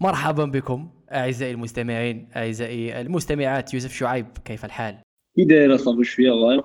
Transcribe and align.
مرحبا 0.00 0.44
بكم 0.44 0.88
أعزائي 1.12 1.52
المستمعين 1.52 2.28
أعزائي 2.36 3.00
المستمعات. 3.00 3.74
يوسف 3.74 3.92
شعيب 3.92 4.26
كيف 4.44 4.64
الحال؟ 4.64 4.98
كي 5.36 5.44
داير 5.44 5.76
ça 5.76 5.90
va 5.90 6.04
شوية 6.04 6.30
الله 6.30 6.64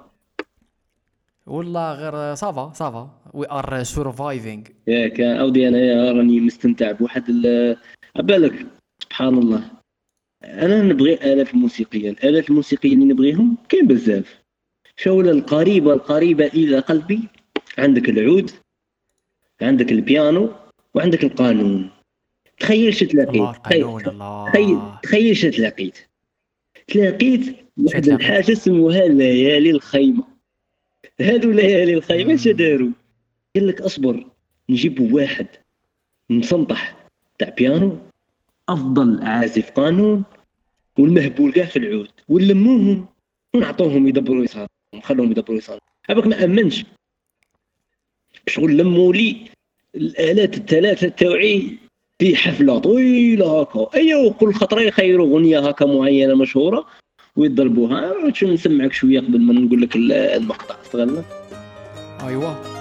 والله 1.46 1.94
غير 1.94 2.36
ça 2.36 2.54
va 2.54 2.74
ça 2.74 2.93
va. 2.93 3.22
we 3.34 3.46
are 3.52 3.84
surviving 3.84 4.63
ياك 4.88 5.22
أودي 5.22 5.68
أنا 5.68 6.12
راني 6.12 6.40
مستمتع 6.40 6.92
بواحد 6.92 7.24
عبالك 8.16 8.66
سبحان 9.00 9.38
الله. 9.38 9.64
أنا 10.44 10.82
نبغي 10.82 11.14
آلات 11.14 11.54
الموسيقية. 11.54 12.10
الآلات 12.10 12.50
الموسيقية 12.50 12.94
اللي 12.94 13.06
نبغيهم 13.06 13.58
كاين 13.70 13.88
بزاف. 13.88 14.42
شو 14.98 15.22
القريبه 15.22 15.94
القريبة 15.94 16.46
إلى 16.46 16.80
قلبي 16.80 17.28
عندك 17.77 18.09
العود 18.09 18.52
عندك 19.62 19.91
البيانو 19.91 20.49
وعندك 20.94 21.23
القانون. 21.23 21.90
تخيل 22.59 22.94
شو 22.94 23.05
تلاقيت. 23.05 23.55
تخيل 23.63 24.82
تخيل 25.04 25.38
شو 25.38 25.50
تلاقيت. 25.50 25.98
تلاقيت 26.88 27.55
واحد 27.77 28.08
الحاجة 28.08 28.54
سموها 28.54 29.08
ليالي 29.08 29.72
الخيمه 29.72 30.23
هادو 31.22 31.52
ليالي 31.52 31.94
الخيمه 31.94 32.34
اش 32.34 32.48
داروا؟ 32.48 32.91
قال 33.55 33.68
لك 33.68 33.82
أصبر 33.82 34.26
نجيب 34.70 35.13
واحد 35.13 35.48
مسنطح 36.30 37.08
تاع 37.40 37.49
بيانو 37.49 37.98
أفضل 38.70 39.24
عازف 39.24 39.72
قانون 39.72 40.24
والمهبول 40.99 41.52
كاع 41.52 41.66
في 41.66 41.80
العود 41.80 42.10
ونلموهم 42.30 43.05
ونعطوهم 43.54 44.08
يدبروا 44.08 44.44
يصاروا 44.44 44.68
نخلوهم 44.96 45.32
يدبروا 45.32 45.58
يصاروا 45.58 45.82
هذاك 46.10 46.27
ما 46.27 46.44
آمنش. 46.44 46.85
شغل 48.48 48.77
لموا 48.77 49.13
لي 49.13 49.36
الآلات 49.95 50.58
الثلاثة 50.58 51.08
تاوعي 51.08 51.77
في 52.20 52.36
حفله 52.36 52.79
طويلة 52.79 53.62
هكا. 53.62 53.90
ايوا 53.96 54.32
كل 54.32 54.54
خطرة 54.54 54.82
يخيروا 54.82 55.27
أغنية 55.27 55.60
هكا 55.60 55.85
معينة 55.85 56.35
مشهورة 56.35 56.85
ويضربوها. 57.35 58.13
نسمعك 58.43 58.93
شوية 58.93 59.20
قبل 59.20 59.40
ما 59.40 59.54
نقول 59.54 59.82
لك 59.82 59.96
المقطع. 59.96 60.76
استغلنا 60.82 61.24
أيوه. 62.24 62.80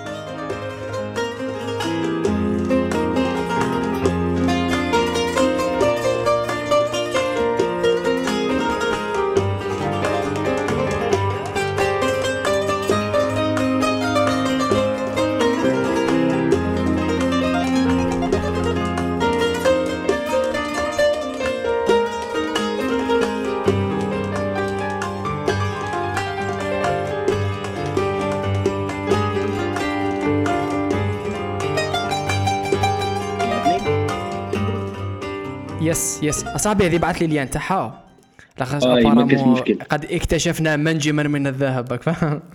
yes 35.91 36.21
yes. 36.23 36.45
أصاحبي 36.45 36.87
هذه 36.87 36.99
بعث 36.99 37.19
لي 37.19 37.25
ال 37.25 37.30
lien 37.30 37.51
تاعها. 37.51 38.05
لاخاطش 38.59 38.87
آه 38.87 39.75
قد 39.91 40.05
اكتشفنا 40.05 40.77
منجما 40.77 41.23
من 41.23 41.47
الذهب 41.47 42.03
فاهم 42.03 42.43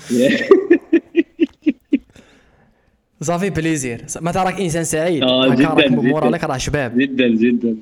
ça 3.21 3.31
fait 3.31 3.49
plaisir. 3.49 4.05
ما 4.21 4.31
تراك 4.31 4.61
إنسان 4.61 4.83
سعيد. 4.83 5.23
آه 5.23 5.55
جدا 5.55 5.87
جدا. 5.87 6.29
لك 6.29 6.43
راه 6.43 6.57
شباب. 6.57 6.97
جدا 6.97 7.27
جدا. 7.27 7.75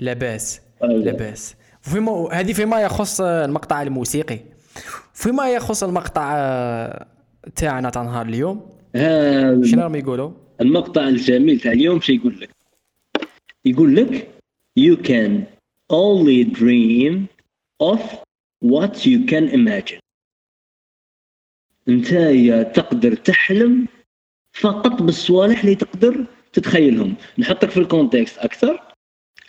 لاباس. 0.00 0.60
آه 0.82 0.86
لاباس. 0.86 1.54
فيما 1.80 2.28
هذه 2.32 2.52
فيما 2.52 2.80
يخص 2.80 3.20
المقطع 3.20 3.82
الموسيقي. 3.82 4.38
فيما 5.14 5.48
يخص 5.50 5.82
المقطع 5.82 6.32
آه، 6.34 7.06
تاعنا 7.56 7.90
تاع 7.90 8.02
نهار 8.02 8.26
اليوم 8.26 8.66
شنو 9.64 9.82
راهم 9.82 9.94
يقولوا؟ 9.94 10.30
المقطع 10.60 11.08
الجميل 11.08 11.60
تاع 11.60 11.72
اليوم 11.72 12.00
شو 12.00 12.12
يقول 12.12 12.40
لك؟ 12.40 12.51
يقول 13.64 13.96
لك 13.96 14.38
you 14.80 14.96
can 14.96 15.46
only 15.92 16.44
dream 16.44 17.28
of 17.82 18.00
what 18.64 19.06
you 19.06 19.26
can 19.26 19.48
imagine. 19.48 20.00
أنت 21.88 22.08
تقدر 22.76 23.14
تحلم 23.14 23.88
فقط 24.52 25.02
بالصوالح 25.02 25.60
اللي 25.60 25.74
تقدر 25.74 26.26
تتخيلهم. 26.52 27.16
نحطك 27.38 27.70
في 27.70 27.80
الكونتكست 27.80 28.38
أكثر. 28.38 28.92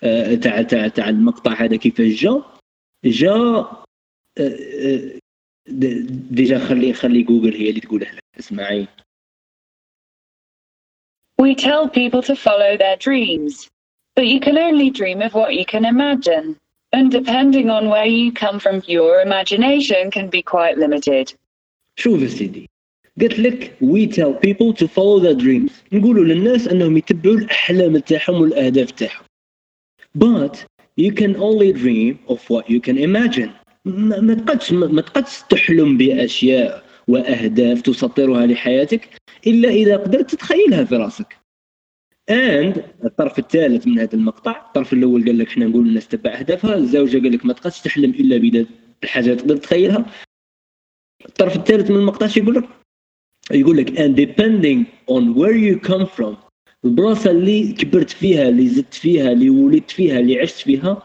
آه، 0.04 0.36
تاع 0.36 0.62
تاع 0.62 0.88
تاع 0.88 1.10
المقطع 1.10 1.54
هذا 1.54 1.76
كيفاش 1.76 2.08
جا. 2.08 2.44
جا 3.06 3.32
آه، 3.32 3.80
آه، 4.38 5.20
ديجا 6.32 6.60
خلي 6.60 6.94
خلي 6.94 7.24
جوجل 7.24 7.54
هي 7.54 7.70
اللي 7.70 7.82
تقولها 7.82 8.12
لك. 8.12 8.24
اسمعي. 8.40 8.88
We 11.42 11.56
tell 11.56 11.90
people 11.90 12.22
to 12.22 12.36
follow 12.36 12.78
their 12.78 12.98
dreams. 12.98 13.73
But 14.17 14.27
you 14.27 14.41
can 14.41 14.59
only 14.59 14.91
dream 14.91 15.23
of 15.23 15.33
what 15.35 15.55
you 15.55 15.65
can 15.65 15.85
imagine. 15.85 16.57
And 16.93 17.11
depending 17.11 17.69
on 17.71 17.89
where 17.89 18.07
you 18.07 18.33
come 18.33 18.59
from, 18.59 18.83
your 18.87 19.21
imagination 19.21 20.11
can 20.11 20.29
be 20.29 20.43
quite 20.43 20.79
limited. 20.79 21.35
شوف 21.97 22.31
سيدي 22.31 22.69
قلت 23.21 23.39
لك 23.39 23.77
we 23.81 24.07
tell 24.07 24.33
people 24.35 24.73
to 24.73 24.89
follow 24.89 25.19
their 25.21 25.35
dreams 25.35 25.73
نقولوا 25.93 26.25
للناس 26.25 26.69
انهم 26.69 26.97
يتبعوا 26.97 27.37
الاحلام 27.37 27.99
تاعهم 27.99 28.41
والاهداف 28.41 28.91
تاعهم 28.91 29.25
but 30.19 30.57
you 31.01 31.13
can 31.13 31.37
only 31.37 31.73
dream 31.73 32.19
of 32.29 32.39
what 32.51 32.71
you 32.71 32.81
can 32.81 32.99
imagine 32.99 33.51
ما 33.85 34.35
تقدش 34.35 34.73
ما 34.73 35.01
تقدش 35.03 35.43
تحلم 35.51 35.97
باشياء 35.97 36.85
واهداف 37.09 37.83
تسطرها 37.83 38.47
لحياتك 38.47 39.09
الا 39.47 39.69
اذا 39.69 39.97
قدرت 39.97 40.31
تتخيلها 40.31 40.85
في 40.85 40.97
راسك 40.97 41.37
اند 42.30 42.84
الطرف 43.04 43.40
الثالث 43.40 43.88
من 43.88 44.00
هذا 44.00 44.14
المقطع 44.14 44.66
الطرف 44.68 44.94
الأول 44.94 45.26
قال 45.26 45.38
لك 45.38 45.48
إحنا 45.48 45.66
نقول 45.66 45.88
الناس 45.88 46.08
تبع 46.08 46.32
أهدافها 46.40 46.76
الزوجة 46.76 47.18
قال 47.18 47.32
لك 47.32 47.46
ما 47.46 47.54
تقدرش 47.54 47.82
تحلم 47.82 48.10
إلا 48.10 48.66
بالحاجة 49.02 49.34
تقدر 49.34 49.58
تتخيلها 49.58 50.06
الطرف 51.26 51.56
الثالث 51.56 51.92
من 51.92 51.98
المقطع 51.98 52.28
شو 52.28 52.40
يقول 52.40 52.56
لك؟ 52.56 52.70
يقول 53.52 53.78
لك 53.78 53.90
and 53.90 54.16
depending 54.16 54.86
on 55.16 55.36
where 55.36 55.56
you 55.56 55.90
come 55.90 56.06
from 56.18 56.36
البلاصة 56.86 57.32
اللي 57.32 57.74
كبرت 57.74 58.10
فيها 58.10 58.50
اللي 58.50 58.68
زدت 58.68 58.94
فيها 58.94 59.32
اللي 59.32 59.50
ولدت 59.50 59.92
فيها 59.92 60.20
اللي 60.20 60.40
عشت 60.40 60.56
فيها 60.56 61.04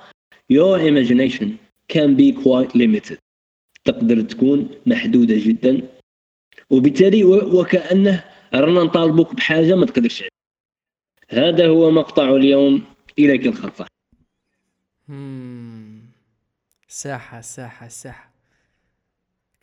your 0.52 0.78
imagination 0.80 1.48
can 1.92 2.16
be 2.16 2.32
quite 2.44 2.74
limited. 2.74 3.16
تقدر 3.84 4.20
تكون 4.20 4.68
محدودة 4.86 5.34
جدا. 5.38 5.88
وبالتالي 6.70 7.24
وكأنه 7.24 8.24
رانا 8.54 8.82
نطالبوك 8.82 9.34
بحاجة 9.34 9.74
ما 9.74 9.86
تقدرش 9.86 10.24
هذا 11.30 11.68
هو 11.68 11.90
مقطع 11.90 12.28
اليوم. 12.28 12.84
إليك 13.18 13.46
الخطة. 13.46 13.86
ساحة 16.88 17.40
ساحة 17.40 17.88
ساحة 17.88 18.30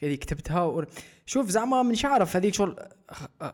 هذه 0.03 0.15
كتبتها 0.15 0.63
و... 0.63 0.85
شوف 1.25 1.49
زعما 1.49 1.83
مش 1.83 2.05
عارف 2.05 2.35
هذيك 2.35 2.53
شغل 2.53 2.75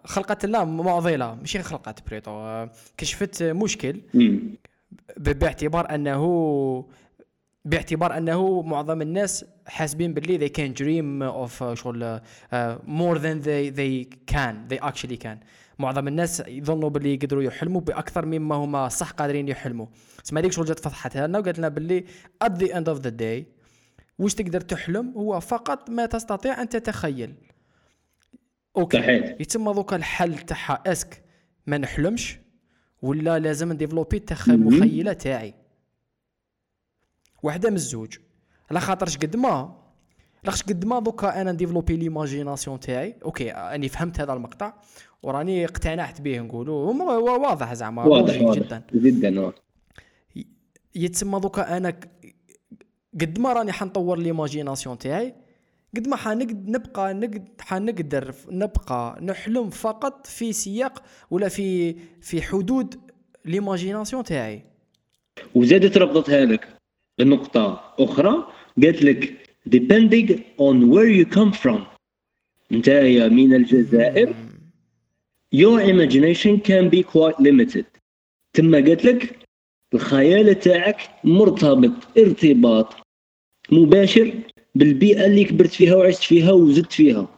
خلقت 0.05 0.45
الله 0.45 0.65
معضلة. 0.65 1.35
ماشي 1.35 1.63
خلقت 1.63 2.09
بريتو 2.09 2.67
كشفت 2.97 3.43
مشكل 3.43 4.01
باعتبار 5.17 5.95
انه 5.95 6.85
باعتبار 7.65 8.17
أنه 8.17 8.61
معظم 8.61 9.01
الناس 9.01 9.45
حاسبين 9.67 10.13
باللي 10.13 10.47
they 10.47 10.51
can 10.51 10.73
dream 10.77 11.33
of 11.45 11.73
شغل 11.73 12.19
uh, 12.19 12.55
more 12.87 13.17
than 13.17 13.41
they 13.45 13.69
they 13.77 14.05
can 14.33 14.55
they 14.69 14.79
actually 14.89 15.17
can. 15.17 15.37
معظم 15.79 16.07
الناس 16.07 16.43
يظنوا 16.47 16.89
باللي 16.89 17.13
يقدروا 17.13 17.43
يحلموا 17.43 17.81
بأكثر 17.81 18.25
مما 18.25 18.55
هما 18.55 18.89
صح 18.89 19.11
قادرين 19.11 19.47
يحلموا. 19.47 19.87
تسمى 20.23 20.41
هذيك 20.41 20.51
شغل 20.51 20.65
جات 20.65 20.79
فضحتها 20.79 21.27
لنا 21.27 21.39
وقالت 21.39 21.57
لنا 21.57 21.67
باللي 21.69 22.05
at 22.43 22.51
the 22.51 22.67
end 22.67 22.95
of 22.95 23.03
the 23.03 23.11
day 23.21 23.61
واش 24.19 24.35
تقدر 24.35 24.61
تحلم؟ 24.61 25.13
هو 25.17 25.39
فقط 25.39 25.89
ما 25.89 26.05
تستطيع 26.05 26.61
أن 26.61 26.69
تتخيل. 26.69 27.35
okay 28.77 28.97
صحيح. 28.97 29.35
يتم 29.39 29.71
دوكا 29.71 29.95
الحل 29.95 30.39
تاعها. 30.39 30.83
est-ce 30.85 31.11
que 31.11 31.23
ما 31.67 31.77
نحلمش 31.77 32.39
ولا 33.01 33.39
لازم 33.39 33.73
ن 33.73 33.77
développer 33.77 34.17
التخ... 34.17 34.49
المخيله 34.49 35.13
تاعي. 35.13 35.53
واحدة 37.43 37.69
من 37.69 37.75
الزوج. 37.75 38.17
على 38.71 38.79
خاطرش 38.79 39.17
قد 39.17 39.35
ما 39.35 39.81
لاخش 40.43 40.63
قد 40.63 40.85
ما 40.85 40.99
دوكا 40.99 41.41
أنا 41.41 41.51
ن 41.51 41.56
développer 41.56 41.97
l'imagination 41.97 42.79
تاعي. 42.79 43.15
okay 43.25 43.51
أني 43.51 43.89
فهمت 43.89 44.19
هذا 44.19 44.33
المقطع. 44.33 44.73
وراني 45.23 45.65
اقتنعت 45.65 46.21
به 46.21 46.39
نقولوا 46.39 46.93
واضح 47.37 47.73
زعما 47.73 48.05
واضح, 48.05 48.53
جدا. 48.55 48.83
جدا 48.93 49.51
يتسمى 50.95 51.39
دوكا 51.39 51.77
أنا 51.77 51.99
قد 53.21 53.39
ما 53.39 53.53
راني 53.53 53.71
حنطور 53.71 54.17
l'imagination 54.19 54.97
تاعي 54.97 55.33
قد 55.95 56.07
ما 56.07 56.15
حنقد 56.15 56.69
نبقى 56.69 57.13
نقد 57.13 57.47
حنقدر 57.61 58.35
نبقى 58.49 59.19
نحلم 59.21 59.69
فقط 59.69 60.27
في 60.27 60.53
سياق 60.53 61.03
ولا 61.31 61.47
في 61.49 61.95
في 62.21 62.41
حدود 62.41 62.95
ليماجيناسيون 63.45 64.23
تاعي. 64.23 64.63
وزادت 65.55 65.97
ربطتها 65.97 66.45
لك. 66.45 66.67
بنقطة 67.19 67.93
أخرى 67.99 68.47
قالت 68.83 69.03
لك 69.03 69.37
depending 69.69 70.29
on 70.59 70.75
where 70.93 71.11
you 71.19 71.25
come 71.37 71.53
from. 71.63 71.79
أنت 72.71 72.89
من 73.31 73.53
الجزائر 73.53 74.35
your 75.51 75.81
imagination 75.81 76.59
can 76.59 76.89
be 76.89 77.03
quite 77.03 77.39
limited. 77.39 77.85
تما 78.53 78.77
قالت 78.77 79.05
لك؟ 79.05 79.39
الخيال 79.93 80.59
تاعك 80.59 81.09
مرتبط 81.23 82.17
ارتباط 82.17 82.95
مباشر 83.71 84.33
بالبيئة 84.75 85.25
اللي 85.25 85.43
كبرت 85.43 85.71
فيها 85.71 85.95
وعشت 85.95 86.23
فيها 86.23 86.51
وزدت 86.51 86.93
فيها. 86.93 87.35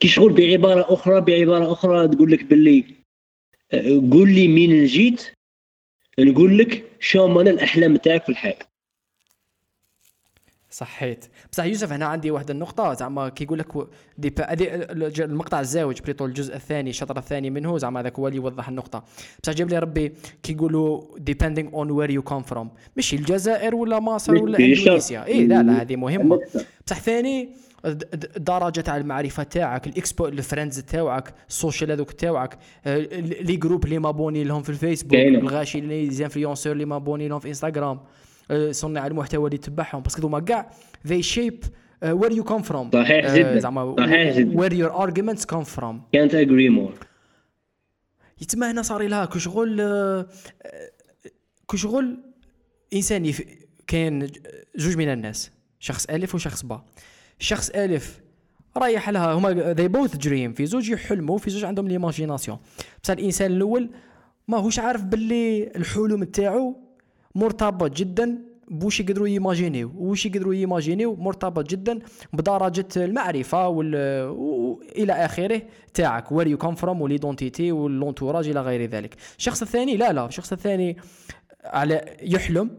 كي 0.00 0.08
شغل 0.08 0.32
بعبارة 0.32 0.94
أخرى 0.94 1.20
بعبارة 1.20 1.72
أخرى 1.72 2.08
تقول 2.08 2.32
لك 2.32 2.44
باللي 2.44 2.84
آه، 3.72 4.10
قول 4.12 4.34
لي 4.34 4.48
مين 4.48 4.84
جيت؟ 4.84 5.32
نقول 6.18 6.58
لك 6.58 6.90
شو 7.00 7.40
أنا 7.40 7.50
الأحلام 7.50 7.96
تاعك 7.96 8.22
في 8.22 8.28
الحياة. 8.28 8.71
صحيت. 10.72 11.24
بصح 11.52 11.64
يوسف 11.64 11.92
هنا 11.92 12.06
عندي 12.06 12.30
واحد 12.30 12.50
النقطة 12.50 12.94
زعما 12.94 13.28
كي 13.28 13.44
يقول 13.44 13.58
لك 13.58 13.66
دي 14.18 14.34
المقطع 15.24 15.60
الزاوج 15.60 16.00
بريتو 16.00 16.26
الجزء 16.26 16.56
الثاني 16.56 16.90
الشطر 16.90 17.18
الثاني 17.18 17.50
منه 17.50 17.78
زعما 17.78 18.00
هذاك 18.00 18.18
هو 18.18 18.28
اللي 18.28 18.36
يوضح 18.36 18.68
النقطة. 18.68 19.04
بصح 19.42 19.52
جاب 19.52 19.68
لي 19.68 19.78
ربي 19.78 20.12
كي 20.42 20.52
يقولوا 20.52 21.02
depending 21.30 21.66
on 21.72 21.86
where 21.86 22.10
you 22.10 22.32
come 22.32 22.54
from. 22.54 22.66
ماشي 22.96 23.16
الجزائر 23.16 23.74
ولا 23.74 24.00
مصر 24.00 24.34
ولا 24.34 24.58
إندونيسيا. 24.58 25.24
اي 25.26 25.46
لا 25.46 25.62
لا 25.62 25.82
هذه 25.82 25.96
مهمة. 25.96 26.40
بصح 26.86 27.00
ثاني 27.00 27.48
الدرجه 27.84 28.80
تاع 28.80 28.96
المعرفة 28.96 29.42
تاعك 29.42 29.86
الاكسبو 29.86 30.26
ال 30.26 30.33
friends 30.33 30.80
تاعك 30.80 31.34
ال 31.48 31.54
social 31.54 31.90
هذوك 31.90 32.12
تاعك 32.12 32.58
les 32.86 33.56
groupes 33.56 33.84
اللي 33.84 33.98
م 33.98 34.05
abonné 34.05 34.44
لهم 34.44 34.62
في 34.62 34.68
الفيسبوك 34.68 35.14
الغاشي 35.18 35.80
les 35.80 36.10
influenceurs 36.10 36.72
اللي 36.72 36.84
م 36.84 36.90
abonné 36.90 37.28
لهم 37.28 37.40
في 37.40 37.48
إنستغرام. 37.48 38.00
صناع 38.70 39.06
المحتوى 39.06 39.46
اللي 39.46 39.58
تبعهم. 39.58 40.02
parce 40.02 40.17
que 40.17 40.26
هما 40.26 40.40
كاع 40.40 40.70
they 41.08 41.22
shape 41.22 41.64
uh, 41.64 42.08
where 42.08 42.32
you 42.32 42.44
come 42.44 42.62
from. 42.62 42.92
صحيح 42.92 43.26
uh, 43.26 43.36
جدا. 43.38 43.58
زعما 43.58 43.96
صحيح 43.98 44.36
جدا. 44.36 44.60
where 44.60 44.72
your 44.72 44.92
arguments 44.92 45.44
come 45.44 45.64
from. 45.76 45.94
Can't 46.16 46.34
agree 46.34 46.70
more. 46.80 47.04
يتما 48.42 48.70
هنا 48.70 48.82
صار 48.82 49.02
لها 49.02 49.24
كشغل 49.24 49.78
uh, 50.26 50.68
كشغل 51.72 52.18
انسان 52.94 53.24
يف... 53.24 53.42
كاين 53.86 54.26
جوج 54.76 54.96
من 54.96 55.08
الناس 55.08 55.50
شخص 55.78 56.06
ألف 56.06 56.34
وشخص 56.34 56.62
با 56.62 56.84
شخص 57.38 57.70
ألف 57.70 58.20
رايح 58.76 59.10
لها 59.10 59.32
هما 59.32 59.74
they 59.74 59.88
both 59.88 60.12
dream. 60.16 60.56
في 60.56 60.66
زوج 60.66 60.90
يحلموا 60.90 61.38
في 61.38 61.50
زوج 61.50 61.64
عندهم 61.64 61.88
l'imagination 61.88 62.58
بصح 63.02 63.12
الإنسان 63.12 63.52
الأول 63.52 63.90
ما 64.48 64.58
هوش 64.58 64.78
عارف 64.78 65.02
باللي 65.02 65.72
الحلم 65.76 66.24
تاعو 66.24 66.76
مرتبط 67.34 67.90
جدا 67.90 68.38
بوش 68.68 69.00
يقدروا 69.00 69.28
ي 69.28 69.34
imagine 69.34 69.75
يو. 69.75 69.92
وش 69.96 70.26
يقدروا 70.26 70.54
ي 70.54 70.60
imagine 70.60 70.99
يو؟ 70.99 71.16
مرتبط 71.16 71.70
جدا 71.70 71.98
بدرجة 72.32 72.86
المعرفة 72.96 73.68
وال 73.68 73.94
إلى 74.96 75.12
آخره 75.12 75.62
تاعك. 75.94 76.32
where 76.32 76.46
you 76.46 76.58
come 76.58 76.74
from 76.74 77.02
و 77.02 77.08
l'identité 77.08 77.72
و 77.72 77.78
l'entourage 77.78 78.48
إلى 78.48 78.60
غير 78.60 78.90
ذلك. 78.90 79.16
الشخص 79.38 79.62
الثاني 79.62 79.96
لا 79.96 80.12
لا. 80.12 80.26
الشخص 80.26 80.52
الثاني 80.52 80.96
على 81.64 82.04
يحلم. 82.22 82.70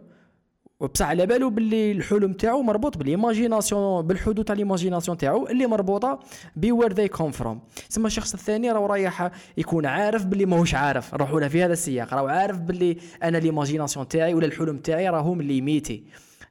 وبصح 0.83 1.05
على 1.05 1.25
بالو 1.25 1.49
باللي 1.49 1.91
الحلم 1.91 2.33
تاعو 2.33 2.61
مربوط 2.61 2.97
بال 2.97 3.14
imagination 3.14 4.07
بالحدود 4.07 4.45
تاع 4.45 4.53
ال 4.53 4.59
imagination 4.59 5.17
تاعو 5.17 5.47
اللي 5.47 5.67
مربوطة 5.67 6.19
ب 6.55 6.62
where 6.62 6.93
they 6.93 7.07
come 7.07 7.31
from 7.31 7.61
تسمى 7.89 8.07
الشخص 8.07 8.33
الثاني 8.33 8.71
راه 8.71 8.87
رايح 8.87 9.31
يكون 9.57 9.85
عارف 9.85 10.25
باللي 10.25 10.45
ماهوش 10.45 10.75
عارف 10.75 11.13
نروحوا 11.13 11.39
له 11.39 11.47
في 11.47 11.63
هذا 11.63 11.73
السياق. 11.73 12.13
راه 12.13 12.31
عارف 12.31 12.57
باللي 12.59 12.97
أنا 13.23 13.37
ال 13.37 13.43
imagination 13.43 14.07
تاعي 14.07 14.33
ولا 14.33 14.45
الحلم 14.45 14.77
تاعي 14.77 15.09
راهم 15.09 15.41
limités 15.41 16.03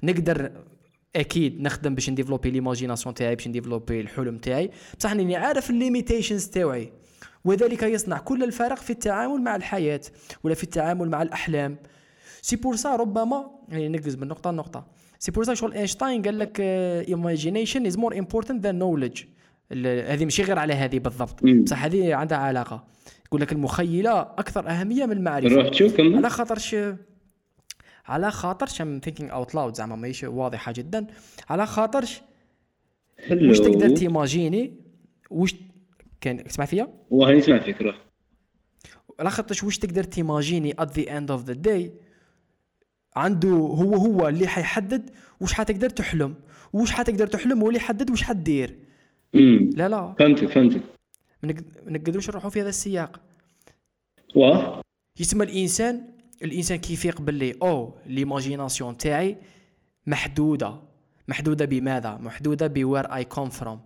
نقدر 0.02 0.50
أكيد 1.17 1.62
نخدم 1.62 1.94
باش 1.94 2.11
ن 2.11 2.14
développer 2.14 2.50
l'imagination 2.50 3.14
تاعي 3.14 3.34
باش 3.34 3.49
ن 3.49 3.53
développer 3.53 4.00
الحلم 4.00 4.38
تاعي. 4.38 4.70
بصح 4.99 5.11
اني 5.11 5.37
عارف 5.37 5.70
ال 5.70 5.77
limitations 5.77 6.46
تاعي. 6.46 6.93
وذلك 7.44 7.82
يصنع 7.82 8.19
كل 8.19 8.44
الفرق 8.44 8.79
في 8.79 8.90
التعامل 8.90 9.43
مع 9.43 9.56
الحياة 9.56 10.00
ولا 10.44 10.55
في 10.55 10.62
التعامل 10.62 11.11
مع 11.11 11.23
الأحلام. 11.23 11.76
c'est 12.43 12.56
pour 12.56 12.76
ça 12.76 12.96
ربما 12.97 13.50
يعني 13.69 13.89
نقز 13.89 14.17
من 14.17 14.29
نقطه 14.29 14.50
لنقطه 14.50 14.87
c'est 15.19 15.31
pour 15.31 15.44
ça 15.44 15.55
شغل 15.55 15.73
اينشتاين 15.73 16.23
قال 16.23 16.39
لك 16.39 16.61
imagination 16.61 17.87
is 17.87 17.99
more 17.99 18.19
important 18.19 18.62
than 18.62 18.79
knowledge 18.79 19.23
هذه 20.06 20.25
ماشي 20.25 20.43
غير 20.43 20.59
على 20.59 20.73
هذه 20.73 20.99
بالضبط. 20.99 21.44
بصح 21.44 21.85
هذه 21.85 22.15
عندها 22.15 22.39
علاقة. 22.39 22.85
يقول 23.27 23.41
لك 23.41 23.53
المخيلة 23.53 24.21
أكثر 24.21 24.69
أهمية 24.69 25.06
من 25.06 25.12
المعرفة. 25.12 25.55
روح 25.55 25.71
على 26.00 26.31
خاطرش 26.31 26.77
على 28.06 28.31
خاطرش 28.31 28.81
I'm 28.81 29.00
thinking 29.05 29.32
out 29.32 29.55
loud 29.55 29.75
زعما 29.75 29.97
ماهيش 29.97 30.25
واضحة 30.25 30.73
جدا. 30.73 31.06
على 31.49 31.67
خاطرش 31.67 32.23
واش 33.31 33.59
تقدر 33.59 33.89
ت 33.96 34.05
imaginer؟ 34.05 34.76
واش 35.31 35.55
كان 36.21 36.44
تسمع 36.44 36.65
فيا؟ 36.65 36.89
واه 37.11 37.33
نسمع 37.33 37.59
فيك 37.59 37.83
روح. 37.83 37.97
على 39.21 39.31
خاطرش 39.31 39.65
واش 39.65 39.79
تقدر 39.79 40.05
ت 40.05 40.12
imaginer 40.12 40.75
at 40.79 40.99
the 40.99 41.19
end 41.19 41.31
of 41.31 41.44
the 41.44 41.52
day 41.52 41.93
عنده 43.17 43.49
هو 43.49 43.94
هو 43.94 44.29
اللي 44.29 44.47
حيحدد 44.47 45.11
وش 45.41 45.53
حتقدر 45.53 45.91
تحلم 45.91 46.35
وش 46.73 46.91
حتقدر 46.93 47.26
تحلم 47.26 47.61
هو 47.61 47.69
اللي 47.69 47.79
يحدد 47.79 48.11
وش 48.11 48.23
حدير. 48.23 48.79
لا 49.75 49.88
لا. 49.88 50.14
فهمتك 50.19 50.47
فهمتك. 50.47 50.82
ما 51.43 51.55
نقدروش 51.87 52.31
نروحوا 52.31 52.50
في 52.50 52.61
هذا 52.61 52.69
السياق. 52.69 53.20
واه؟ 54.35 54.81
يسمى 55.20 55.44
الإنسان 55.44 56.09
الإنسان 56.43 56.79
كيفيق 56.79 57.20
باللي 57.20 57.55
أو 57.62 57.94
l'imagination 58.06 58.96
تاعي 58.97 59.37
محدودة. 60.06 60.81
محدودة 61.29 61.65
بماذا؟ 61.65 62.17
محدودة 62.17 62.67
ب 62.67 62.75
where 62.75 63.14
I 63.14 63.25
come 63.25 63.49
from 63.49 63.81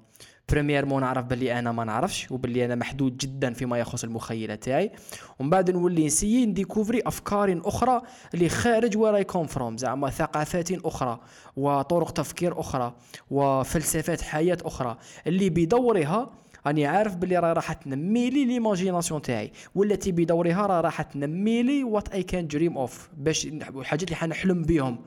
mais 0.55 1.01
نعرف 1.01 1.25
باللي 1.25 1.59
أنا 1.59 1.73
ما 1.73 1.85
نعرفش 1.85 2.31
وباللي 2.31 2.65
أنا 2.65 2.75
محدود 2.75 3.17
جدا 3.17 3.53
فيما 3.53 3.79
يخص 3.79 4.05
المخيلة 4.05 4.55
تاعي. 4.55 4.93
ومن 5.39 5.51
بعد 5.51 5.71
نولي 5.71 6.07
ن 6.07 6.12
essayer 6.12 6.47
ن 6.47 6.52
découvrir 6.52 7.03
أفكار 7.07 7.61
أخرى 7.65 8.03
اللي 8.35 8.49
خارج 8.49 8.97
where 8.97 9.25
I 9.25 9.29
come 9.29 9.47
from 9.47 9.77
زعما 9.77 10.11
ثقافات 10.11 10.73
أخرى 10.73 11.21
وطرق 11.57 12.11
تفكير 12.11 12.61
أخرى 12.61 12.95
وفلسفات 13.31 14.21
حياة 14.21 14.59
أخرى. 14.65 14.97
اللي 15.27 15.51
بدورها 15.51 16.31
راني 16.67 16.87
عارف 16.87 17.17
باللي 17.17 17.39
راه 17.39 17.53
راح 17.53 17.73
تنمي 17.73 18.31
لي 18.31 18.45
l'imagination 18.45 19.23
تاعي. 19.23 19.53
والتي 19.75 20.13
بدورها 20.13 20.67
راه 20.67 20.81
راح 20.81 21.03
تنمي 21.03 21.63
لي 21.63 21.85
what 21.85 22.09
I 22.09 22.23
can 22.23 22.47
dream 22.47 22.79
of 22.79 23.09
باش 23.17 23.47
الحاجات 23.47 24.03
اللي 24.03 24.17
حنحلم 24.17 24.63
بهم 24.63 24.99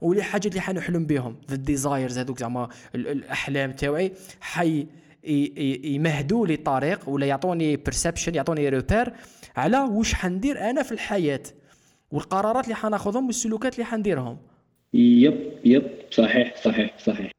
ولي 0.00 0.22
حاجات 0.22 0.46
اللي 0.46 0.60
حنحلم 0.60 1.06
بهم 1.06 1.36
the 1.50 1.56
desires 1.56 2.18
هذوك 2.18 2.38
زعما 2.38 2.68
الأحلام 2.94 3.72
تاعي 3.72 4.12
حي 4.40 4.86
يمهدوا 5.84 6.46
لي 6.46 6.56
طريق 6.56 7.08
ولا 7.08 7.26
يعطوني 7.26 7.76
perception 7.76 8.34
يعطوني 8.34 8.68
repère 8.68 9.12
على 9.56 9.78
واش 9.78 10.14
حندير 10.14 10.70
أنا 10.70 10.82
في 10.82 10.92
الحياة 10.92 11.42
والقرارات 12.10 12.64
اللي 12.64 12.74
حناخذهم 12.74 13.26
والسلوكات 13.26 13.74
اللي 13.74 13.84
حنديرهم. 13.84 14.38
yep 14.94 15.52
yep. 15.64 15.82
صحيح 16.10 16.54
صحيح 16.64 16.98
صحيح. 16.98 17.30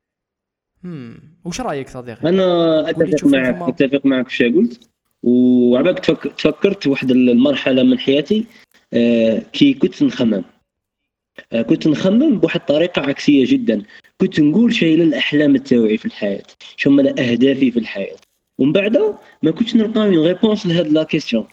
امم 0.85 1.19
واش 1.45 1.61
رأيك 1.61 1.89
صديقي؟ 1.89 2.29
أنا 2.29 2.89
أتفق 2.89 3.27
معك 3.27 3.81
أتفق 3.81 4.05
معك 4.05 4.29
في 4.29 4.49
قلت. 4.49 4.89
وعباك 5.23 5.99
تفكرت 5.99 6.87
واحد 6.87 7.11
المرحلة 7.11 7.83
من 7.83 7.99
حياتي 7.99 8.45
آه 8.93 9.37
كي 9.53 9.73
كنت 9.73 10.03
نخمم. 10.03 10.43
كنت 11.69 11.87
نخمم 11.87 12.39
بواحد 12.39 12.59
الطريقة 12.59 13.01
عكسية 13.01 13.45
جدا. 13.47 13.83
كنت 14.21 14.39
نقول 14.39 14.73
شيء 14.73 14.97
للاحلام 14.97 15.57
تاوعي 15.57 15.97
في 15.97 16.05
الحياة 16.05 16.43
شو 16.77 16.89
هما 16.89 17.09
اهدافي 17.09 17.71
في 17.71 17.79
الحياة. 17.79 18.15
ومن 18.59 18.71
بعد 18.71 18.97
ما 19.43 19.51
كنتش 19.51 19.75
نلقى 19.75 20.09
من 20.09 20.19
réponse 20.19 20.65
لهاد 20.65 20.87
la 20.87 21.03
question 21.03 21.47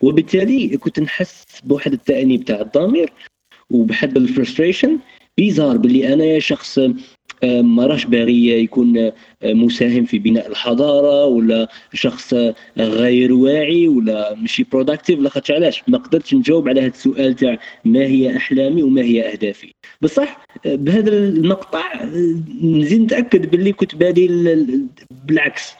وبالتالي 0.00 0.76
كنت 0.76 1.00
نحس 1.00 1.44
بواحد 1.64 1.92
التأنيب 1.92 2.44
تاع 2.44 2.60
الضمير 2.60 3.12
وبواحد 3.70 4.16
ال 4.16 4.23
frustration 4.23 4.98
bizarre 5.36 5.76
باللي 5.76 6.12
أنا 6.14 6.38
شخص 6.38 6.80
ما 7.44 7.86
راش 7.86 8.04
باغي 8.04 8.62
يكون 8.62 9.10
مساهم 9.44 10.04
في 10.04 10.18
بناء 10.18 10.48
الحضارة 10.48 11.24
ولا 11.24 11.68
شخص 11.92 12.34
غير 12.78 13.32
واعي 13.32 13.88
ولا 13.88 14.34
ماشي 14.34 14.66
productive 14.72 15.18
لاخاطش 15.20 15.50
علاش؟ 15.50 15.82
ما 15.88 15.98
قدرتش 15.98 16.34
نجاوب 16.34 16.68
على 16.68 16.80
هذا 16.80 16.88
السؤال 16.88 17.34
تاع 17.36 17.58
ما 17.84 18.00
هي 18.00 18.36
أحلامي 18.36 18.82
وما 18.82 19.02
هي 19.02 19.32
أهدافي. 19.32 19.72
بصح 20.00 20.46
بهذا 20.64 21.08
المقطع 21.08 22.04
نزيد 22.62 23.00
نتأكد 23.00 23.50
باللي 23.50 23.72
كنت 23.72 23.94
بادي 23.94 24.28
بالعكس. 25.26 25.72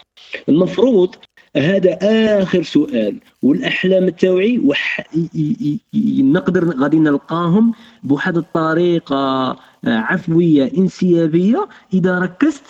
المفروض 0.49 1.15
هذا 1.57 1.99
آخر 2.43 2.63
سؤال 2.63 3.17
والأحلام 3.43 4.09
تاوعي 4.09 4.59
وح... 4.59 5.07
نقدر 6.19 6.65
غادي 6.65 6.99
نلقاهم 6.99 7.73
بواحد 8.03 8.37
الطريقة 8.37 9.57
عفوية 9.85 10.73
انسيابية 10.79 11.69
إذا 11.93 12.19
ركزت 12.19 12.65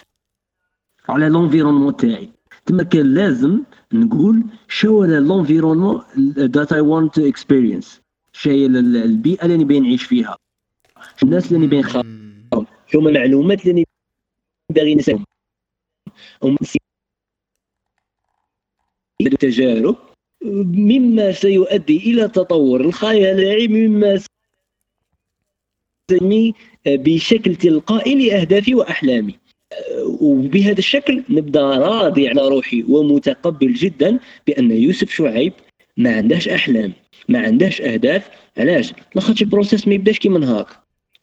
على 1.08 1.28
l'environnement 1.28 1.96
تاعي. 1.96 2.30
تما 2.66 2.82
كان 2.82 3.14
لازم 3.14 3.62
نقول 3.92 4.42
شو 4.68 5.04
l'environnement 5.04 6.02
that 6.38 6.72
I 6.72 6.80
want 6.80 7.14
to 7.14 7.28
experience 7.28 8.00
شي 8.32 8.66
البيئة 8.66 9.44
اللي 9.44 9.56
نبي 9.56 9.80
نعيش 9.80 10.04
فيها. 10.04 10.36
الناس 11.22 11.52
اللي 11.52 11.66
نبي 11.66 11.80
نخالط. 11.80 12.06
شو 12.86 12.98
المعلومات 12.98 13.66
اللي 13.66 13.84
باغي 14.70 14.94
نسمعهم 14.94 15.24
التجارب 19.20 19.96
مما 20.42 21.32
سيؤدي 21.32 21.96
إلى 21.96 22.28
تطور 22.28 22.80
الخيال 22.80 23.40
العلمي 23.40 23.88
مما 23.88 24.20
سيسمي 26.10 26.54
بشكل 26.96 27.56
تلقائي 27.56 28.14
لأهدافي 28.28 28.74
وأحلامي. 28.74 29.34
وبهذا 30.20 30.78
الشكل 30.78 31.22
نبدأ 31.30 31.62
راضي 31.62 32.28
على 32.28 32.48
روحي 32.48 32.84
ومتقبل 32.88 33.72
جدا 33.74 34.18
بأن 34.46 34.70
يوسف 34.70 35.10
شعيب 35.10 35.52
ما 35.96 36.16
عندهش 36.16 36.48
أحلام 36.48 36.92
ما 37.28 37.38
عندهش 37.38 37.80
أهداف. 37.80 38.30
علاش؟ 38.58 38.92
لاخاطش 39.14 39.42
ال 39.42 39.48
process 39.48 39.88
ما 39.88 39.94
يبداش 39.94 40.18
كيما 40.18 40.38
نهار 40.38 40.66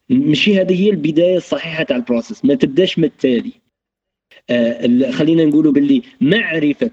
ماشي 0.08 0.60
هذه 0.60 0.82
هي 0.84 0.90
البداية 0.90 1.36
الصحيحة 1.36 1.82
تاع 1.82 1.96
ال 1.96 2.02
process 2.02 2.44
ما 2.44 2.54
تبداش 2.54 2.98
من 2.98 3.04
التالي. 3.04 3.52
آه 4.50 5.10
خلينا 5.10 5.44
نقولوا 5.44 5.72
باللي 5.72 6.02
معرفة 6.20 6.90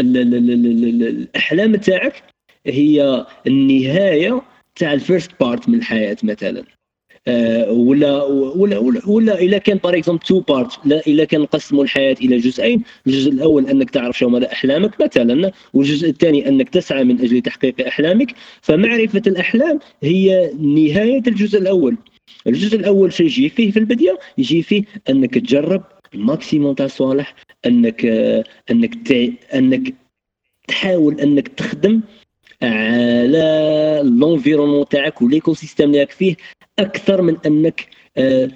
ال- 0.00 0.16
ال- 0.16 0.34
ال- 0.34 0.50
ال- 0.50 0.84
ال- 0.84 1.02
الأحلام 1.08 1.76
تاعك 1.76 2.22
هي 2.66 3.26
النهاية 3.46 4.42
تاع 4.74 4.92
ال 4.92 4.98
first 4.98 5.30
part 5.40 5.68
من 5.68 5.74
الحياة 5.78 6.16
مثلا. 6.22 6.64
ولا 7.68 8.22
ولا 8.24 8.78
ولا, 8.78 9.00
ولا 9.06 9.38
اذا 9.38 9.58
كان 9.58 9.78
par 9.84 9.96
exemple 9.96 10.22
two 10.22 10.40
parts 10.40 10.86
لا 10.86 11.00
اذا 11.06 11.24
كان 11.24 11.40
نقسموا 11.40 11.84
الحياة 11.84 12.16
إلى 12.20 12.36
جزئين 12.36 12.82
الجزء 13.06 13.30
الأول 13.32 13.66
أنك 13.66 13.90
تعرف 13.90 14.18
شو 14.18 14.28
مدى 14.28 14.46
أحلامك 14.46 15.02
مثلا 15.02 15.52
والجزء 15.74 16.08
الثاني 16.08 16.48
أنك 16.48 16.68
تسعى 16.68 17.04
من 17.04 17.20
أجل 17.20 17.40
تحقيق 17.40 17.86
أحلامك. 17.86 18.34
فمعرفة 18.62 19.22
الأحلام 19.26 19.78
هي 20.02 20.50
نهاية 20.60 21.22
الجزء 21.26 21.58
الأول. 21.58 21.96
الجزء 22.46 22.76
الأول 22.76 23.12
شو 23.12 23.24
يجي 23.24 23.48
فيه 23.48 23.70
في 23.70 23.78
البداية 23.78 24.18
يجي 24.38 24.62
فيه 24.62 24.82
أنك 25.10 25.34
تجرب 25.34 25.82
ال 26.14 26.22
maximum 26.22 26.74
تاع 26.74 26.86
الصوالح 26.86 27.34
أنك 27.66 28.04
آه، 28.06 28.44
أنك 28.70 29.08
تع... 29.08 29.26
أنك 29.54 29.94
تحاول 30.68 31.20
أنك 31.20 31.48
تخدم 31.48 32.00
على 32.62 34.00
l'environnement 34.04 34.88
تاعك 34.88 35.22
و 35.22 35.54
l'écosystème 35.54 35.86
اللي 35.86 36.00
راك 36.00 36.10
فيه. 36.10 36.36
أكثر 36.78 37.22
من 37.22 37.36
أنك 37.46 37.88
آه، 38.16 38.50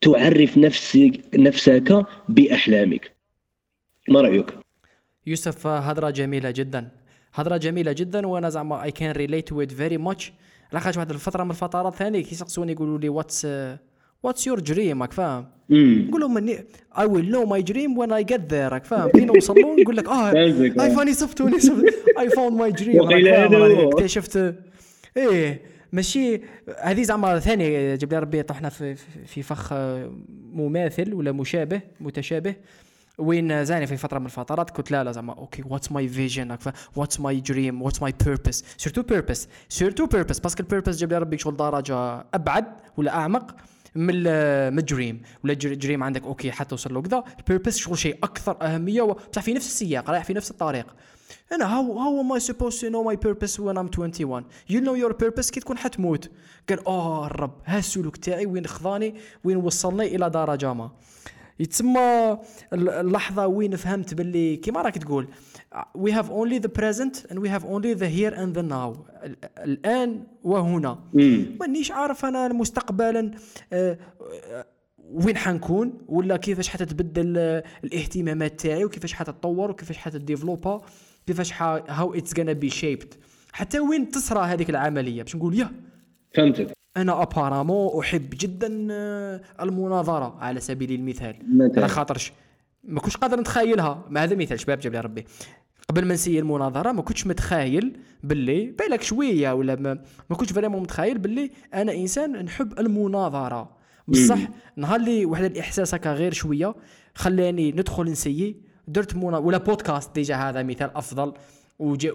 تعرف 0.00 0.58
نفسك 0.58 1.20
نفسك 1.34 2.06
بأحلامك. 2.28 3.12
ما 4.08 4.20
رأيك؟ 4.20 4.54
يوسف 5.26 5.66
هضره 5.66 6.10
جميلة 6.10 6.50
جدا. 6.50 6.88
هضره 7.34 7.56
جميلة 7.56 7.92
جدا 7.92 8.26
وأنا 8.26 8.48
زعما 8.48 8.82
I 8.82 8.90
can 8.90 9.10
relate 9.10 9.48
to 9.48 9.62
it 9.62 9.72
very 9.72 9.98
much 9.98 10.32
لاخاطش 10.72 10.96
واحد 10.96 11.10
الفترة 11.10 11.44
من 11.44 11.50
الفترات 11.50 11.94
ثاني 11.94 12.22
كيسقسوني 12.22 12.72
يقولوا 12.72 12.98
لي 12.98 13.08
واتس 13.08 13.46
واتس 14.22 14.46
يور 14.46 14.58
دريم 14.58 15.02
راك 15.02 15.12
فاهم؟ 15.12 15.46
نقول 15.70 16.20
لهم 16.20 16.48
اي 16.98 17.04
ويل 17.04 17.30
نو 17.30 17.44
ماي 17.44 17.62
دريم 17.62 17.98
وين 17.98 18.12
اي 18.12 18.24
جيت 18.24 18.52
ذير 18.52 18.72
راك 18.72 18.84
فاهم؟ 18.84 19.10
كي 19.10 19.24
نوصل 19.24 19.54
له 19.54 19.76
نقول 19.82 19.96
لك 19.96 20.08
آه 20.08 20.30
آه. 20.30 20.34
اي 20.34 20.96
فاني 20.96 21.12
صفتوني 21.12 21.56
اي 22.18 22.30
فاوند 22.30 22.56
ماي 22.56 22.72
دريم. 22.72 23.00
اكتشفت. 23.88 24.54
إيه. 25.16 25.62
ماشي 25.92 26.40
هذه 26.82 27.02
زعما 27.02 27.38
ثاني 27.38 27.96
لي 27.96 28.18
ربي 28.18 28.42
طحنا 28.42 28.68
في 28.68 28.94
في 29.26 29.42
فخ 29.42 29.72
آه، 29.72 30.12
مماثل 30.52 31.14
ولا 31.14 31.32
مشابه 31.32 31.80
متشابه. 32.00 32.54
وين 33.18 33.64
زاني 33.64 33.86
في 33.86 33.96
فترة 33.96 34.18
من 34.18 34.26
الفترات؟ 34.26 34.70
كنت 34.70 34.90
لا 34.90 35.04
لا 35.04 35.12
زعما 35.12 35.32
أوكي 35.32 35.62
واتس 35.66 35.92
ماي 35.92 36.08
فيجن 36.08 36.58
what's 36.96 37.20
my 37.20 37.40
dream 37.40 37.82
what's 37.82 38.02
my 38.02 38.14
purpose 38.26 38.64
surtout 38.76 39.02
purpose 39.02 39.48
surtout 39.68 40.06
purpose 40.06 40.38
parce 40.38 40.53
que 40.53 40.62
ال 40.62 40.66
purpose 40.66 40.96
جاب 40.96 41.10
لي 41.10 41.18
ربي 41.18 41.38
شغل 41.38 41.56
درجة 41.56 42.24
أبعد 42.34 42.64
ولا 42.96 43.14
أعمق 43.14 43.56
من 43.94 44.14
من 44.72 44.78
ال 44.78 44.84
dream. 44.84 45.22
ولا 45.44 45.52
ال 45.52 45.60
dream 45.60 46.02
عندك 46.02 46.22
okay 46.22 46.52
حتى 46.52 46.70
توصل 46.70 46.94
له 46.94 47.02
كذا. 47.02 47.24
ال 47.38 47.43
purpose 47.43 47.76
شغل 47.76 47.98
شيء 47.98 48.18
أكثر 48.22 48.56
أهمية 48.62 49.02
بصح 49.02 49.42
في 49.42 49.54
نفس 49.54 49.66
السياق 49.66 50.10
رايح 50.10 50.24
في 50.24 50.34
نفس 50.34 50.50
الطريق. 50.50 50.86
أنا 51.52 51.76
how 51.76 51.98
how 51.98 52.20
am 52.20 52.32
I 52.32 52.40
supposed 52.40 52.80
to 52.80 52.88
know 52.88 53.02
my 53.02 53.16
purpose 53.16 53.60
when 53.60 53.78
I'm 53.78 53.90
21 53.98 54.44
you 54.70 54.80
know 54.80 54.94
your 54.94 55.12
purpose 55.12 55.50
كي 55.50 55.60
تكون 55.60 55.78
حتموت. 55.78 56.30
قال 56.68 56.86
آه 56.86 57.26
الرب 57.26 57.58
ها 57.64 57.78
السلوك 57.78 58.16
تاعي 58.16 58.46
وين 58.46 58.66
خذاني 58.66 59.14
وين 59.44 59.56
وصلني 59.56 60.16
إلى 60.16 60.30
درجة 60.30 60.72
ما. 60.74 60.90
يتسمى 61.60 62.38
ال- 62.72 62.88
اللحظة 62.88 63.46
وين 63.46 63.76
فهمت 63.76 64.14
باللي 64.14 64.56
كيما 64.56 64.82
راك 64.82 64.98
تقول. 64.98 65.28
We 65.98 66.10
have 66.10 66.26
only 66.30 66.58
the 66.66 66.70
present 66.80 67.30
and 67.30 67.38
we 67.38 67.48
have 67.48 67.64
only 67.64 67.94
the 68.00 68.08
here 68.18 68.34
and 68.34 68.54
the 68.58 68.62
now. 68.62 68.98
ال- 69.24 69.36
الآن 69.58 70.26
وهنا. 70.42 70.98
مانيش 71.60 71.90
عارف 71.90 72.24
أنا 72.24 72.48
مستقبلا 72.48 73.30
آه، 73.72 73.98
وين 75.12 75.36
حنكون 75.36 75.92
ولا 76.08 76.36
كيفاش 76.36 76.68
حتتبدل 76.68 77.38
الاهتمامات 77.84 78.60
تاعي 78.60 78.84
وكيفاش 78.84 79.12
حتتطور 79.12 79.70
وكيفاش 79.70 79.96
حت 79.98 80.13
développa 80.13 80.82
كيفاش 81.26 81.62
how 81.62 82.14
it's 82.14 82.38
gonna 82.38 82.52
be 82.52 82.70
shaped 82.70 83.14
حتى 83.52 83.80
وين 83.80 84.10
تصرى 84.10 84.40
هذيك 84.40 84.70
العملية؟ 84.70 85.22
باش 85.22 85.36
نقول 85.36 85.58
يا. 85.58 85.70
فهمتك. 86.34 86.72
أنا 86.96 87.22
apparemment 87.22 87.98
أحب 88.00 88.30
جدا 88.32 88.88
آه، 88.90 89.40
المناظرة 89.60 90.36
على 90.38 90.60
سبيل 90.60 90.92
المثال. 90.92 91.36
على 91.76 91.88
خاطرش. 91.88 92.32
ما 92.84 93.00
كنتش 93.00 93.16
قادر 93.16 93.40
نتخيلها. 93.40 94.04
مع 94.10 94.22
هذا 94.22 94.32
المثال 94.34 94.60
شباب 94.60 94.78
جاب 94.78 94.92
لي 94.92 95.00
ربي. 95.00 95.24
قبل 95.88 96.04
ما 96.04 96.14
نسيي 96.14 96.38
المناظرة 96.38 96.92
ما 96.92 97.02
كنتش 97.02 97.26
متخايل 97.26 97.96
باللي 98.22 98.66
بالك 98.66 99.02
شوية 99.02 99.52
ولا 99.52 99.76
ما, 99.76 99.98
ما 100.30 100.36
كنتش 100.36 100.52
vraiment 100.52 100.82
متخايل 100.82 101.18
باللي 101.18 101.50
أنا 101.74 101.92
إنسان 101.92 102.44
نحب 102.44 102.78
المناظرة. 102.78 103.76
بصح 104.08 104.38
نهار 104.76 105.00
اللي 105.00 105.24
واحد 105.24 105.44
الإحساس 105.44 105.94
هكا 105.94 106.12
غير 106.12 106.32
شوية 106.32 106.74
خلاني 107.14 107.72
ندخل 107.72 108.04
نسيي. 108.04 108.69
درت 108.92 109.16
منا 109.16 109.38
ولا 109.38 109.58
podcast 109.58 110.14
déjà 110.14 110.36
هذا 110.36 110.62
مثال 110.62 110.96
أفضل. 110.96 111.32
وجا 111.78 112.12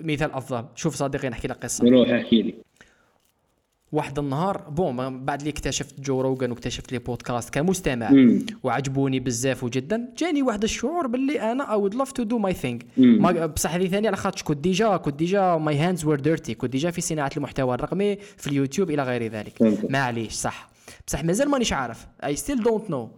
مثال 0.00 0.32
أفضل. 0.32 0.64
شوف 0.74 0.94
صديقي 0.94 1.28
نحكي 1.28 1.48
لك 1.48 1.56
قصة. 1.56 1.90
روح 1.90 2.08
أحكي 2.08 2.42
لي. 2.42 2.54
واحد 3.92 4.18
النهار 4.18 4.58
bon 4.58 5.24
بعد 5.24 5.40
اللي 5.40 5.50
اكتشفت 5.50 6.00
جو 6.00 6.20
روغان 6.20 6.50
واكتشفت 6.50 6.92
les 6.92 6.98
podcasts 6.98 7.54
كمستمع. 7.54 8.10
مم. 8.10 8.46
وعجبوني 8.62 9.20
بزاف 9.20 9.64
جدا 9.64 10.08
جاني 10.18 10.42
واحد 10.42 10.62
الشعور 10.62 11.06
باللي 11.06 11.52
أنا 11.52 11.72
I 11.72 11.76
would 11.76 11.94
love 11.94 12.12
to 12.12 12.22
do 12.22 12.38
my 12.38 12.54
thing. 12.54 12.80
بصح 13.46 13.74
هذه 13.74 13.88
ثانية 13.88 14.08
على 14.08 14.16
خاطرش 14.16 14.42
كنت 14.42 14.58
déjà 14.58 14.96
كنت 14.96 15.14
déjà 15.14 15.56
my 15.56 15.76
hands 15.76 16.04
were 16.04 16.20
dirty 16.20 16.54
كنت 16.54 16.72
déjà 16.72 16.90
في 16.90 17.00
صناعة 17.00 17.30
المحتوى 17.36 17.74
الرقمي 17.74 18.16
في 18.16 18.46
اليوتيوب 18.46 18.90
إلى 18.90 19.02
غير 19.02 19.22
ذلك. 19.32 19.80
معليش 19.90 20.32
صح. 20.32 20.70
بصح 21.06 21.24
مازال 21.24 21.48
مانيش 21.48 21.72
عارف. 21.72 22.06
I 22.24 22.36
still 22.36 22.62
don't 22.62 22.90
know 22.90 23.10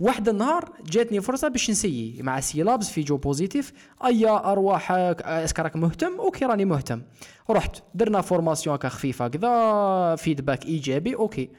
واحد 0.00 0.28
النهار 0.28 0.72
جاتني 0.86 1.20
فرصة 1.20 1.48
باش 1.48 1.70
نسيي 1.70 2.22
مع 2.22 2.40
سيلابس 2.40 2.90
في 2.90 3.02
جو 3.02 3.16
بوزيتيف. 3.16 3.72
أيا 4.04 4.52
أرواحك 4.52 5.22
est-ce 5.22 5.49
que 5.49 5.62
راك 5.62 5.76
مهتم 5.76 6.20
okay 6.20 6.44
راني 6.44 6.64
مهتم. 6.64 7.02
رحت 7.50 7.82
درنا 7.94 8.20
formation 8.20 8.74
هكا 8.74 8.88
خفيفة 8.88 9.28
كذا 9.28 10.16
feedback 10.16 10.66
إيجابي 10.66 11.14
okay. 11.14 11.50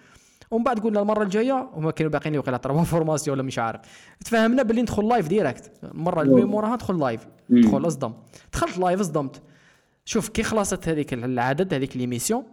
ومن 0.52 0.64
بعد 0.64 0.80
قلنا 0.80 1.02
المرة 1.02 1.24
الجاية 1.24 1.70
هما 1.74 1.92
كانوا 1.92 2.12
باغيين 2.12 2.38
وقيلا 2.38 2.58
formation 2.84 3.38
ولا 3.38 3.44
مش 3.48 3.60
عارف. 3.60 3.82
تفاهمنا 4.26 4.64
باللي 4.64 4.82
ندخل 4.82 5.08
live 5.08 5.28
direct 5.28 5.72
المرة 5.84 6.22
اللي 6.22 6.46
موراها 6.46 6.76
ندخل 6.76 7.00
live 7.00 7.28
ندخل 7.50 7.88
أصدم. 7.88 8.14
دخلت 8.54 8.78
live 8.78 9.00
أصدمت. 9.00 9.42
شوف 10.06 10.30
كي 10.30 10.44
خلصت 10.44 10.88
هذيك 10.88 11.14
العدد 11.14 11.74
هذيك 11.74 11.98
l'émission 11.98 12.44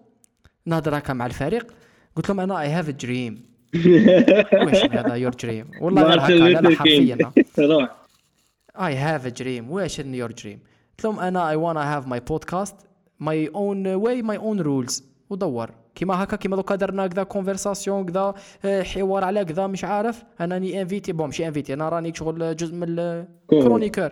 نهضر 0.67 0.99
هكا 0.99 1.13
مع 1.13 1.27
الفريق. 1.27 1.73
قلت 2.17 2.29
لهم 2.29 2.41
أنا 2.41 2.61
I 2.61 2.69
have 2.69 2.91
dream 2.91 3.56
واش 3.75 4.85
هذا 4.85 5.15
your 5.15 5.33
dream 5.33 5.71
والله 5.81 6.03
غير 6.03 6.21
هكا 6.21 6.69
لا 6.69 6.77
حرفيا 6.77 7.19
I 8.79 8.93
have 8.93 9.25
a 9.27 9.31
dream. 9.31 9.71
واش 9.71 10.01
in 10.01 10.05
your 10.05 10.29
dream 10.43 10.59
قلت 10.99 11.05
لهم 11.05 11.21
أنا 11.21 11.53
I 11.53 11.57
wanna 11.57 11.85
have 11.95 12.09
my 12.09 12.21
podcast 12.33 12.75
my 13.23 13.49
own 13.55 13.85
way 14.05 14.23
my 14.23 14.39
own 14.39 14.63
rules. 14.67 15.03
ودور. 15.31 15.71
كيما 15.95 16.23
هكا 16.23 16.37
كيما 16.37 16.57
دوكا 16.57 16.75
درنا 16.75 17.07
كذا 17.07 17.23
conversation 17.23 18.07
كذا 18.07 18.35
آه، 18.65 18.83
حوار 18.83 19.25
على 19.25 19.45
كذا 19.45 19.67
مش 19.67 19.85
عارف. 19.85 20.25
انني 20.41 20.83
invité 20.83 21.13
bon 21.13 21.27
ماشي 21.27 21.47
invité 21.49 21.75
أنا 21.75 21.89
راني 21.89 22.15
شغل 22.15 22.57
جزء 22.57 22.75
من 22.75 22.87
ال 22.89 22.99
chroniqueur 22.99 24.11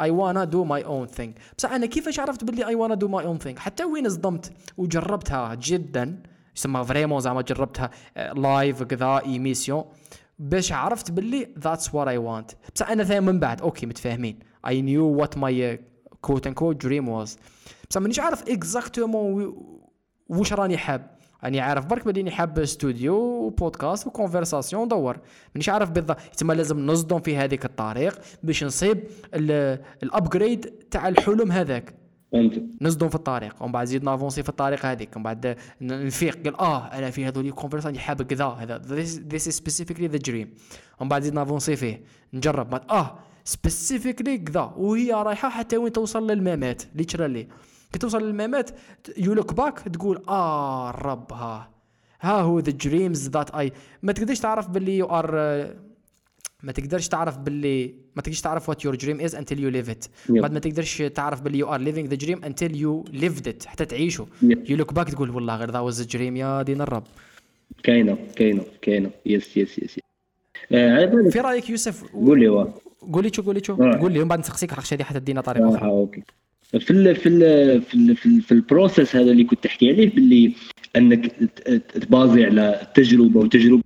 I 0.00 0.08
wanna 0.10 0.46
do 0.46 0.64
my 0.64 0.82
own 0.86 1.18
thing. 1.18 1.28
بصح 1.58 1.72
أنا 1.72 1.86
كيفاش 1.86 2.20
عرفت 2.20 2.44
باللي 2.44 2.64
I 2.64 2.68
wanna 2.78 2.98
do 3.00 3.08
my 3.08 3.24
own 3.26 3.46
thing 3.46 3.58
حتى 3.58 3.84
وين 3.84 4.08
صدمت؟ 4.08 4.52
وجربتها 4.76 5.54
جدا. 5.54 6.22
يسمى 6.56 6.84
vraiment 6.84 7.20
زعما 7.20 7.42
جربتها 7.42 7.90
live 8.16 8.82
كذا 8.82 9.20
émission 9.26 9.84
باش 10.38 10.72
عرفت 10.72 11.10
باللي 11.10 11.48
that's 11.58 11.94
what 11.94 12.08
I 12.08 12.18
want 12.18 12.50
بصح 12.74 12.90
أنا 12.90 13.04
ثاني 13.04 13.20
من 13.20 13.40
بعد 13.40 13.60
okay 13.60 13.86
متفاهمين. 13.86 14.38
I 14.66 14.82
knew 14.82 15.06
what 15.06 15.38
my 15.38 15.80
quote 16.20 16.46
unquote 16.46 16.84
dream 16.84 17.08
was 17.08 17.38
بصح 17.90 18.00
مانيش 18.00 18.20
عارف 18.20 18.48
exactement 18.48 19.56
واش 20.28 20.52
راني 20.52 20.76
حاب. 20.78 21.16
راني 21.44 21.60
عارف 21.60 21.86
برك 21.86 22.04
بلي 22.04 22.30
حاب 22.30 22.58
استوديو 22.58 23.14
و 23.16 23.27
podcast 23.27 24.06
و 24.06 24.12
conversation 24.12 24.88
دور 24.88 25.18
مانيش 25.54 25.68
عارف 25.68 25.90
بالضبط. 25.90 26.20
تما 26.20 26.52
لازم 26.52 26.86
نصدم 26.86 27.20
في 27.20 27.36
هذيك 27.36 27.64
الطريق 27.64 28.18
باش 28.42 28.64
نصيب 28.64 29.04
ال 30.02 30.10
upgrade 30.10 30.66
تاع 30.90 31.08
الحلم 31.08 31.52
هذاك. 31.52 32.05
نصدم 32.80 33.08
في 33.08 33.14
الطريق 33.14 33.62
ومن 33.62 33.72
بعد 33.72 33.86
زيد 33.86 34.04
n'avancer 34.04 34.42
في 34.42 34.48
الطريق 34.48 34.86
هذيك 34.86 35.16
ومن 35.16 35.22
بعد 35.22 35.56
نفيق 35.80 36.44
قال 36.44 36.60
آه 36.60 36.86
أنا 36.86 37.10
في 37.10 37.24
هذول 37.24 37.50
conversation 37.50 37.98
حاب 37.98 38.22
كذا 38.22 38.44
هذا 38.44 38.82
this 39.30 39.42
is 39.42 39.60
specifically 39.60 40.08
the 40.08 40.30
dream. 40.30 40.46
ومن 41.00 41.08
بعد 41.08 41.22
زيد 41.22 41.34
n'avancer 41.34 41.76
فيه 41.76 42.02
نجرب. 42.32 42.70
بعد 42.70 42.90
آه 42.90 43.18
specifically 43.44 44.38
كذا 44.38 44.74
وهي 44.76 45.12
رايحة 45.12 45.48
حتى 45.48 45.76
وين 45.76 45.92
توصل 45.92 46.30
للمامات 46.30 46.82
literally 46.94 47.48
كي 47.92 47.98
توصل 47.98 48.22
للمامات 48.22 48.70
you 49.16 49.32
look 49.32 49.54
back 49.54 49.78
تقول 49.78 50.22
آه 50.28 50.90
الرب 50.90 51.32
ها 51.32 51.70
ها 52.20 52.40
هو 52.40 52.58
the 52.58 52.70
dreams 52.70 53.28
that 53.28 53.50
I 53.50 53.72
ما 54.02 54.12
تقدرش 54.12 54.40
تعرف 54.40 54.68
باللي 54.68 54.98
you 54.98 55.06
are 55.06 55.30
ما 56.66 56.72
تقدرش 56.72 57.08
تعرف 57.08 57.38
باللي 57.38 57.94
ما 58.16 58.22
تقدرش 58.22 58.40
تعرف 58.40 58.68
what 58.68 58.84
your 58.84 58.94
dream 58.94 59.20
is 59.20 59.34
until 59.34 59.60
you 59.60 59.68
live 59.68 59.90
it. 59.90 60.04
بعد 60.28 60.52
ما 60.52 60.58
تقدرش 60.58 61.02
تعرف 61.02 61.40
باللي 61.40 61.58
you 61.58 61.74
are 61.74 61.80
living 61.80 62.08
the 62.08 62.14
dream 62.14 62.44
until 62.44 62.76
you 62.76 63.04
lived 63.12 63.48
it 63.48 63.66
حتى 63.66 63.84
تعيشه. 63.84 64.26
you 64.42 64.76
look 64.76 64.94
back 64.94 65.10
تقول 65.10 65.30
والله 65.30 65.56
غير 65.56 65.70
that 65.70 65.78
was 65.78 66.02
dream 66.02 66.36
يا 66.36 66.62
دين 66.62 66.80
الرب. 66.80 67.02
كاينة 67.82 68.18
كاينة 68.36 68.62
كاينة. 68.82 69.10
yes 69.26 69.56
yes 69.56 69.78
yes 69.78 70.00
آه، 70.72 70.92
على 70.92 71.30
في 71.30 71.40
رأيك 71.40 71.70
يوسف؟ 71.70 72.04
قول 72.12 72.40
لي 72.40 72.48
واه 72.48 72.74
قول 73.12 73.24
لي 73.24 73.30
شو 73.34 73.42
قول 73.42 73.54
لي 73.54 73.64
شو. 73.64 73.72
آه. 73.72 73.98
قول 74.00 74.12
لي 74.12 74.18
ومن 74.18 74.28
بعد 74.28 74.38
نسقسيك 74.38 74.72
راح 74.72 74.92
هذه 74.92 75.02
حتى 75.02 75.20
تدينا 75.20 75.40
طريقه 75.40 75.76
أخرى 75.76 75.88
okay. 75.90 76.22
في 76.62 76.90
ال 76.90 77.16
في 77.16 77.28
ال 77.28 77.82
في 77.82 77.94
ال 77.94 78.16
في, 78.16 78.26
ال 78.26 78.42
في 78.42 78.52
ال 78.52 78.60
process 78.60 79.16
هذا 79.16 79.30
اللي 79.30 79.44
كنت 79.44 79.64
تحكي 79.64 79.88
عليه 79.90 80.14
باللي 80.14 80.52
أنك 80.96 81.32
تبaser 81.94 82.44
على 82.44 82.82
التجربه 82.82 83.40
وتجربة 83.40 83.82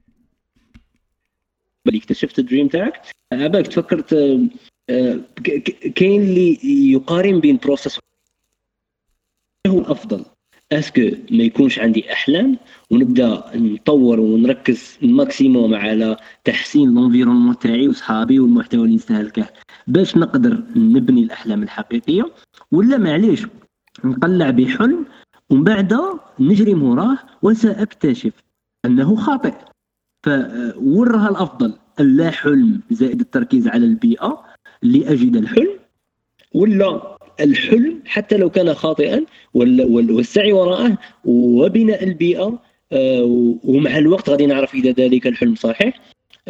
اللي 1.91 1.99
اكتشفت 1.99 2.39
ال 2.39 2.44
dream 2.44 2.69
تاعك؟ 2.69 3.01
أباك 3.33 3.67
تفكرت 3.67 4.13
آه، 4.13 4.47
آه، 4.91 5.21
كاين 5.95 6.23
اللي 6.23 6.59
يقارن 6.93 7.41
بين 7.41 7.57
process 7.57 7.99
هو 9.67 9.79
الأفضل. 9.79 10.25
est-ce 10.73 10.92
que 10.92 11.01
ما 11.31 11.45
يكونش 11.45 11.79
عندي 11.79 12.13
أحلام 12.13 12.59
ونبدأ 12.91 13.43
نطور 13.55 14.21
ونركز 14.21 14.99
ال 15.03 15.12
maximum 15.12 15.75
على 15.75 16.17
تحسين 16.45 16.99
الانفيرونمون 16.99 17.59
تاعي 17.59 17.89
وصحابي 17.89 18.41
والمحتوى 18.41 18.85
اللي 18.85 18.97
نستهلكه 18.97 19.47
باش 19.87 20.17
نقدر 20.17 20.63
نبني 20.77 21.23
الأحلام 21.23 21.63
الحقيقية؟ 21.63 22.33
ولا 22.73 22.99
معليش 22.99 23.47
نقلع 24.05 24.51
بحلم 24.51 25.07
ومن 25.51 25.65
بعد 25.65 25.99
نجري 26.41 26.75
موراه 26.75 27.19
وساكتشف 27.43 28.33
أنه 28.85 29.17
خاطئ. 29.17 29.55
فورها 30.23 31.29
الأفضل 31.31 31.73
اللا 32.01 32.31
حلم 32.31 32.81
زائد 32.91 33.21
التركيز 33.21 33.69
على 33.69 33.85
البيئة 33.87 34.45
لأجد 34.83 35.37
الحلم. 35.37 35.71
ولا 36.55 37.17
الحلم 37.41 38.03
حتى 38.07 38.37
لو 38.37 38.51
كان 38.51 38.75
خاطئا 38.75 39.25
وال- 39.55 39.85
وال- 39.85 40.11
والسعي 40.11 40.53
وراءه 40.53 40.99
وبناء 41.25 42.05
البيئة 42.05 42.59
آه، 42.93 43.23
ومع 43.65 43.99
الوقت 43.99 44.31
غادي 44.31 44.47
نعرف 44.47 44.75
إذا 44.75 44.91
ذلك 44.91 45.27
الحلم 45.27 45.55
صحيح 45.55 46.01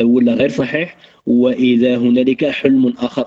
ولا 0.00 0.34
غير 0.34 0.48
صحيح 0.48 0.96
وإذا 1.26 1.96
هنالك 1.96 2.44
حلم 2.46 2.86
آخر 2.98 3.26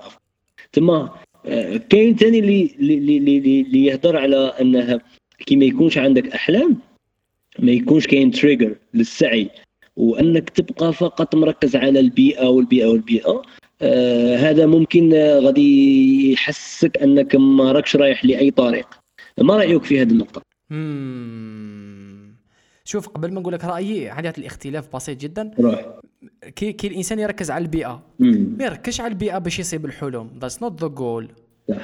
ثم 0.74 0.90
آه، 0.90 1.78
كاين 1.90 2.16
ثاني 2.16 2.40
اللي 2.40 3.86
يهضر 3.86 4.18
على 4.18 4.38
أنها 4.62 5.00
كي 5.46 5.56
ما 5.56 5.66
يكونش 5.66 5.98
عندك 5.98 6.28
أحلام 6.28 6.78
ما 7.60 7.72
يكونش 7.72 8.08
كاين 8.08 8.32
تريجر 8.32 8.76
للسعي. 8.94 9.50
وأنك 9.96 10.50
تبقى 10.50 10.94
فقط 10.94 11.36
مركز 11.36 11.76
على 11.76 12.00
البيئة 12.00 12.48
والبيئة 12.48 12.86
والبيئة. 12.86 13.42
آه 13.82 14.36
هذا 14.36 14.66
ممكن 14.66 15.14
آه، 15.14 15.40
غادي 15.40 16.32
يحسك 16.34 16.98
أنك 16.98 17.36
ما 17.36 17.72
راكش 17.72 17.96
رايح 17.96 18.26
لأي 18.26 18.52
طريق. 18.52 18.88
ما 19.38 19.58
رأيك 19.58 19.84
في 19.84 20.02
هذه 20.02 20.12
النقطة. 20.12 20.42
شوف 22.86 23.08
قبل 23.08 23.34
ما 23.34 23.40
نقول 23.40 23.54
لك 23.54 23.66
رأيي 23.66 24.10
عندي 24.10 24.30
هذا 24.30 24.38
الاختلاف 24.38 24.96
بسيط 24.96 25.18
جدا. 25.18 25.52
روح. 25.60 26.00
كي, 26.56 26.74
كي 26.74 26.88
الإنسان 26.88 27.20
يركز 27.20 27.52
على 27.52 27.62
البيئة. 27.62 28.04
ما 28.20 28.66
يركزش 28.66 29.02
على 29.02 29.12
البيئة 29.12 29.38
باش 29.38 29.60
يصيب 29.60 29.86
الحلم. 29.86 30.30
that's 30.42 30.62
not 30.62 30.82
the 30.82 30.88
goal 30.88 31.30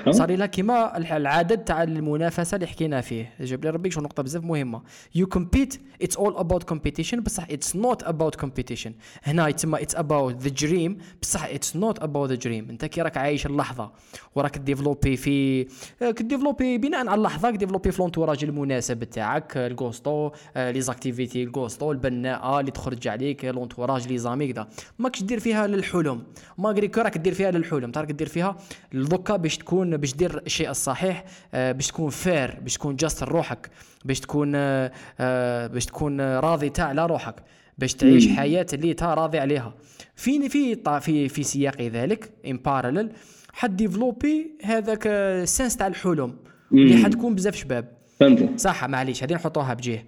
صار 0.09 0.31
لها 0.31 0.45
كيما 0.45 0.97
العدد 0.97 1.57
تاع 1.57 1.83
المنافسة 1.83 2.55
اللي 2.55 2.67
حكينا 2.67 3.01
فيه. 3.01 3.33
جاب 3.39 3.65
لي 3.65 3.69
ربي 3.69 3.91
شو 3.91 4.01
نقطة 4.01 4.23
بزاف 4.23 4.43
مهمة. 4.43 4.81
you 5.15 5.27
compete 5.27 5.81
it's 6.01 6.17
all 6.17 6.37
about 6.37 6.63
competition 6.63 7.19
بصح 7.19 7.43
it's 7.49 7.75
not 7.75 8.03
about 8.03 8.35
competition 8.35 8.93
هنا 9.23 9.47
يتسمى 9.47 9.81
it's 9.81 9.95
about 9.95 10.41
the 10.41 10.49
dream 10.49 10.97
بصح 11.21 11.45
it's 11.45 11.75
not 11.75 12.03
about 12.03 12.29
the 12.29 12.35
dream 12.35 12.69
انت 12.69 12.85
كي 12.85 13.01
راك 13.01 13.17
عايش 13.17 13.45
اللحظة 13.45 13.91
وراك 14.35 14.57
ديفلوبي 14.57 15.17
في 15.17 15.67
آه، 16.01 16.11
كديفلوبي 16.11 16.77
بناء 16.77 17.07
على 17.07 17.17
اللحظة 17.17 17.51
كديفلوبي 17.51 17.91
في 17.91 18.01
لونتوراج 18.01 18.43
المناسب 18.43 19.03
تاعك 19.03 19.57
الكوستو 19.57 20.31
لي 20.55 20.81
زاكتيفيتي 20.81 21.43
الكوستو 21.43 21.91
البناءة 21.91 22.59
اللي 22.59 22.71
تخرج 22.71 23.07
عليك 23.07 23.45
لونتوراج 23.45 24.07
لي 24.07 24.17
زامي 24.17 24.53
كذا 24.53 24.67
ماكش 24.99 25.23
دير 25.23 25.39
فيها 25.39 25.67
للحلم. 25.67 26.23
ما 26.57 26.69
راك 26.97 27.17
دير 27.17 27.33
فيها 27.33 27.51
للحلم. 27.51 27.91
تراك 27.91 28.11
دير 28.11 28.27
فيها 28.27 28.57
دوكا 28.93 29.35
باش 29.35 29.57
تكون 29.69 29.97
باش 29.97 30.13
دير 30.13 30.41
الشيء 30.45 30.69
الصحيح 30.69 31.23
آه، 31.53 31.71
باش 31.71 31.87
تكون 31.87 32.09
فير 32.09 32.59
باش 32.61 32.73
تكون 32.73 32.95
جاست 32.95 33.23
لروحك 33.23 33.69
باش 34.05 34.19
تكون 34.19 34.51
آه، 34.55 34.91
آه، 35.19 35.67
باش 35.67 35.85
تكون 35.85 36.21
راضي 36.21 36.69
تاع 36.69 36.85
على 36.85 37.05
روحك 37.05 37.35
باش 37.77 37.93
تعيش. 37.93 38.27
حياة 38.27 38.65
اللي 38.73 38.93
تا 38.93 39.13
راضي 39.13 39.39
عليها. 39.39 39.73
في 40.15 40.49
في 40.49 40.75
في 41.01 41.29
في 41.29 41.43
سياق 41.43 41.81
ذلك 41.81 42.31
ان 42.45 42.57
بارالل 42.57 43.11
حد 43.53 43.77
ديفلوبي 43.77 44.57
هذاك 44.63 45.07
السنس 45.07 45.77
تاع 45.77 45.87
الحلم 45.87 46.35
اللي. 46.71 47.03
حتكون 47.03 47.35
بزاف 47.35 47.55
شباب. 47.55 47.97
فهمت 48.19 48.59
صح 48.59 48.85
معليش 48.85 49.23
هذه 49.23 49.33
نحطوها 49.33 49.73
بجيه. 49.73 50.05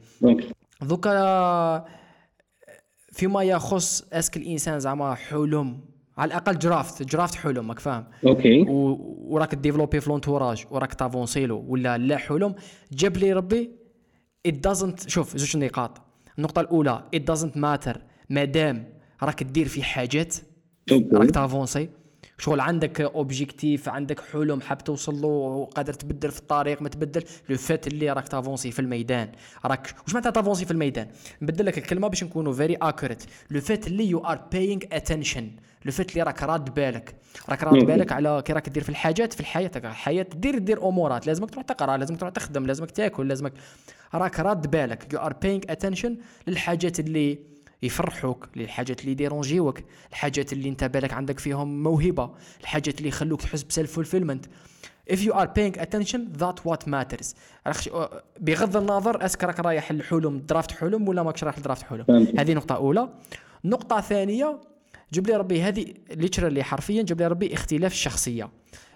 دوكا 0.82 1.86
فيما 3.12 3.44
يخص 3.44 4.04
اسك 4.14 4.38
الإنسان 4.38 4.80
زعما 4.80 5.16
حلم؟ 5.16 5.91
على 6.18 6.28
الأقل 6.28 6.60
جرافت 6.60 7.04
جرافت 7.04 7.36
حلم 7.36 7.70
راك 7.70 7.80
فاهم؟ 7.80 8.06
أوكي. 8.26 8.62
و- 8.62 9.18
وراك 9.28 9.56
ديفلوبي 9.56 10.02
في 10.02 10.10
لونتوراج 10.10 10.66
وراك 10.72 10.94
تافونسيلو 10.94 11.66
ولا 11.68 11.98
لا 11.98 12.18
حلم؟ 12.18 12.56
جاب 12.92 13.18
لي 13.18 13.34
ربي 13.34 13.72
it 14.48 14.52
doesn't 14.52 15.08
شوف 15.08 15.38
زوج 15.38 15.58
نقاط. 15.58 16.02
النقطة 16.38 16.60
الأولى 16.62 17.04
it 17.16 17.34
doesn't 17.34 17.56
matter. 17.58 17.98
مادام 18.30 18.94
راك 19.24 19.44
دير 19.44 19.68
في 19.68 19.84
حاجات 19.84 20.36
راك 21.14 21.32
t'avancer 21.32 21.90
شغل 22.38 22.60
عندك 22.60 23.02
objectif 23.02 23.90
عندك 23.90 24.20
حلم 24.20 24.62
حاب 24.62 24.84
توصل 24.84 25.22
له 25.22 25.28
وقادر 25.28 25.94
تبدل 25.94 26.32
في 26.32 26.40
الطريق 26.40 26.82
ما 26.82 26.90
تبدل 26.90 27.24
le 27.50 27.58
fait 27.58 27.88
اللي 27.88 28.12
راك 28.12 28.28
t'avancer 28.28 28.72
في 28.72 28.80
الميدان. 28.80 29.32
راك 29.66 29.96
واش 30.06 30.14
معناتها 30.14 30.30
t'avancer 30.30 30.66
في 30.66 30.72
الميدان؟ 30.72 31.08
نبدل 31.42 31.66
لك 31.66 31.78
الكلمة 31.78 32.08
باش 32.08 32.24
نكونوا 32.24 32.54
very 32.54 32.76
accurate 32.76 33.24
le 33.52 33.62
fait 33.62 33.88
اللي 33.88 34.06
you 34.10 34.20
are 34.20 34.42
paying 34.52 34.82
attention 34.92 35.52
le 35.86 35.92
fait 35.92 36.12
اللي 36.12 36.24
راك 36.24 36.44
راد 36.44 36.74
بالك. 36.74 37.16
راك 37.50 37.64
راد. 37.64 37.86
بالك 37.86 38.12
على 38.12 38.42
كي 38.46 38.54
راك 38.54 38.70
دير 38.70 38.84
في 38.84 38.90
الحاجات 38.90 39.34
في 39.34 39.46
حياتك 39.46 39.86
الحياة 39.86 40.26
دير 40.36 40.58
دير 40.58 40.88
أمورات. 40.88 41.28
لازمك 41.28 41.50
تروح 41.50 41.64
تقرا 41.66 41.98
لازمك 41.98 42.20
تروح 42.20 42.32
تخدم 42.32 42.66
لازمك 42.66 42.92
تاكل 42.92 43.28
لازمك 43.28 43.54
راك 44.14 44.40
راد 44.40 44.72
بالك. 44.72 45.14
you 45.14 45.20
are 45.20 45.34
paying 45.34 45.62
attention 45.70 46.18
للحاجات 46.48 47.00
اللي 47.00 47.52
يفرحوك 47.84 48.50
للحاجات 48.56 49.02
اللي 49.02 49.12
يdérangerوك 49.12 49.80
الحاجات 50.10 50.54
اللي 50.54 50.70
انت 50.70 50.84
بالك 50.84 51.14
عندك 51.14 51.40
فيهم 51.40 51.84
موهبة 51.84 52.32
الحاجات 52.62 52.98
اللي 52.98 53.10
يخلوك 53.10 53.42
تحس 53.42 53.64
ب 53.64 53.94
self-fulfillment 53.94 54.46
if 55.12 55.18
you 55.18 55.34
are 55.34 55.48
paying 55.48 55.82
attention 55.82 56.20
that 56.42 56.56
what 56.66 56.88
matters. 56.88 57.36
بغض 58.40 58.78
النظر 58.78 59.26
est-ce 59.26 59.38
que 59.38 59.44
راك 59.44 59.60
رايح 59.60 59.92
للحلم 59.92 60.38
draft 60.40 60.72
حلم 60.72 61.08
ولا 61.08 61.24
ماكش 61.24 61.44
رايح 61.44 61.60
ل 61.60 61.64
draft 61.64 61.84
حلم. 61.84 62.06
هذه 62.40 62.54
نقطة 62.54 62.76
أولى. 62.76 63.10
نقطة 63.66 64.02
ثانية 64.02 64.60
جاب 65.14 65.28
لي 65.28 65.34
ربي 65.34 65.62
هذه 65.62 65.86
literally 66.12 66.64
حرفيا 66.64 67.04
جاب 67.04 67.22
لي 67.22 67.28
ربي 67.28 67.54
اختلاف 67.54 67.92
الشخصية. 67.92 68.50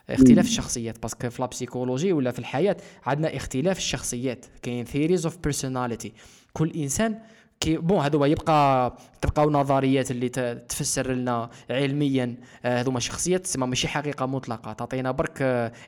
اختلاف 0.09 0.45
الشخصيات 0.45 1.01
parce 1.01 1.19
que 1.19 1.29
في 1.29 1.41
la 1.41 1.52
psychologie 1.52 2.13
ولا 2.13 2.31
في 2.31 2.39
الحياة 2.39 2.77
عندنا 3.05 3.35
اختلاف 3.35 3.77
الشخصيات. 3.77 4.45
كاين 4.61 4.85
theories 4.85 5.25
of 5.25 5.37
personality 5.37 6.13
كل 6.53 6.71
إنسان 6.75 7.19
كي 7.59 7.77
bon 7.77 7.99
هذو 7.99 8.25
يبقى 8.25 8.97
تبقاو 9.21 9.49
نظريات 9.49 10.11
اللي 10.11 10.29
تفسر 10.69 11.11
لنا 11.11 11.49
علميا. 11.69 12.35
آه، 12.65 12.81
هذوما 12.81 12.99
شخصيات 12.99 13.43
تسمى 13.43 13.67
ماشي 13.67 13.87
حقيقة 13.87 14.25
مطلقة. 14.25 14.73
تعطينا 14.73 15.11
برك 15.11 15.41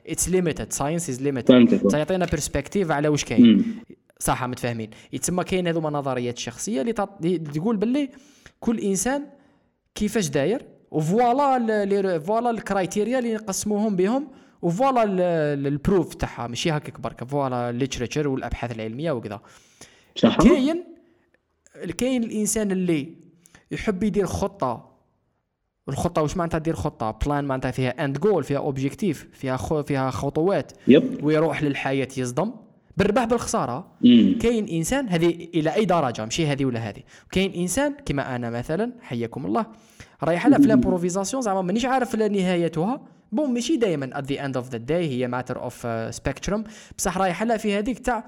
it's 0.06 0.28
limited 0.28 0.72
science 0.72 1.10
is 1.10 1.22
limited 1.22 1.78
تعطينا 1.90 2.26
perspective 2.26 2.90
على 2.90 3.08
واش 3.08 3.24
كاين. 3.24 3.64
صح 4.18 4.44
متفاهمين. 4.44 4.90
يتسمى 5.12 5.44
كاين 5.44 5.68
هذوما 5.68 5.90
نظريات 5.90 6.38
شخصية 6.38 6.80
اللي 6.80 6.92
تقول 7.38 7.76
باللي 7.76 8.10
كل 8.60 8.80
إنسان 8.80 9.26
كيفاش 9.98 10.28
داير 10.28 10.62
و 10.90 11.11
voilà 11.11 12.18
voilà 12.18 12.50
ال 12.50 12.58
criteria 12.58 13.18
اللي 13.18 13.34
نقسموهم 13.34 13.96
بهم 13.96 14.28
و 14.62 14.69
voilà 14.69 15.02
ال- 15.02 15.20
ال- 15.20 15.66
ال 15.66 15.73
preuve 15.73 16.14
تاعها 16.14 16.46
ماشي 16.46 16.70
هكاك 16.70 17.00
برك 17.00 17.24
voilà 17.24 17.70
ال 17.70 17.75
literature 17.75 18.28
والأبحاث 18.28 18.72
العلمية 18.72 19.12
وكذا. 19.12 19.40
كاين 20.48 20.84
كاين 21.98 22.24
الإنسان 22.24 22.70
اللي 22.70 23.14
يحب 23.70 24.02
يدير 24.02 24.26
خطة 24.26 24.88
الخطة 25.88 26.22
واش 26.22 26.36
معناتها 26.36 26.58
دير 26.58 26.74
خطة؟ 26.74 27.10
plan 27.10 27.44
معناتها 27.44 27.70
فيها 27.70 28.04
end 28.04 28.18
goal 28.18 28.44
فيها 28.44 28.58
objectif 28.58 29.28
فيها 29.32 29.56
خو 29.56 29.82
فيها 29.82 30.10
خطوات 30.10 30.72
yep. 30.88 31.24
ويروح 31.24 31.62
للحياة 31.62 32.08
يصدم. 32.16 32.50
بالربح 32.98 33.24
بالخسارة. 33.24 33.86
كاين 34.40 34.68
إنسان 34.68 35.08
هذه 35.08 35.48
إلى 35.54 35.74
أي 35.74 35.84
درجة 35.84 36.24
ماشي 36.24 36.46
هذه 36.46 36.64
ولا 36.64 36.80
هذه. 36.80 37.02
كاين 37.32 37.52
إنسان 37.52 37.94
كما 38.06 38.36
أنا 38.36 38.50
مثلا 38.50 38.92
حياكم 39.00 39.46
الله 39.46 39.66
رايح 40.22 40.46
على 40.46 40.56
في 40.56 40.66
ال 40.66 40.71
improvisation 40.71 41.42
زعما 41.42 41.62
مانيش 41.62 41.84
عارف 41.84 42.14
لا 42.14 42.28
نهايتها. 42.28 43.00
bon 43.32 43.54
ماشي 43.54 43.76
دائما 43.76 44.10
at 44.14 44.24
the 44.24 44.36
end 44.38 44.62
of 44.62 44.72
the 44.74 44.78
day 44.88 44.92
هي 44.92 45.28
matter 45.28 45.62
of 45.62 45.86
spectrum 46.14 46.64
بصح 46.98 47.18
رايح 47.18 47.42
لها 47.42 47.56
في 47.56 47.78
هذيك 47.78 47.98
تاع 47.98 48.26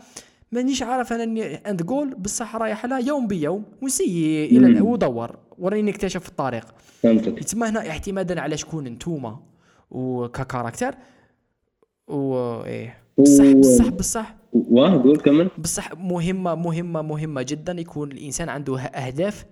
مانيش 0.52 0.82
عارف 0.82 1.12
أنا 1.12 1.58
end 1.70 1.82
goal 1.82 2.14
بصح 2.14 2.56
رايح 2.56 2.86
لها 2.86 2.98
يوم 2.98 3.26
بيوم 3.26 3.64
ونسي 3.82 4.46
إلى. 4.46 4.80
ودور. 4.80 5.38
وراني 5.58 5.90
نكتشف 5.90 6.28
الطريق. 6.28 6.74
فهمتك. 7.02 7.44
تسمى 7.44 7.68
هنا 7.68 7.90
اعتمادا 7.90 8.40
على 8.40 8.56
شكون 8.56 8.84
نتوما 8.84 9.40
وك 9.90 10.08
character. 10.08 10.94
و 12.08 12.34
إيه. 12.64 12.98
بصح 13.18 13.52
بصح 13.52 13.88
بصح 13.88 14.39
واه 14.52 15.02
قول 15.02 15.16
كمل. 15.16 15.50
بصح 15.58 15.94
مهمة 15.94 16.54
مهمة 16.54 17.02
مهمة 17.02 17.42
جدا 17.42 17.80
يكون 17.80 18.12
الإنسان 18.12 18.48
عنده 18.48 18.80
أهداف 18.80 19.46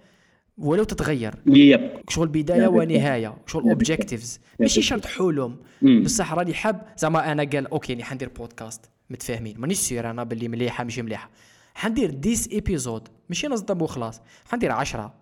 ولو 0.58 0.84
تتغير. 0.84 1.34
yep. 1.46 1.90
شغل 2.08 2.28
بداية 2.28 2.61
نعم. 2.61 2.74
ونهاية 2.74 3.37
شغل. 3.46 3.70
objectives 3.70 4.40
ماشي 4.61 4.82
شرط 4.82 5.06
حلم. 5.06 5.56
بصح 6.04 6.34
راني 6.34 6.54
حاب 6.54 6.87
زعما 6.96 7.32
أنا 7.32 7.44
قال 7.44 7.66
okay 7.66 7.92
راني 7.92 8.04
حندير 8.04 8.28
بودكاست 8.28 8.90
متفاهمين. 9.11 9.61
مانيش 9.61 9.78
sûr 9.78 10.11
أنا 10.11 10.24
باللي 10.24 10.48
مليحة 10.48 10.84
ماشي 10.84 11.02
مليحة. 11.02 11.30
حندير 11.74 12.11
dix 12.11 12.48
épisodes 12.48 13.09
ماشي 13.28 13.48
نصدم 13.48 13.82
وخلاص. 13.82 14.20
حندير 14.50 14.72
عشرة. 14.72 15.14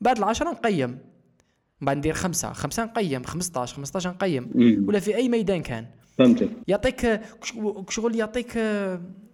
بعد 0.00 0.18
العشرة 0.18 0.50
نقيم. 0.50 0.98
بعد 1.80 1.96
ندير 1.96 2.14
خمسة. 2.14 2.52
خمسة 2.52 2.84
نقيم. 2.84 3.22
15 3.24 3.76
15 3.76 4.10
نقيم. 4.10 4.50
ولا 4.88 5.00
في 5.00 5.16
أي 5.16 5.28
ميدان 5.28 5.62
كان. 5.62 5.86
فهمتك. 6.18 6.50
يعطيك 6.68 7.20
شغل 7.88 8.16
يعطيك 8.16 8.58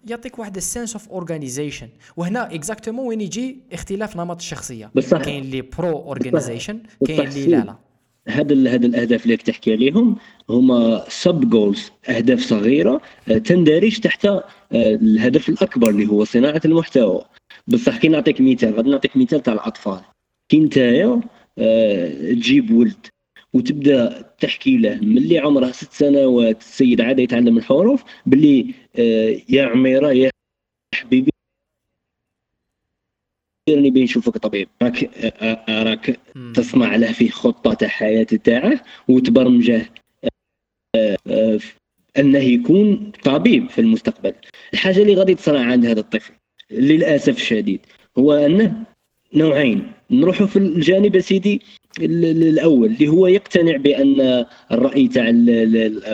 يعطيك 0.08 0.38
واحد 0.38 0.56
ال 0.56 0.62
sense 0.62 0.92
of 0.92 1.08
organization 1.08 1.88
وهنا 2.16 2.54
exactement 2.54 3.06
وين 3.06 3.20
يجي 3.20 3.56
اختلاف 3.72 4.16
نمط 4.16 4.36
الشخصية. 4.36 4.90
كاين 5.24 5.42
اللي 5.44 5.62
pro 5.78 5.98
organization 5.98 6.80
كاين 7.06 7.20
اللي 7.28 7.46
لا 7.46 7.56
لا. 7.56 7.76
ال- 8.52 8.68
هذا 8.68 8.86
الأهداف 8.86 9.24
اللي 9.24 9.36
تحكي 9.36 9.72
عليهم 9.72 10.16
هما 10.50 11.04
sub 11.08 11.50
goals 11.50 11.90
أهداف 12.08 12.40
صغيرة 12.40 13.00
آه، 13.28 13.38
تندرج 13.38 13.98
تحت 14.00 14.26
آه، 14.26 14.44
الهدف 14.72 15.48
الأكبر 15.48 15.88
اللي 15.90 16.06
هو 16.06 16.24
صناعة 16.24 16.60
المحتوى. 16.64 17.22
بصح 17.68 17.96
كي 17.96 18.08
نعطيك 18.08 18.40
مثال 18.40 18.74
غادي 18.74 18.90
نعطيك 18.90 19.16
مثال 19.16 19.42
تاع 19.42 19.52
الأطفال. 19.54 20.00
كي 20.48 20.58
نتايا 20.60 21.20
آه، 21.58 22.32
تجيب 22.32 22.70
ولد. 22.70 23.06
وتبدا 23.52 24.22
تحكي 24.40 24.76
له 24.76 24.98
ملي 25.02 25.38
عمره 25.38 25.70
ست 25.70 25.92
سنوات 25.92 26.60
السيد 26.60 27.00
عاد 27.00 27.18
يتعلم 27.18 27.58
الحروف 27.58 28.04
باللي 28.26 28.74
آه، 28.98 29.36
يا 29.48 29.66
عميرة 29.66 30.12
يا 30.12 30.30
حبيبي. 30.94 31.30
راني 33.70 33.90
بين 33.90 34.04
نشوفك 34.04 34.38
طبيب. 34.38 34.68
راك 34.82 35.04
آه، 35.04 35.64
آه، 35.68 35.82
راك. 35.82 36.20
تصنع 36.54 36.96
له 36.96 37.12
فيه 37.12 37.30
خطة 37.30 37.74
تاع 37.74 37.88
حياة 37.88 38.22
تاعه 38.24 38.80
وتبرمجه 39.08 39.92
أنه 42.18 42.38
يكون 42.38 43.12
طبيب 43.24 43.70
في 43.70 43.80
المستقبل. 43.80 44.34
الحاجة 44.72 45.02
اللي 45.02 45.14
غادي 45.14 45.34
تصنع 45.34 45.60
عند 45.60 45.86
هذا 45.86 46.00
الطفل 46.00 46.32
للأسف 46.70 47.36
الشديد 47.36 47.80
هو 48.18 48.32
أنه 48.32 48.84
نوعين. 49.34 49.92
نروحوا 50.10 50.46
في 50.46 50.56
الجانب 50.58 51.20
سيدي 51.20 51.62
ال- 51.98 52.24
ال- 52.24 52.48
الأول 52.48 52.86
اللي 52.88 53.08
هو 53.08 53.26
يقتنع 53.26 53.76
بأن 53.76 54.44
الرأي 54.72 55.08
تاع 55.08 55.30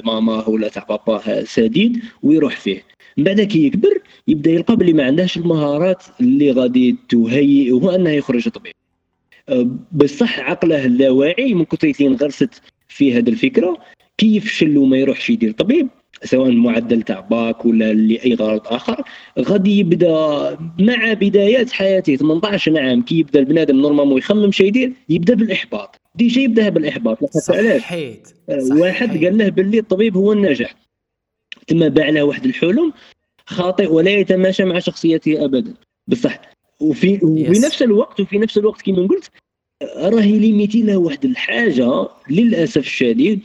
ماماه 0.05 0.49
ولا 0.51 0.69
تاع 0.69 0.85
باباه 0.89 1.45
سديد 1.45 1.99
ويروح 2.23 2.57
فيه. 2.57 2.83
من 3.17 3.25
بعد 3.25 3.41
كي 3.41 3.65
يكبر 3.67 3.99
يبدأ 4.29 4.51
يلقى 4.51 4.77
بلي 4.77 4.93
ما 4.93 5.05
عندهاش 5.05 5.37
المهارات 5.37 6.03
اللي 6.21 6.51
غادي 6.53 6.97
تهيئه 7.09 7.95
أنه 7.95 8.11
يخرج 8.11 8.49
طبيب. 8.49 8.73
بصح 9.93 10.41
عقله 10.41 10.85
اللاواعي 10.85 11.55
من 11.55 11.65
كثر 11.65 11.93
انغرست 12.07 12.63
في 12.89 13.15
هذه 13.15 13.29
الفكرة 13.29 13.79
كي 14.19 14.37
يفشل 14.37 14.79
وما 14.79 14.97
يروحش 14.97 15.31
يدير 15.31 15.53
طبيب؟ 15.53 15.89
سواء 16.25 16.51
معدل 16.51 17.03
تاع 17.03 17.21
باك 17.21 17.67
ولا 17.67 17.93
لاي 17.93 18.35
غرض 18.35 18.61
آخر 18.67 19.05
غادي 19.39 19.79
يبدا 19.79 20.59
مع 20.79 21.13
بدايات 21.13 21.73
حياته 21.73 22.17
18 22.17 22.79
عام 22.79 23.03
كي 23.03 23.19
يبدا 23.19 23.41
البنادم 23.41 23.77
normalement 23.81 24.19
يخمم 24.19 24.53
شي 24.53 24.67
يدير 24.67 24.93
يبدا 25.09 25.35
بالإحباط. 25.35 26.01
déjà 26.15 26.41
يبدا 26.41 26.69
بالإحباط 26.69 27.19
علاش؟ 27.51 27.83
صحيت. 27.83 28.29
واحد. 28.71 29.25
قال 29.25 29.39
له 29.39 29.49
باللي 29.49 29.79
الطبيب 29.79 30.17
هو 30.17 30.33
النجاح 30.33 30.75
ثم 31.69 31.89
باع 31.89 32.09
له 32.09 32.23
واحد 32.23 32.45
الحلم 32.45 32.93
خاطئ 33.47 33.93
ولا 33.93 34.11
يتماشى 34.11 34.65
مع 34.65 34.79
شخصيته 34.79 35.45
ابدا. 35.45 35.75
بصح 36.07 36.41
وفي 36.81 37.19
وفي. 37.23 37.67
نفس 37.67 37.83
الوقت 37.83 38.21
وفي 38.21 38.39
نفس 38.39 38.59
الوقت 38.59 38.83
كما 38.83 39.07
قلت 39.07 39.31
راهي 39.97 40.39
limité 40.39 40.83
له 40.83 40.97
واحد 40.97 41.25
الحاجة 41.25 42.09
للأسف 42.31 42.77
الشديد. 42.77 43.41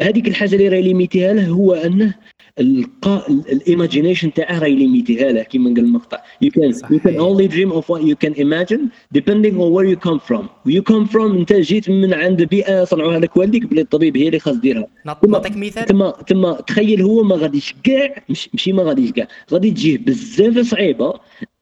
هذيك 0.00 0.28
الحاجة 0.28 0.54
اللي 0.54 0.68
راهي 0.68 0.82
limité 0.82 1.25
ها 1.25 1.32
له 1.32 1.46
هو 1.48 1.74
انه 1.74 2.14
القا 2.60 3.26
ال 3.28 3.37
imagination 3.37 4.32
تاعه 4.32 4.58
راهي 4.58 4.74
limité 4.74 5.24
ها 5.24 5.32
له 5.32 5.42
كما 5.42 5.64
قال 5.64 5.78
المقطع. 5.78 6.18
Can 6.18 6.46
you 6.46 6.50
can 6.50 6.72
صحيح. 6.72 7.20
only 7.20 7.48
dream 7.48 7.72
of 7.72 7.84
what 7.88 8.02
you 8.02 8.16
can 8.24 8.34
imagine 8.34 8.82
depending 9.18 9.54
on 9.60 9.68
where 9.74 9.86
you 9.92 9.96
come 9.96 10.20
from. 10.28 10.48
You 10.66 10.82
come 10.82 11.06
from 11.12 11.16
أنت 11.38 11.52
جيت 11.52 11.90
من 11.90 12.14
عند 12.14 12.42
بيئة 12.42 12.84
صنعوها 12.84 13.18
لك 13.18 13.36
والديك 13.36 13.66
بلي 13.66 13.80
الطبيب 13.80 14.16
هي 14.16 14.26
اللي 14.26 14.38
خاص 14.38 14.56
ديرها 14.56 14.86
نعطيك 15.06 15.56
مثال. 15.56 15.84
ثم 15.84 16.10
ثم 16.28 16.52
تخيل 16.52 17.02
هو 17.02 17.22
ما 17.22 17.36
غاديش 17.36 17.74
كاع 17.84 18.24
مش 18.28 18.48
ماشي 18.52 18.72
ما 18.72 18.82
غاديش 18.82 19.12
كاع 19.12 19.28
غادي 19.52 19.70
تجيه 19.70 19.98
بزاف 19.98 20.58
صعيبة 20.58 21.14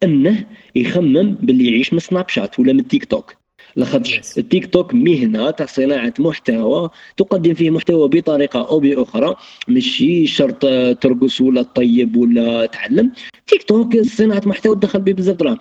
أنه 0.03 0.44
يخمم 0.77 1.35
باللي 1.42 1.70
يعيش 1.70 1.92
من 1.92 1.98
سناب 1.98 2.29
شات 2.29 2.59
ولا 2.59 2.72
من 2.72 2.81
التيك 2.81 3.05
توك. 3.05 3.38
لاخاطش 3.79 4.17
Yes. 4.19 4.38
التيك 4.38 4.67
توك 4.73 4.95
مهنة 4.95 5.51
تاع 5.51 5.67
صناعه 5.67 6.14
محتوى 6.19 6.91
تقدم 7.17 7.55
فيه 7.55 7.71
محتوى 7.71 8.09
بطريقة 8.09 8.69
أو 8.69 8.81
بأخرى. 8.81 9.35
ماشي 9.69 10.27
شرط 10.27 10.61
ترقص 11.01 11.41
ولا 11.41 11.62
تطيب 11.62 12.17
ولا 12.17 12.67
تعلم. 12.67 13.12
تيك 13.47 13.62
توك 13.62 14.01
صناعة 14.01 14.43
محتوى 14.47 14.77
تدخل 14.77 15.01
به 15.01 15.12
بزاف 15.12 15.37
دراهم. 15.37 15.59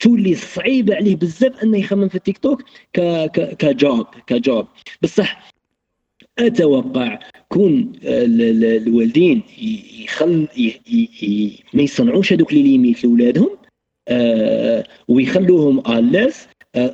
تولي 0.00 0.34
صعيبه 0.34 0.94
عليه 0.94 1.16
بزاف 1.16 1.62
إنه 1.62 1.78
يخمم 1.78 2.08
في 2.08 2.14
التيك 2.14 2.38
توك 2.38 2.62
ك 2.94 3.00
ك 3.26 3.56
ك 3.56 3.68
job 3.68 4.06
ك 4.26 4.34
job. 4.34 4.66
بصح 5.02 5.52
أتوقع 6.38 7.18
كون 7.48 7.92
ال- 8.04 8.42
ال- 8.42 8.82
الوالدين 8.88 9.42
يخل 10.04 10.48
ي- 10.56 10.80
ي- 10.90 11.08
ي- 11.22 11.58
ما 11.74 11.82
يصنعوش 11.82 12.32
هذوك 12.32 12.52
les 12.52 12.62
limites 12.62 13.04
لاولادهم 13.04 13.50
آه 14.08 14.84
ويخلوهم 15.08 15.78
الاس 15.98 16.46
آه 16.46 16.51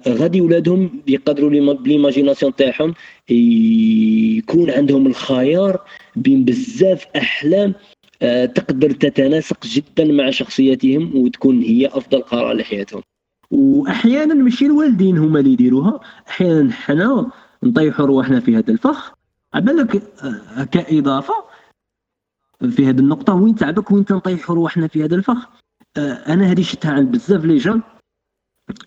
غادي 0.08 0.40
ولادهم 0.40 1.02
يقدروا 1.06 1.50
l'ima- 1.50 1.72
ب 1.72 1.78
l'imagination 1.78 2.54
تاعهم 2.56 2.94
يكون 3.30 4.70
عندهم 4.70 5.06
الخيار 5.06 5.80
بين 6.16 6.44
بزاف 6.44 7.06
أحلام 7.16 7.74
آه 8.22 8.44
تقدر 8.44 8.90
تتناسق 8.90 9.66
جدا 9.66 10.04
مع 10.04 10.30
شخصيتهم 10.30 11.16
وتكون 11.16 11.62
هي 11.62 11.86
أفضل 11.86 12.22
قرار 12.22 12.52
لحياتهم. 12.56 13.02
واحيانا 13.50 14.34
ماشي 14.34 14.66
الوالدين 14.66 15.18
هما 15.18 15.40
اللي 15.40 15.52
يديروها. 15.52 16.00
أحيانا 16.28 16.72
حنا 16.72 17.30
نطيحوا 17.62 18.06
رواحنا 18.06 18.40
في 18.40 18.56
هذا 18.56 18.70
الفخ. 18.72 19.14
عبالك 19.54 20.02
آه، 20.22 20.64
كإضافة 20.64 21.34
في 22.70 22.86
هذه 22.86 22.98
النقطة 22.98 23.34
وين 23.34 23.54
تعبك 23.54 23.90
وين 23.90 24.04
تنطيحوا 24.04 24.54
رواحنا 24.54 24.86
في 24.86 25.04
هذا 25.04 25.14
الفخ؟ 25.14 25.48
آه، 25.96 26.12
أنا 26.12 26.52
هذه 26.52 26.62
شفتها 26.62 26.90
عند 26.92 27.12
بزاف 27.12 27.44
لي 27.44 27.56
جون. 27.56 27.82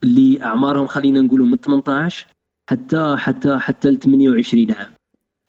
اللي 0.04 0.44
اعمارهم 0.44 0.88
خلينا 0.88 1.22
نقولوا 1.22 1.46
من 1.46 1.58
18 1.58 2.28
حتى 2.70 3.16
حتى 3.18 3.58
حتى 3.60 3.92
ل 3.92 4.00
28 4.00 4.72
عام 4.72 4.94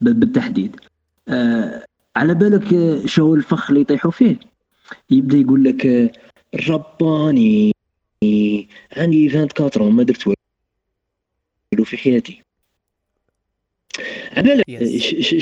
بالتحديد. 0.00 0.76
آه، 1.28 1.84
على 2.16 2.34
بالك 2.34 2.66
شو 3.06 3.34
الفخ 3.34 3.70
اللي 3.70 3.80
يطيحوا 3.80 4.10
فيه؟ 4.10 4.36
يبدأ 5.10 5.36
يقول 5.36 5.64
لك 5.64 6.12
رباني 6.68 7.72
عندي 8.96 9.38
24 9.40 9.92
ما 9.92 10.02
درت 10.02 10.26
والو. 10.26 11.84
في 11.84 11.96
حياتي. 11.96 12.42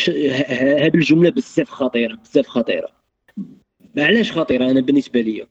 ه- 0.00 0.86
هذه 0.86 0.94
الجملة 0.94 1.30
بزاف 1.30 1.70
خطيرة 1.70 2.14
بزاف 2.14 2.46
خطيرة. 2.46 2.88
علاش 3.98 4.32
خطيرة؟ 4.32 4.70
أنا 4.70 4.80
بالنسبة 4.80 5.20
لي 5.20 5.46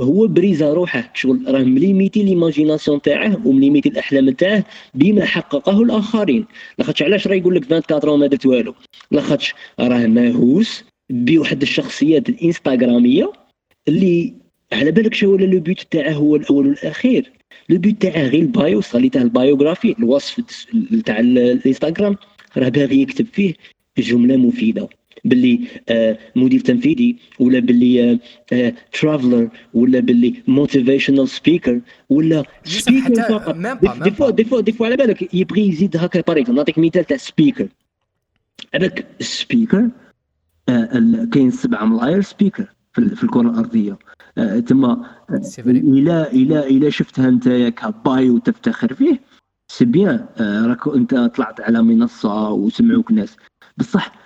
هو 0.00 0.26
بريزا 0.26 0.72
روحه 0.72 1.10
شغل 1.14 1.44
راه 1.48 1.62
م 1.62 1.71
limité 1.71 2.22
l'imagination 2.22 3.02
تاعه 3.02 3.46
وم 3.46 3.57
limité 3.57 3.88
الأحلام 3.88 4.30
تاعه 4.30 4.64
بما 4.94 5.24
حققه 5.24 5.82
الآخرين. 5.82 6.44
لاخاطش 6.78 7.02
علاش 7.02 7.26
راه 7.26 7.34
يقول 7.34 7.54
لك 7.54 7.72
24 7.72 8.14
وما 8.14 8.26
درت 8.26 8.46
والو؟ 8.46 8.74
لاخاطش 9.10 9.54
راه 9.80 10.06
مهووس 10.06 10.84
بواحد 11.10 11.62
الشخصيات 11.62 12.28
الإنستغرامية 12.28 13.32
اللي 13.88 14.34
على 14.72 14.90
بالك 14.90 15.14
شو 15.14 15.32
ولا 15.32 15.44
le 15.44 15.60
but 15.60 15.86
تاعه؟ 15.90 16.12
هو 16.12 16.36
الأول 16.36 16.66
والأخير. 16.66 17.32
le 17.68 17.78
but 17.78 18.02
تاعه 18.02 18.22
غير 18.22 18.42
ال 18.42 18.52
bio 18.52 18.80
صاليته 18.80 19.22
ال 19.22 19.29
biography 19.29 19.94
الوصف 19.98 20.40
تاع 21.04 21.20
الإنستغرام 21.20 22.16
راه 22.56 22.68
باغي 22.68 23.02
يكتب 23.02 23.26
فيه 23.32 23.54
جملة 23.98 24.36
مفيدة. 24.36 24.88
باللي 25.24 25.68
آه 25.88 26.18
مدير 26.36 26.60
تنفيذي 26.60 27.16
ولا 27.40 27.58
باللي 27.58 28.20
آه 28.52 28.74
traveler 28.92 29.42
آه 29.42 29.50
ولا 29.74 30.00
باللي 30.00 30.42
motivational 30.48 31.28
speaker 31.28 31.80
ولا 32.08 32.44
speaker 32.64 33.14
فقط. 33.14 33.56
des 34.02 34.10
fois 34.10 34.30
des 34.30 34.44
fois 34.44 34.60
des 34.60 34.72
fois 34.72 34.86
على 34.86 34.96
بالك. 34.96 35.34
يبغي 35.34 35.68
يزيد 35.68 35.96
هكا 35.96 36.20
باريك 36.20 36.50
نعطيك 36.50 36.78
مثال 36.78 37.04
تاع 37.04 37.16
speaker 37.16 37.68
هذاك 38.74 39.06
ال 39.20 39.29
speaker 39.29 39.90
آه 40.68 41.28
كاين 41.32 41.50
سبعة 41.50 41.84
ملاير 41.84 42.20
speaker 42.20 42.66
في 42.92 43.24
الكرة 43.24 43.40
الأرضية. 43.40 43.98
آه 44.38 44.58
تما 44.58 45.06
آه، 45.30 45.42
إلى 45.66 46.26
إلى 46.32 46.66
إلى 46.66 46.90
شفتها 46.90 47.28
أنت 47.28 47.48
ك 47.48 47.71
bio 47.71 48.38
تفتخر 48.38 48.94
فيه 48.94 49.20
c'est 49.68 49.84
bien 49.84 50.26
آه 50.36 50.66
راك 50.66 50.88
أنت 50.88 51.14
طلعت 51.14 51.60
على 51.60 51.82
منصة 51.82 52.50
وسمعوك 52.50 53.12
ناس. 53.12 53.36
بصح 53.76 54.23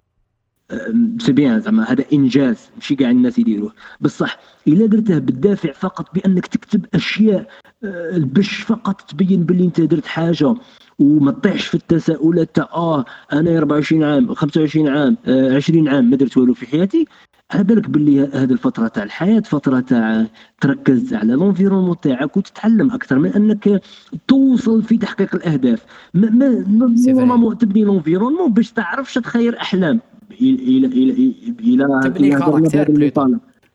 c'est 1.19 1.33
bien 1.33 1.61
زعما 1.61 1.93
هذا 1.93 2.05
إنجاز 2.13 2.71
ماشي 2.77 2.95
كاع 2.97 3.11
الناس 3.11 3.39
يديروه. 3.39 3.73
بصح 4.01 4.39
إلا 4.69 4.87
درته 4.87 5.19
بالدافع 5.19 5.73
فقط 5.73 6.15
بأنك 6.15 6.47
تكتب 6.47 6.87
أشياء 6.95 7.47
آه، 7.85 8.19
باش 8.19 8.63
فقط 8.63 9.01
تبين 9.01 9.45
باللي 9.45 9.65
أنت 9.65 9.81
درت 9.81 10.07
حاجة 10.07 10.55
وما 10.99 11.33
تطيحش 11.33 11.67
في 11.67 11.75
التساؤلات 11.75 12.57
تاع 12.57 12.69
آه 12.75 13.05
أنا 13.33 13.59
24 13.59 14.05
عام 14.05 14.35
25 14.35 14.89
عام 14.89 15.17
20 15.27 15.89
آه، 15.89 15.95
عام 15.95 16.11
ما 16.11 16.17
درت 16.17 16.37
والو 16.37 16.55
في 16.55 16.67
حياتي. 16.67 17.07
على 17.51 17.65
بالك 17.65 17.91
باللي 17.91 18.21
هذه 18.21 18.53
الفترة 18.53 18.89
تاع 18.89 19.03
الحياة 19.03 19.41
فترة 19.41 19.81
تاع 19.81 20.27
تركز 20.61 21.15
على 21.15 21.33
l'environnement 21.33 22.01
تاعك 22.01 22.37
وتتعلم 22.37 22.91
أكثر 22.91 23.19
من 23.19 23.33
أنك 23.33 23.83
توصل 24.29 24.83
في 24.83 24.97
تحقيق 24.97 25.35
الأهداف. 25.35 25.85
ما 26.15 26.31
ما 26.31 27.37
ما 27.37 27.55
تبني 27.55 27.85
l'environnement 27.85 28.53
باش 28.53 28.73
تعرفش 28.73 29.15
تخير 29.15 29.61
أحلام. 29.61 30.01
إلى 30.41 30.87
إلى 30.87 31.35
إلى 31.61 31.85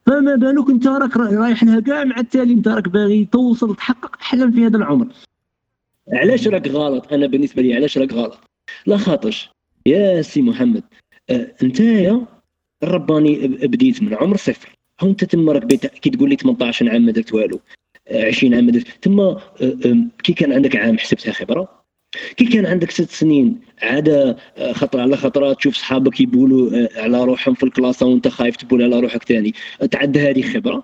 فما 0.06 0.36
بالك 0.36 0.70
انت 0.70 0.88
راك 0.88 1.18
رايح 1.18 1.64
لها 1.64 1.80
كاع 1.80 2.04
مع 2.04 2.20
التالي 2.20 2.54
انت 2.54 2.68
راك 2.68 2.90
باغي 2.90 3.26
توصل 3.26 3.76
تحقق 3.76 4.16
احلام 4.22 4.52
في 4.52 4.66
هذا 4.66 4.78
العمر 4.78 5.08
علاش 6.14 6.48
راك 6.48 6.68
غلط 6.68 7.14
أنا 7.14 7.28
بالنسبة 7.28 7.62
لي 7.62 7.76
علاش 7.76 7.98
راك 7.98 8.14
غلط 8.14 8.40
لا 8.86 8.98
خاطرش 8.98 9.50
يا 9.86 10.22
سي 10.22 10.42
محمد 10.42 10.84
آه 11.30 11.56
انت 11.64 11.82
الرباني 12.84 13.48
بديت 13.48 14.04
من 14.04 14.14
عمر 14.14 14.38
صفر 14.38 14.76
هو 15.02 15.10
انت 15.10 15.24
تما 15.24 15.52
راك 15.52 15.66
كي 15.76 16.10
تقول 16.10 16.30
لي 16.30 16.36
18 16.36 16.90
عام 16.90 17.06
ما 17.06 17.12
درت 17.12 17.34
والو 17.34 17.60
20 18.12 18.54
عام 18.56 18.66
ما 18.66 18.72
درت 18.72 18.88
تما 19.02 19.24
آه، 19.24 19.42
آه، 19.62 20.08
كي 20.24 20.34
كان 20.34 20.54
عندك 20.54 20.76
عام 20.76 20.98
حسبتها 20.98 21.32
خبره 21.32 21.83
كي 22.38 22.46
كان 22.46 22.66
عندك 22.66 22.92
ست 22.92 23.10
سنين 23.10 23.60
عاد 23.82 24.10
آه، 24.10 24.74
خطرة 24.74 25.02
على 25.02 25.18
خطرة 25.18 25.54
تشوف 25.54 25.76
صحابك 25.76 26.22
يبولوا 26.22 26.72
آه، 26.72 26.90
على 27.02 27.24
روحهم 27.24 27.54
في 27.54 27.64
الكلاسة 27.64 28.06
وانت 28.06 28.28
خايف 28.28 28.56
تبول 28.56 28.84
على 28.84 29.00
روحك 29.00 29.24
ثاني 29.24 29.54
تعد 29.92 30.18
هذه 30.18 30.42
خبرة. 30.42 30.84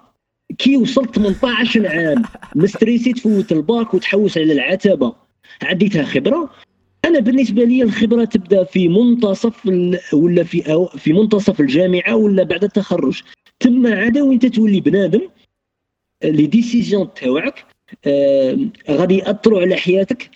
كي 0.58 0.78
وصلت 0.78 1.16
18 1.16 1.88
عام 1.88 2.24
م 2.56 2.63
stressé 2.63 3.14
تفوت 3.14 3.52
الباك 3.52 3.94
وتحوس 3.94 4.38
على 4.38 4.54
العتبة. 4.54 5.14
عديتها 5.64 6.04
خبرة. 6.04 6.50
أنا 7.06 7.20
بالنسبة 7.20 7.64
لي 7.64 7.84
الخبرة 7.84 8.26
تبدأ 8.26 8.64
في 8.64 8.88
منتصف 8.88 9.66
ولا 10.14 10.44
في 10.44 10.74
أو 10.74 10.86
في 10.86 11.14
منتصف 11.14 11.62
الجامعة 11.62 12.16
ولا 12.16 12.44
بعد 12.44 12.64
التخرج. 12.64 13.22
تما 13.60 13.96
عاد 13.96 14.18
وانت 14.18 14.46
تولي 14.46 14.80
بنادم 14.80 15.22
les 16.24 16.46
décisions 16.46 17.14
تاوعك 17.14 17.66
آه 18.06 18.58
غادي 18.90 19.18
يأثروا 19.18 19.62
على 19.62 19.76
حياتك 19.76 20.30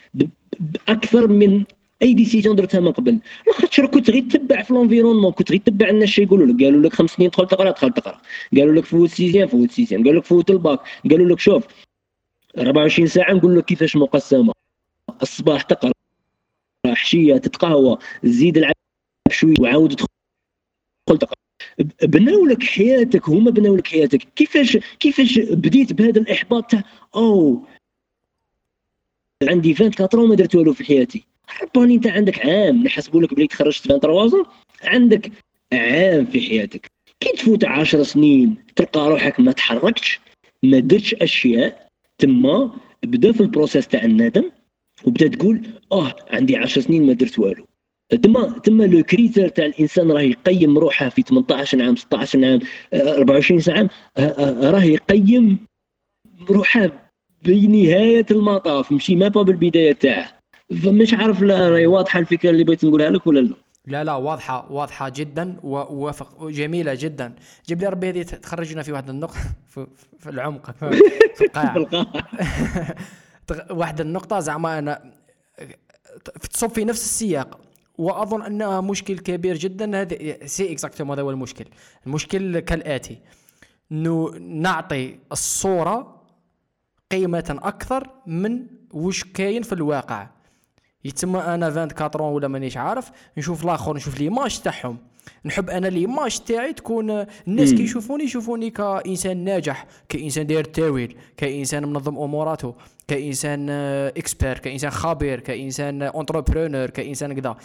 بأكثر 0.59 1.27
من 1.27 1.63
أي 2.01 2.13
decision 2.13 2.55
درتها 2.55 2.79
من 2.79 2.91
قبل. 2.91 3.19
لاخاطش 3.47 3.81
كنت 3.81 4.09
غير 4.09 4.23
تتبع 4.29 4.61
في 4.61 4.73
l'environnement 4.73 5.31
كنت 5.31 5.51
غير 5.51 5.59
تتبع 5.59 5.89
الناس 5.89 6.19
يقولوا 6.19 6.47
لك. 6.47 6.63
قالوا 6.63 6.81
لك 6.81 6.93
خمس 6.93 7.09
سنين 7.09 7.29
دخل 7.29 7.47
تقرأ 7.47 7.71
دخل 7.71 7.93
تقرأ. 7.93 8.21
قالوا 8.55 8.73
لك 8.75 8.85
فوت 8.85 9.09
sixième 9.09 9.47
فوت 9.47 9.71
sixième 9.71 10.03
قالوا 10.03 10.19
لك 10.19 10.25
فوت 10.25 10.49
الباك. 10.49 10.79
قالوا 11.11 11.29
لك 11.29 11.39
شوف 11.39 11.63
24 12.57 13.07
ساعة 13.07 13.33
نقول 13.33 13.57
لك 13.57 13.65
كيفاش 13.65 13.95
مقسمة. 13.95 14.53
الصباح 15.21 15.61
تقرأ 15.61 15.91
حشيه 16.87 17.37
تتقهوى 17.37 17.97
زيد 18.23 18.57
العب 18.57 18.73
شوية 19.31 19.53
وعاود 19.59 19.89
تدخل 19.89 20.07
تقرأ. 21.19 21.37
بناو 22.03 22.45
لك 22.45 22.63
حياتك 22.63 23.29
هما 23.29 23.51
بناو 23.51 23.75
لك 23.75 23.87
حياتك. 23.87 24.27
كيفاش 24.35 24.77
كيفاش 24.99 25.39
بديت 25.39 25.93
بهذا 25.93 26.19
الإحباط 26.21 26.71
تاع 26.71 26.83
أو 27.15 27.65
عندي 29.49 29.75
24 29.81 30.29
ما 30.29 30.35
درت 30.35 30.55
والو 30.55 30.73
في 30.73 30.83
حياتي. 30.83 31.23
رباني 31.63 31.95
انت 31.95 32.07
عندك 32.07 32.45
عام 32.45 32.83
نحسبوا 32.83 33.21
لك 33.21 33.33
بلي 33.33 33.47
تخرجت 33.47 33.87
23 33.87 34.45
عندك 34.83 35.31
عام 35.73 36.25
في 36.25 36.41
حياتك. 36.41 36.91
كي 37.19 37.31
تفوت 37.37 37.65
10 37.65 38.03
سنين 38.03 38.55
تلقى 38.75 39.09
روحك 39.09 39.39
ما 39.39 39.51
تحركتش 39.51 40.19
ما 40.63 40.79
درتش 40.79 41.13
أشياء 41.13 41.87
تما 42.17 42.71
بدأ 43.03 43.31
في 43.31 43.41
ال 43.41 43.47
process 43.47 43.87
تاع 43.87 44.03
الندم 44.03 44.51
وبدأ 45.05 45.27
تقول 45.27 45.61
آه 45.91 46.15
عندي 46.29 46.57
10 46.57 46.81
سنين 46.81 47.05
ما 47.05 47.13
درت 47.13 47.39
والو. 47.39 47.65
تما 48.23 48.59
تما 48.59 48.83
لو 48.83 49.03
كريتر 49.03 49.47
تاع 49.47 49.65
الإنسان 49.65 50.11
راه 50.11 50.21
يقيم 50.21 50.77
روحه 50.77 51.09
في 51.09 51.21
18 51.21 51.83
عام 51.83 51.95
16 51.95 52.45
عام 52.45 52.59
24 52.93 53.61
عام 53.67 53.89
آه، 54.17 54.21
آه، 54.21 54.71
راه 54.71 54.83
يقيم 54.83 55.59
روحه 56.49 57.02
بنهاية 57.45 58.25
المطاف 58.31 58.91
مشي 58.91 59.15
ما 59.15 59.27
بالبدايه 59.27 59.93
تاعه. 59.93 60.43
فمش 60.83 61.13
عارف 61.13 61.41
لا 61.41 61.69
راهي 61.69 61.87
واضحة 61.87 62.19
الفكرة 62.19 62.49
اللي 62.49 62.63
بغيت 62.63 62.85
نقولها 62.85 63.09
لك 63.09 63.27
ولا 63.27 63.39
لا؟ 63.39 63.55
لا 63.87 64.03
لا 64.03 64.15
واضحة 64.15 64.71
واضحة 64.71 65.09
جدا 65.09 65.55
ووافق 65.63 66.47
جميلة 66.47 66.93
جدا. 66.93 67.35
جيب 67.67 67.81
لي 67.81 67.87
ربي 67.87 68.09
هذه 68.09 68.21
تخرجنا 68.21 68.83
في 68.83 68.91
واحد 68.91 69.09
النقطة 69.09 69.39
في, 69.67 69.87
في 70.19 70.29
العمق 70.29 70.71
في 70.71 71.01
القاع 71.45 71.85
واحد 73.79 74.01
النقطة 74.01 74.39
زعما 74.39 74.79
أنا 74.79 75.13
تصب 76.51 76.69
في 76.69 76.85
نفس 76.85 77.03
السياق. 77.03 77.59
وأظن 77.97 78.41
أنها 78.41 78.81
مشكل 78.81 79.19
كبير 79.19 79.57
جدا 79.57 80.01
هذا 80.01 80.45
c'est 80.45 80.71
exactement 80.71 81.11
هذا 81.11 81.21
هو 81.21 81.31
المشكل. 81.31 81.65
المشكل 82.07 82.59
كالآتي. 82.59 83.17
انه 83.91 84.29
نعطي 84.39 85.19
الصورة 85.31 86.22
قيمة 87.13 87.59
أكثر 87.63 88.09
من 88.27 88.65
وش 88.93 89.23
كاين 89.23 89.63
في 89.63 89.73
الواقع. 89.73 90.27
يتما 91.05 91.55
أنا 91.55 91.67
24 91.67 92.33
ولا 92.33 92.47
مانيش 92.47 92.77
عارف 92.77 93.11
نشوف 93.37 93.63
الآخر 93.63 93.95
نشوف 93.95 94.19
l'image 94.19 94.59
تاعهم. 94.61 94.97
نحب 95.45 95.69
أنا 95.69 95.87
l'image 95.87 96.39
تاعي 96.39 96.73
تكون 96.73 97.25
الناس 97.47 97.73
كي 97.73 97.83
يشوفوني 97.83 98.23
يشوفوني 98.23 98.69
كإنسان 98.69 99.37
ناجح 99.37 99.85
كإنسان 100.09 100.47
داير 100.47 100.63
تاويل 100.63 101.17
كإنسان 101.37 101.85
منظم 101.85 102.17
أموراته 102.17 102.75
كإنسان 103.07 103.69
expert 103.69 104.59
كإنسان 104.59 104.91
خبير 104.91 105.39
كإنسان 105.39 106.01
entrepreneur 106.01 106.89
كإنسان 106.89 107.33
كذا. 107.33 107.55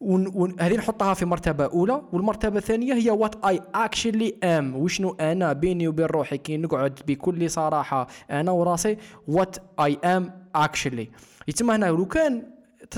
وهذه 0.00 0.76
نحطها 0.76 1.14
في 1.14 1.24
مرتبة 1.24 1.64
أولى 1.64 2.02
والمرتبة 2.12 2.58
الثانية 2.58 2.94
هي 2.94 3.10
what 3.10 3.44
I 3.44 3.60
actually 3.74 4.34
am 4.44 4.76
وشنو 4.76 5.16
أنا؟ 5.20 5.52
بيني 5.52 5.88
وبين 5.88 6.06
روحي 6.06 6.38
كي 6.38 6.56
نقعد 6.56 7.00
بكل 7.06 7.50
صراحة 7.50 8.06
أنا 8.30 8.50
وراسي 8.50 8.96
what 9.28 9.56
I 9.80 9.98
am 10.04 10.32
actually 10.54 11.10
يتم 11.48 11.70
هنا 11.70 11.86
لو 11.86 12.06
كان 12.06 12.42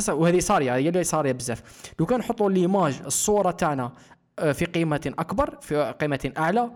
وهذه 0.09 0.39
صاريه 0.39 0.75
هي 0.77 0.89
اللي 0.89 1.05
صاريه 1.05 1.33
بزاف. 1.33 1.63
لو 2.01 2.07
كان 2.07 2.19
نحطوا 2.19 2.51
l'image 2.51 3.01
الصورة 3.07 3.51
تاعنا 3.51 3.93
آه، 4.39 4.53
في 4.53 4.65
قيمة 4.65 5.13
أكبر 5.19 5.59
في 5.61 5.95
قيمة 6.01 6.33
أعلى 6.39 6.71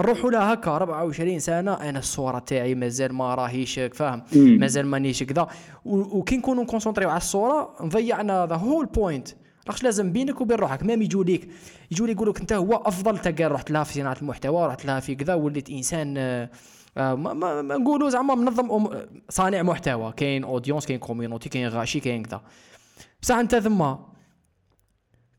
نروحوا 0.00 0.30
لها 0.30 0.52
هكا 0.54 0.70
24 0.70 1.38
سنة 1.38 1.72
أنا 1.74 1.98
الصورة 1.98 2.38
تاعي 2.38 2.74
مازال 2.74 3.14
ما 3.14 3.34
راهيش 3.34 3.80
فاهم 3.80 4.22
مازال 4.32 4.86
مانيش 4.86 5.22
كذا. 5.22 5.48
وكي 5.84 6.36
نكونوا 6.36 6.64
concentrer 6.64 7.01
يو 7.01 7.08
على 7.08 7.16
الصورة 7.16 7.74
نضيعنا 7.80 8.46
the 8.46 8.56
whole 8.56 8.86
point 8.86 9.28
راكش 9.68 9.82
لازم 9.82 10.12
بينك 10.12 10.40
وبين 10.40 10.56
روحك. 10.56 10.82
même 10.82 11.02
يجوا 11.02 11.24
ليك. 11.24 11.48
يجوا 11.90 12.08
يقولوا 12.08 12.34
أنت 12.40 12.52
هو 12.52 12.74
أفضل 12.74 13.18
تلقى 13.18 13.44
رحت 13.44 13.70
لها 13.70 13.84
في 13.84 13.94
صناعة 13.94 14.16
المحتوى 14.22 14.66
رحت 14.66 14.84
لها 14.84 15.00
في 15.00 15.14
كذا. 15.14 15.34
وليت 15.34 15.70
إنسان 15.70 16.14
آه، 16.18 16.50
آه، 16.96 17.14
ما, 17.14 17.32
ما, 17.32 17.62
ما 17.62 17.76
نقولوا 17.76 18.10
زعما 18.10 18.34
منظم 18.34 18.88
صانع 19.28 19.62
محتوى. 19.62 20.12
كاين 20.16 20.44
audience 20.44 20.86
كاين 20.86 20.98
community 20.98 21.48
كاين 21.48 21.68
غاشي 21.68 22.00
كاين 22.00 22.22
كذا. 22.22 22.40
بصح 23.22 23.34
أنت 23.34 23.56
ثم 23.56 23.94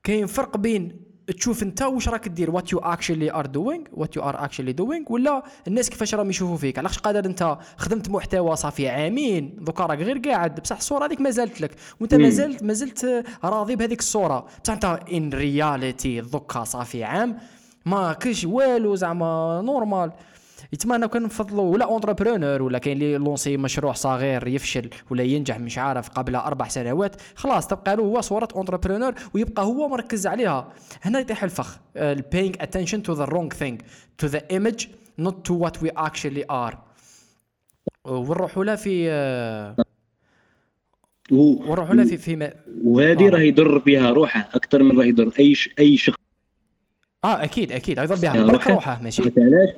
كاين 0.03 0.25
فرق 0.25 0.57
بين 0.57 1.06
تشوف 1.27 1.63
انت 1.63 1.81
واش 1.81 2.09
راك 2.09 2.27
دير 2.27 2.51
what 2.51 2.71
you 2.71 2.79
actually 2.79 3.33
are 3.33 3.45
doing 3.45 3.83
what 3.93 4.15
you 4.15 4.23
are 4.23 4.45
actually 4.45 4.71
doing 4.71 5.05
ولا 5.09 5.43
الناس 5.67 5.89
كيفاش 5.89 6.15
راهم 6.15 6.29
يشوفوا 6.29 6.57
فيك؟ 6.57 6.79
علاش 6.79 6.99
قادر 6.99 7.25
انت 7.25 7.57
خدمت 7.77 8.09
محتوى 8.09 8.55
صافي 8.55 8.89
عامين 8.89 9.57
دوكا 9.61 9.85
راك 9.85 9.99
غير 9.99 10.17
قاعد 10.17 10.59
بصح 10.59 10.77
الصورة 10.77 11.05
هذيك 11.05 11.21
ما 11.21 11.29
زالت 11.29 11.61
لك 11.61 11.71
وانت 11.99 12.13
ما 12.15 12.29
زلت 12.29 12.63
ما 12.63 12.73
زلت 12.73 13.25
راضي 13.43 13.75
بهذيك 13.75 13.99
الصورة. 13.99 14.45
بصح 14.63 14.73
انت 14.73 14.99
in 15.13 15.29
reality 15.33 16.21
دوكا 16.21 16.63
صافي 16.63 17.03
عام 17.03 17.37
ما 17.85 18.13
كاش 18.13 18.45
والو 18.45 18.95
زعما 18.95 19.61
normal 19.65 20.11
يتما 20.73 20.95
أنا 20.95 21.07
كان 21.07 21.23
نفضلوا 21.23 21.73
ولا 21.73 21.85
entrepreneur 21.85 22.61
ولا 22.61 22.77
كاين 22.77 22.97
اللي 22.97 23.17
lancé 23.17 23.57
مشروع 23.57 23.93
صغير 23.93 24.47
يفشل 24.47 24.89
ولا 25.09 25.23
ينجح 25.23 25.59
مش 25.59 25.77
عارف 25.77 26.09
قبل 26.09 26.35
أربع 26.35 26.67
سنوات 26.67 27.21
خلاص 27.35 27.67
تبقى 27.67 27.95
له 27.95 28.03
هو 28.03 28.21
صورة 28.21 28.47
entrepreneur 28.55 29.13
ويبقى 29.33 29.63
هو 29.65 29.87
مركز 29.87 30.27
عليها 30.27 30.73
هنا 31.01 31.19
يطيح 31.19 31.43
الفخ 31.43 31.79
paying 32.35 32.53
attention 32.61 32.99
to 33.09 33.15
the 33.15 33.25
wrong 33.31 33.49
thing 33.61 33.77
to 34.23 34.29
the 34.29 34.41
image 34.57 34.87
not 35.21 35.35
to 35.49 35.53
what 35.53 35.81
we 35.83 35.89
actually 36.07 36.43
are 36.51 36.75
ونروحوا 38.05 38.63
لها 38.63 38.75
في 38.75 39.09
آه، 39.11 39.75
و- 41.31 41.63
ونروحوا 41.71 41.95
لها 41.95 42.05
في 42.05 42.17
في 42.17 42.51
وهذه 42.83 43.27
آه. 43.27 43.29
راه 43.29 43.39
يضر 43.39 43.77
بها 43.77 44.09
روحه 44.09 44.49
أكثر 44.53 44.83
من 44.83 44.99
راه 44.99 45.05
يضر 45.05 45.31
أي 45.39 45.55
ش... 45.55 45.69
أي 45.79 45.97
شخص 45.97 46.17
آه 47.25 47.43
أكيد 47.43 47.71
أكيد 47.71 47.99
أيضا 47.99 48.15
بها 48.15 48.43
برك. 48.45 48.67
روحه 48.67 49.01
ماشي 49.03 49.21
علاش 49.37 49.69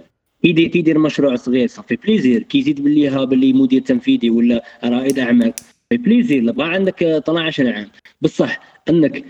كيدير 0.42 0.68
كيدير 0.68 1.00
مشروع 1.00 1.36
صغير 1.36 1.68
ça 1.68 1.77
fait 1.77 1.96
plaisir. 1.96 2.44
كيزيد 2.44 2.84
باللي 2.84 3.08
ها 3.08 3.24
باللي 3.24 3.54
مدير 3.54 3.82
تنفيذي 3.82 4.30
ولا 4.30 4.64
رائد 4.84 5.20
أعمال. 5.20 5.54
plaisir 5.92 6.44
لا 6.44 6.52
بقى 6.52 6.70
عندك 6.70 7.04
12 7.04 7.74
عام 7.74 7.88
بصح 8.22 8.60
أنك 8.90 9.24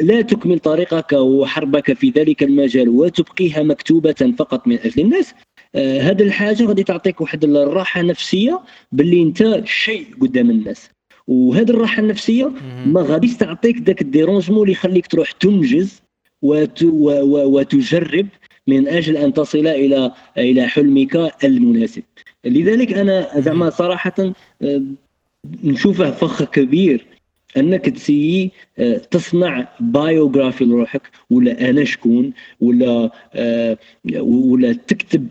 لا 0.00 0.22
تكمل 0.22 0.58
طريقك 0.58 1.12
وحربك 1.12 1.92
في 1.92 2.10
ذلك 2.10 2.42
المجال 2.42 2.88
وتبقيها 2.88 3.62
مكتوبة 3.62 4.34
فقط 4.38 4.68
من 4.68 4.78
أجل 4.78 5.02
الناس. 5.02 5.34
آه 5.74 6.00
هذه 6.00 6.22
الحاجة 6.22 6.64
غادي 6.64 6.82
تعطيك 6.84 7.20
واحد 7.20 7.44
الراحة 7.44 8.02
نفسية 8.02 8.60
باللي 8.92 9.22
أنت 9.22 9.62
شيء 9.64 10.06
قدام 10.20 10.50
الناس. 10.50 10.90
وهذه 11.26 11.70
الراحة 11.70 12.02
النفسية. 12.02 12.52
ما 12.86 13.00
غاديش 13.02 13.36
تعطيك 13.36 13.76
ذاك 13.82 14.02
ال 14.02 14.07
dérangement 14.07 14.60
اللي 14.62 14.72
يخليك 14.72 15.06
تروح 15.06 15.30
تنجز 15.30 16.02
وت 16.42 16.82
و 16.82 17.10
و 17.10 17.58
وتجرب 17.58 18.26
من 18.70 18.88
أجل 18.88 19.16
أن 19.16 19.32
تصل 19.32 19.66
إلى 19.66 20.12
إلى 20.38 20.66
حلمك 20.66 21.32
المناسب. 21.44 22.02
لذلك 22.44 22.92
أنا 22.92 23.40
زعما 23.40 23.70
صراحة 23.70 24.32
آه، 24.62 24.82
نشوفه 25.64 26.10
فخ 26.10 26.42
كبير 26.42 27.06
أنك 27.56 27.88
ت 27.88 27.96
essayer 27.96 28.50
آه، 28.78 28.96
تصنع 28.96 29.68
biography 29.80 30.64
لروحك 30.64 31.02
ولا 31.30 31.70
أنا 31.70 31.84
شكون 31.84 32.32
ولا 32.60 33.10
آه، 33.34 33.78
ولا 34.20 34.72
تكتب 34.72 35.28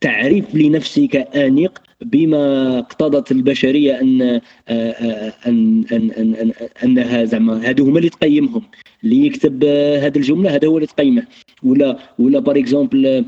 تعريف 0.00 0.54
لنفسك 0.54 1.16
انيق 1.16 1.82
بما 2.00 2.78
اقتضت 2.78 3.32
البشرية 3.32 4.00
أن 4.00 4.22
آه، 4.22 4.40
آه، 4.68 5.32
أن 5.46 5.84
أن 5.92 6.10
أن 6.10 6.52
انها 6.84 7.24
زعما 7.24 7.68
هادو 7.68 7.84
هما 7.84 7.98
اللي 7.98 8.10
تقيمهم 8.10 8.62
اللي 9.04 9.26
يكتب 9.26 9.64
آه، 9.64 9.98
هذه 9.98 10.16
الجملة 10.16 10.54
هذا 10.54 10.68
هو 10.68 10.76
اللي 10.76 10.86
تقيمه 10.86 11.26
ولا 11.62 11.98
ولا 12.18 12.38
par 12.38 12.58
exemple 12.58 13.24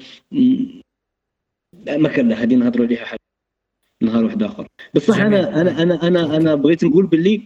ما 1.87 2.09
كان 2.09 2.33
هذه 2.33 2.55
نهضروا 2.55 2.87
عليها 2.87 3.05
حاجة 3.05 3.19
نهار 4.03 4.25
واحد 4.25 4.43
آخر 4.43 4.67
بصح. 4.95 5.19
أنا 5.19 5.61
أنا 5.61 5.83
أنا 5.83 6.07
أنا 6.07 6.37
أنا 6.37 6.55
بغيت 6.55 6.85
نقول 6.85 7.07
باللي 7.07 7.43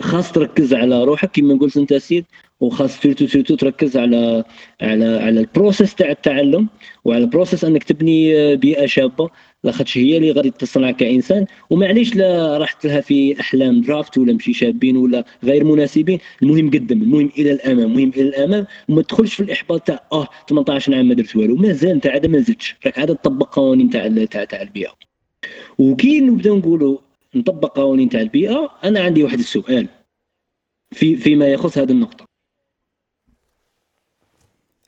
خاص 0.00 0.32
تركز 0.32 0.74
على 0.74 1.04
روحك 1.04 1.30
كما 1.32 1.58
قلت 1.58 1.76
انت 1.76 1.94
سيد 1.94 2.24
وخاص 2.60 3.00
surtout 3.00 3.26
surtout 3.26 3.54
تركز 3.54 3.96
على 3.96 4.44
على 4.80 5.06
على 5.06 5.40
ال 5.40 5.47
process 5.47 5.94
تاع 5.94 6.10
التعلم 6.10 6.68
وعلى 7.04 7.24
ال 7.24 7.29
process 7.29 7.64
أنك 7.64 7.84
تبني 7.84 8.36
آه، 8.36 8.54
بيئة 8.54 8.86
شابة 8.86 9.30
لاخاطش 9.64 9.98
هي 9.98 10.16
اللي 10.16 10.32
غادي 10.32 10.50
تصنعك 10.50 10.96
كإنسان. 10.96 11.46
ومعليش 11.70 12.16
لا 12.16 12.58
رحت 12.58 12.86
لها 12.86 13.00
في 13.00 13.40
أحلام 13.40 13.80
draft 13.80 14.18
ولا 14.18 14.32
مشي 14.32 14.52
شابين 14.52 14.96
ولا 14.96 15.24
غير 15.44 15.64
مناسبين. 15.64 16.18
المهم 16.42 16.70
قدم 16.70 17.02
المهم 17.02 17.30
إلى 17.38 17.52
الأمام 17.52 17.86
المهم 17.86 18.12
إلى 18.16 18.28
الأمام. 18.28 18.66
وما 18.88 19.02
تدخلش 19.02 19.34
في 19.34 19.42
الإحباط 19.42 19.80
تاع 19.86 20.00
آه 20.12 20.28
18 20.48 20.94
عام 20.94 21.08
ما 21.08 21.14
درت 21.14 21.36
والو. 21.36 21.56
مازال 21.56 21.90
انت 21.90 22.06
عاد 22.06 22.26
ما 22.26 22.38
زدتش 22.38 22.76
راك 22.86 22.98
عاد 22.98 23.16
تطبق 23.16 23.54
قوانين 23.54 23.90
تاع 23.90 24.44
تاع 24.44 24.62
البيئة. 24.62 24.92
وكي 25.78 26.20
نبداو 26.20 26.56
نقولوا 26.56 26.98
نطبق 27.34 27.76
قوانين 27.76 28.08
تاع 28.08 28.20
البيئة. 28.20 28.70
أنا 28.84 29.00
عندي 29.00 29.22
واحد 29.24 29.38
السؤال 29.38 29.88
في 30.92 31.16
فيما 31.16 31.46
يخص 31.46 31.78
هذه 31.78 31.90
النقطة. 31.90 32.26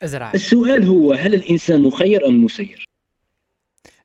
أزرع. 0.02 0.32
السؤال 0.34 0.84
هو 0.84 1.12
هل 1.12 1.34
الإنسان 1.34 1.82
مخير 1.82 2.26
أم 2.26 2.44
مسير؟ 2.44 2.88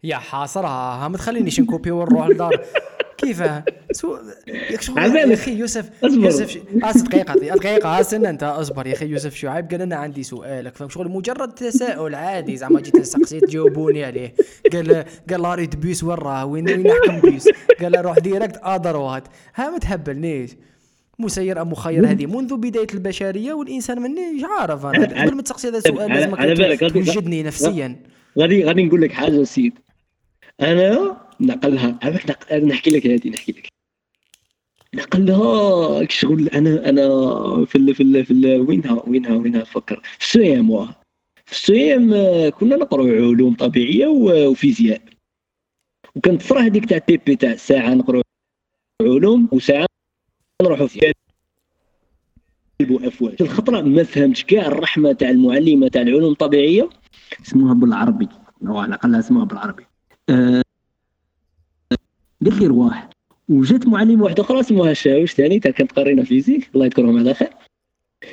يا 0.04 0.18
حاصرها 0.18 1.06
ها 1.06 1.08
ما 1.08 1.18
تخلينيش 1.18 1.60
نكوبي 1.60 1.92
ونروح 1.92 2.28
لدار. 2.28 2.66
كيفاه 3.18 3.64
سو 3.92 4.18
ياك 4.48 4.82
شغل 4.82 5.16
يا. 5.16 5.34
أخي 5.34 5.52
يوسف 5.52 5.90
اصبر. 6.04 6.24
يوسف 6.24 6.50
ش... 6.50 6.58
آه 6.84 6.92
دقيقة 6.92 7.34
دقيقة 7.56 8.00
استنى 8.02 8.30
أنت 8.30 8.44
اصبر 8.44 8.88
يا 8.88 8.94
أخي 8.94 9.06
يوسف 9.06 9.36
شعيب. 9.36 9.72
قال 9.72 9.82
أنا 9.82 9.96
عندي 9.96 10.24
سؤالك. 10.24 10.76
فهم 10.76 10.90
شغل 10.90 11.10
مجرد 11.10 11.52
تساؤل 11.56 12.16
عادي 12.16 12.58
زعما 12.58 12.82
جيت 12.82 13.02
سقسيت 13.02 13.44
تجاوبوني 13.46 14.04
عليه. 14.04 14.34
قال 14.74 15.06
قال 15.30 15.42
لا 15.42 15.56
ريت 15.56 15.76
بيس 15.76 16.04
وين 16.04 16.18
راه 16.18 16.46
وين 16.46 16.70
وين 16.70 16.84
نحكم 16.88 17.30
بيس؟ 17.30 17.50
قال 17.82 18.06
روح 18.06 18.20
ديريكت 18.20 18.58
آذر 18.64 18.98
وات 18.98 19.24
ها 19.56 19.70
ما 19.70 19.78
تهبلنيش 19.78 20.52
مسير 21.20 21.62
أم 21.62 21.70
مخير 21.72 22.10
هذه 22.10 22.26
منذ 22.26 22.56
بداية 22.58 22.88
البشرية 22.94 23.54
والإنسان 23.54 24.02
مني 24.02 24.34
مش 24.34 24.42
عارف 24.60 24.86
أنا. 24.86 25.24
قبل 25.24 25.36
ما 25.36 25.42
تسقسي 25.42 25.68
هذا 25.68 25.78
السؤال 25.78 26.10
على- 26.10 26.14
لازم 26.14 26.36
على 26.36 26.54
بالك، 26.54 26.84
غادي- 26.84 27.04
توجدني 27.04 27.44
نفسيا. 27.44 27.96
غادي 28.40 28.64
غادي 28.64 28.84
نقول 28.86 29.02
لك 29.02 29.12
حاجة 29.12 29.44
سيد. 29.44 29.74
أنا 30.62 31.18
نقلها. 31.44 32.00
نق... 32.04 32.54
نحكي 32.54 32.90
لك 32.90 33.08
هذه 33.08 33.30
نحكي 33.30 33.52
لك. 33.52 33.68
نقلها 34.96 36.08
شغل. 36.10 36.48
أنا 36.48 36.90
أنا 36.90 37.06
في 37.66 37.76
ال... 37.76 37.96
في 37.96 38.04
ال... 38.04 38.26
في 38.26 38.32
ال... 38.32 38.62
وينها 38.62 39.04
وينها 39.08 39.36
وينها 39.36 39.64
فكر 39.64 40.02
في 40.20 40.26
السويم 40.26 40.70
واه. 40.70 40.96
في 41.46 41.52
السويم 41.52 42.14
آه، 42.14 42.50
كنا 42.50 42.76
نقرأ 42.76 43.04
علوم 43.04 43.56
طبيعية 43.56 44.08
وفيزياء. 44.08 45.02
وكانت 46.16 46.42
الفرح 46.42 46.62
هذيك 46.62 46.86
تاع 46.86 47.00
بي 47.08 47.18
بي 47.18 47.36
تاع 47.36 47.56
ساعة 47.56 47.94
نقرأ 47.94 48.22
علوم 49.02 49.50
وساعة 49.52 49.86
نروحوا 50.62 50.88
فيها 50.88 51.14
أفواج. 52.82 53.36
الخطرة 53.42 53.82
ما 53.82 54.04
فهمتش 54.04 54.44
كاع 54.44 54.68
الرحمة 54.68 55.14
تاع 55.14 55.30
المعلمة 55.30 55.88
تاع 55.88 56.02
العلوم 56.02 56.32
الطبيعية. 56.32 56.90
اسمها 57.42 57.74
بالعربي. 57.74 58.30
أو 58.68 58.78
على 58.78 58.88
الأقل 58.88 59.16
اسمها 59.16 59.46
بالعربي. 59.46 59.84
آه، 60.30 60.63
قالت 62.44 62.62
لي 62.62 62.68
رواح 62.68 63.10
وجات 63.50 63.88
معلمه 63.88 64.24
واحدة 64.24 64.44
أخرى 64.44 64.60
اسمها 64.60 64.94
شاوش 64.94 65.32
ثاني؟ 65.34 65.60
تا 65.60 65.70
كانت 65.70 65.92
قرينا 65.92 66.24
physique. 66.24 66.70
الله 66.76 66.86
يذكرهم 66.86 67.20
على 67.20 67.34
خير. 67.34 67.50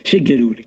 شو 0.05 0.19
قالوا 0.19 0.55
لي 0.55 0.65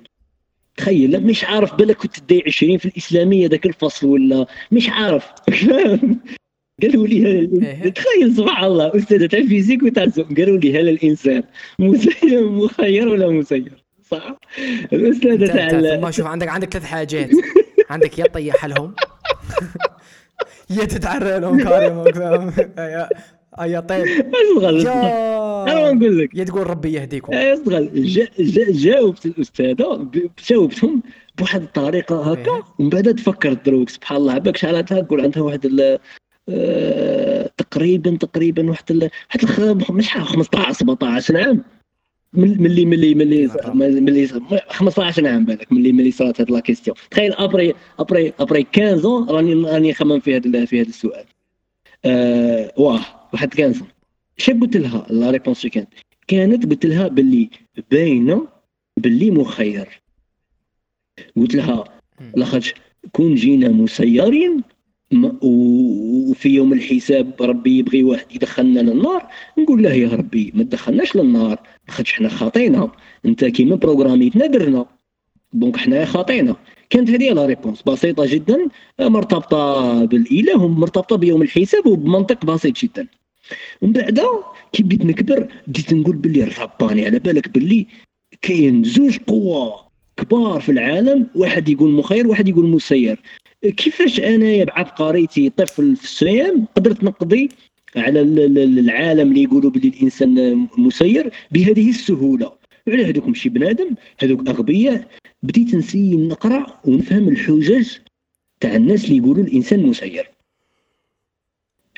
تخيل 0.76 1.10
لا 1.10 1.18
مش 1.18 1.44
عارف 1.44 1.74
بالك 1.74 1.96
كنت 1.96 2.18
تدي 2.18 2.42
20 2.46 2.78
في 2.78 2.84
الإسلامية 2.86 3.48
ذاك 3.48 3.66
الفصل 3.66 4.06
ولا؟ 4.06 4.46
مش 4.72 4.88
عارف. 4.88 5.26
قالوا 6.82 7.06
لي 7.06 7.26
إيه. 7.26 7.88
تخيل 7.88 8.36
سبحان 8.36 8.64
الله. 8.64 8.96
أستاذة 8.96 9.26
تاع 9.26 9.40
physique 9.40 9.82
وتاع 9.82 10.04
قالوا 10.36 10.58
لي 10.58 10.80
هل 10.80 10.88
الإنسان 10.88 11.42
مسير 11.78 12.48
مخير 12.48 13.08
ولا 13.08 13.28
مسير؟ 13.28 13.84
صح؟ 14.10 14.36
الأستاذة 14.92 15.46
تاع 15.46 15.96
ثم 16.00 16.10
شوف 16.10 16.26
عندك 16.26 16.48
عندك 16.48 16.72
ثلاث 16.72 16.84
حاجات. 16.84 17.30
عندك 17.90 18.18
يا 18.18 18.24
تطيح 18.24 18.64
لهم. 18.64 18.94
يا 20.78 20.84
تتعرى 20.84 21.38
لهم 21.38 21.62
كاريمون 21.62 22.52
يا 23.60 23.64
يا 23.66 23.80
طيب. 23.80 24.06
اشتغل 24.06 24.88
أنا 25.68 25.92
نقول 25.92 26.18
لك. 26.18 26.34
يا 26.34 26.44
تقول 26.44 26.66
ربي 26.70 26.92
يهديكم. 26.92 27.34
اشتغل 27.34 28.04
جا- 28.04 28.28
جا- 28.38 28.72
جاوبت 28.72 29.26
الأستاذة 29.26 30.08
جاوبتهم 30.50 31.02
بواحد 31.38 31.62
الطريقة 31.62 32.18
إيه. 32.26 32.32
هكا 32.32 32.62
ومن 32.78 32.88
بعد 32.88 33.14
تفكرت 33.14 33.66
دروك 33.66 33.88
سبحان 33.88 34.16
الله. 34.18 34.32
عباك 34.32 34.56
شحال 34.56 34.84
تقول 34.84 35.20
عندها 35.20 35.42
واحد 35.42 35.64
ال- 35.64 35.98
آه، 36.48 37.50
تقريبا 37.56 38.16
تقريبا 38.16 38.70
واحد 38.70 38.90
ال- 38.90 39.02
واحد 39.02 39.44
عارف 39.44 40.30
15 40.34 40.72
17 40.72 41.36
عام 41.36 41.62
ملي 42.32 42.84
ملي 42.84 43.14
ملي. 43.14 43.48
ملي 44.00 44.28
15 44.68 45.26
عام 45.26 45.44
بالك. 45.44 45.72
ملي 45.72 45.92
ملي 45.92 46.10
صارت 46.10 46.40
هاد 46.40 46.50
لا 46.50 46.60
كيستيون. 46.60 46.96
تخيل 47.10 47.32
ابري 47.32 47.74
ابري 47.98 48.32
أبري 48.40 48.66
15 48.76 49.26
راني 49.34 49.54
راني 49.54 49.90
نخمم 49.90 50.20
في 50.20 50.36
هذا 50.36 50.64
في 50.64 50.80
هذا 50.80 50.88
السؤال. 50.88 51.24
آه 52.04 52.72
واه. 52.76 53.00
واحد 53.34 53.54
15 53.54 53.84
شا 54.36 54.52
قلت 54.52 54.76
لها؟ 54.76 55.06
لا 55.10 55.30
ريبونس 55.30 55.66
كانت. 55.66 55.88
كانت 56.26 56.66
قلت 56.70 56.86
لها 56.86 57.08
باللي 57.08 57.50
باينة 57.90 58.48
باللي 58.96 59.30
مخير. 59.30 60.02
قلت 61.36 61.54
لها. 61.54 61.84
لاخاطش 62.36 62.74
كون 63.12 63.34
جينا 63.34 63.68
مسيرين 63.68 64.62
وفي 65.42 66.48
يوم 66.48 66.72
الحساب 66.72 67.42
ربي 67.42 67.78
يبغي 67.78 68.04
واحد 68.04 68.26
يدخلنا 68.34 68.80
للنار 68.80 69.28
نقول 69.58 69.82
له 69.82 69.92
يا 69.92 70.08
ربي 70.08 70.52
ما 70.54 70.62
تدخلناش 70.62 71.16
للنار 71.16 71.58
لاخاطش 71.88 72.12
حنا 72.12 72.28
خاطينا. 72.28 72.90
انت 73.26 73.44
كيما 73.44 73.76
بروغراميتنا 73.76 74.46
درنا. 74.46 74.86
دونك 75.52 75.76
حنا 75.76 76.04
خاطينا. 76.04 76.56
كانت 76.90 77.10
هذه 77.10 77.30
لا 77.30 77.46
ريبونس. 77.46 77.82
بسيطة 77.82 78.26
جدا 78.26 78.68
مرتبطة 79.00 80.04
بالإله 80.04 80.62
ومرتبطة 80.62 81.16
بيوم 81.16 81.42
الحساب 81.42 81.86
وبمنطق 81.86 82.44
بسيط 82.44 82.76
جدا. 82.76 83.06
ومن 83.82 83.92
بعد 83.92 84.20
كي 84.72 84.82
بديت 84.82 85.04
نكبر 85.04 85.48
بديت 85.66 85.94
نقول 85.94 86.16
باللي 86.16 86.42
الرباني 86.44 87.06
على 87.06 87.18
بالك 87.18 87.48
باللي 87.48 87.86
كاين 88.42 88.84
زوج 88.84 89.18
قوى 89.26 89.74
كبار 90.16 90.60
في 90.60 90.72
العالم 90.72 91.26
واحد 91.34 91.68
يقول 91.68 91.90
مخير 91.90 92.26
واحد 92.26 92.48
يقول 92.48 92.66
مسير 92.66 93.20
كيفاش 93.62 94.20
انايا 94.20 94.64
بعبقريتي 94.64 95.50
طفل 95.50 95.96
في 95.96 96.04
الصيام 96.04 96.66
قدرت 96.76 97.04
نقضي 97.04 97.48
على 97.96 98.20
ال- 98.20 98.58
ال- 98.58 98.78
العالم 98.78 99.28
اللي 99.30 99.42
يقولوا 99.42 99.70
بلي 99.70 99.88
الإنسان 99.88 100.66
مسير 100.78 101.32
بهذه 101.50 101.90
السهولة. 101.90 102.52
على 102.88 103.04
هذوك 103.04 103.26
ماشي 103.28 103.48
بنادم 103.48 103.90
هذوك 104.18 104.48
أغبياء 104.48 105.08
بديت 105.42 105.74
نسي 105.74 106.16
نقرأ 106.16 106.80
ونفهم 106.84 107.28
الحجج 107.28 107.86
تاع 108.60 108.76
الناس 108.76 109.04
اللي 109.04 109.16
يقولوا 109.16 109.44
الإنسان 109.44 109.86
مسير 109.86 110.30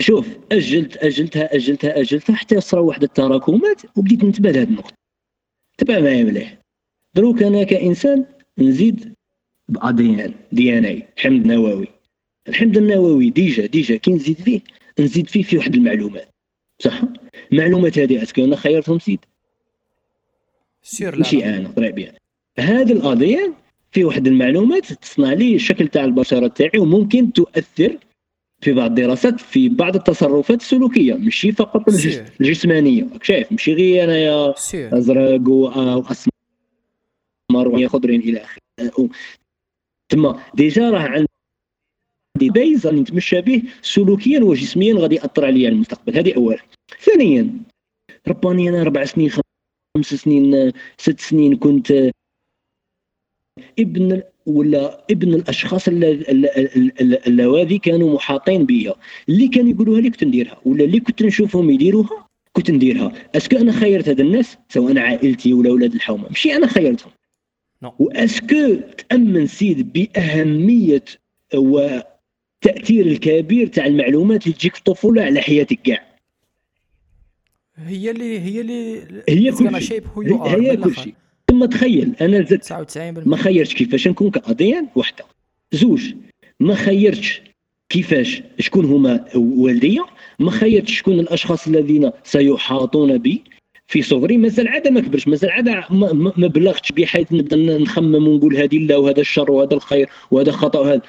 شوف 0.01 0.29
أجلت 0.53 0.97
أجلتها 0.97 1.55
أجلتها 1.55 2.01
أجلتها 2.01 2.37
حتى 2.37 2.61
صرا 2.61 2.81
واحد 2.81 3.03
التراكمات 3.03 3.83
وبديت 3.97 4.25
ننتبه 4.25 4.51
لهذه 4.51 4.69
النقطة. 4.69 4.95
تبع 5.79 5.99
معايا 5.99 6.25
مليح. 6.25 6.59
دروك 7.15 7.43
أنا 7.43 7.65
كإنسان 7.65 8.25
نزيد 8.59 9.15
باديان 9.69 10.35
دي 10.53 10.79
إن 10.79 10.85
اي 10.85 11.09
حمض 11.17 11.47
نووي 11.47 11.87
الحمض 12.49 12.77
النووي 12.77 13.31
ديجا 13.31 13.67
ديجا 13.67 13.97
كي 13.97 14.13
نزيد 14.13 14.37
فيه 14.41 14.61
نزيد 15.01 15.29
فيه 15.29 15.43
في 15.43 15.59
واحد 15.59 15.75
المعلومات. 15.75 16.29
صح؟ 16.79 17.03
المعلومات 17.53 17.99
هذه 17.99 18.23
اسكو 18.23 18.45
أنا 18.45 18.57
خيرتهم 18.57 18.99
سيد. 18.99 19.21
سير 20.83 21.13
لا 21.13 21.19
ماشي. 21.19 21.45
أنا 21.45 21.69
طلع 21.69 21.91
بها 21.91 22.13
هذه 22.59 22.93
الاديان 22.93 23.55
في 23.93 24.05
واحد 24.05 24.27
المعلومات 24.27 24.93
تصنع 24.93 25.33
لي 25.33 25.55
الشكل 25.55 25.89
تاع 25.89 26.05
البشرة 26.05 26.47
تاعي 26.47 26.79
وممكن 26.79 27.33
تؤثر 27.33 27.99
في 28.61 28.73
بعض 28.73 28.91
الدراسات 28.91 29.41
في 29.41 29.69
بعض 29.69 29.97
التصرفات 29.97 30.61
السلوكيه 30.61 31.15
ماشي 31.15 31.53
فقط. 31.53 31.89
الجسمانية. 32.41 33.07
شايف؟ 33.23 33.53
ماشي 33.53 33.73
غير 33.75 34.05
أنايا 34.05 34.55
أزرق 34.75 35.49
واسمر 35.49 36.29
وخضرين 37.53 38.21
إلى 38.21 38.39
آخره. 38.45 39.09
تما 40.09 40.43
ديجا 40.55 40.91
راه 40.91 41.01
عندي 41.01 41.27
بيز 42.51 42.87
راني 42.87 43.01
نتمشى 43.01 43.41
به 43.41 43.63
سلوكيا 43.83 44.41
وجسميا 44.41 44.95
غادي 44.95 45.15
يأثر 45.15 45.45
عليا 45.45 45.69
المستقبل. 45.69 46.17
هذه 46.17 46.37
اولا 46.37 46.59
ثانيا 47.01 47.51
رباني 48.29 48.69
أنا 48.69 48.81
أربع 48.83 49.05
سنين 49.05 49.31
خمس 49.31 50.15
سنين 50.15 50.73
ست 50.99 51.21
سنين 51.21 51.57
كنت 51.57 52.11
ابن 53.79 54.23
ولا 54.47 55.05
ابن 55.11 55.35
الأشخاص 55.35 55.89
الل- 55.89 56.05
الل- 56.05 56.47
الل- 56.47 56.93
الل- 57.01 57.27
اللواتي 57.27 57.79
كانوا 57.79 58.15
محاطين 58.15 58.67
بيا 58.67 58.95
اللي 59.29 59.49
كانوا 59.49 59.71
يقولوها 59.71 60.01
لي 60.01 60.11
كنت 60.11 60.25
نديرها 60.25 60.59
ولا 60.65 60.85
اللي 60.85 61.01
كنت 61.01 61.23
نشوفهم 61.23 61.71
يديروها 61.71 62.27
كنت 62.53 62.71
نديرها. 62.71 63.13
أسكو 63.35 63.57
أنا 63.57 63.73
خيرت 63.73 64.09
هاد 64.09 64.21
الناس؟ 64.21 64.59
سواء 64.69 64.99
عائلتي 64.99 65.53
ولا 65.55 65.71
أولاد 65.71 65.95
الحومة. 65.95 66.29
ماشي 66.29 66.57
أنا 66.57 66.67
خيرتهم. 66.67 67.11
نو. 67.83 67.93
وأسكو 67.99 68.75
تأمن 69.09 69.47
سيد 69.47 69.93
بأهمية 69.93 71.05
وتاثير 71.55 73.07
الكبير 73.07 73.67
تاع 73.67 73.87
المعلومات 73.87 74.45
اللي 74.47 74.55
تجيك 74.57 74.73
في 74.75 74.79
الطفولة 74.79 75.23
على 75.23 75.41
حياتك 75.41 75.79
كاع 75.85 76.07
هي 77.77 78.11
اللي 78.11 78.41
هي 78.41 78.61
اللي 78.61 79.03
هي 79.29 79.53
كل 79.53 79.83
شيء. 79.83 80.03
هي 80.47 80.77
كل. 80.77 80.95
شيء. 80.97 81.15
ثم 81.51 81.65
تخيل 81.65 82.15
أنا 82.21 82.43
زدت. 82.43 82.65
99% 82.65 83.27
ما 83.27 83.37
خيرتش 83.37 83.75
كيفاش 83.75 84.09
نكون 84.09 84.31
كاديان 84.31 84.89
وحدة. 84.97 85.25
زوج 85.73 86.15
ما 86.61 86.75
خيرتش 86.75 87.43
كيفاش 87.89 88.43
شكون 88.59 88.85
هما 88.85 89.25
والديا؟ 89.35 90.05
ما 90.39 90.51
خيرتش 90.51 90.99
شكون 90.99 91.21
الأشخاص 91.21 91.67
الذين 91.67 92.11
سيحاطون 92.25 93.19
بي 93.19 93.45
في 93.89 94.03
صغري؟ 94.03 94.37
مازال 94.37 94.69
عاد 94.69 94.89
ما 94.89 95.01
كبرش 95.01 95.29
مازال 95.29 95.51
عاد 95.51 95.69
ما 96.37 96.47
بلغتش 96.47 96.93
بحيث 96.93 97.33
نبدأ 97.33 97.57
نخمم 97.57 98.29
ونقول 98.29 98.57
هذه 98.57 98.79
لا 98.79 98.97
وهذا 98.97 99.21
الشر 99.21 99.51
وهذا 99.51 99.75
الخير 99.75 100.09
وهذا 100.31 100.53
خطأ 100.53 100.79
وهذا. 100.81 101.03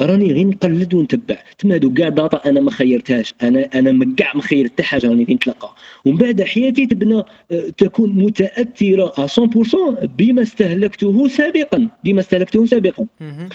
راني 0.00 0.32
غير 0.32 0.46
نقلد 0.46 0.94
ونتبع. 0.94 1.36
تما 1.58 1.74
هادو 1.74 1.94
كاع 1.94 2.08
داتا 2.08 2.48
أنا 2.48 2.60
ما 2.60 2.70
خيرتهاش. 2.70 3.34
أنا 3.42 3.68
أنا 3.74 3.92
ما 3.92 4.14
كاع 4.16 4.32
ما 4.34 4.42
خيرت 4.42 4.72
حتى 4.72 4.82
حاجة 4.82 5.06
راني 5.06 5.24
غير 5.24 5.36
نتلقى 5.36 5.74
ومن 6.04 6.16
بعد 6.16 6.42
حياتي 6.42 6.86
تبنى 6.86 7.22
آه، 7.52 7.68
تكون 7.76 8.10
متأثرة 8.10 9.26
100% 9.26 10.04
بما 10.18 10.42
استهلكته 10.42 11.28
سابقا. 11.28 11.88
بما 12.04 12.20
استهلكته 12.20 12.66
سابقا. 12.66 13.06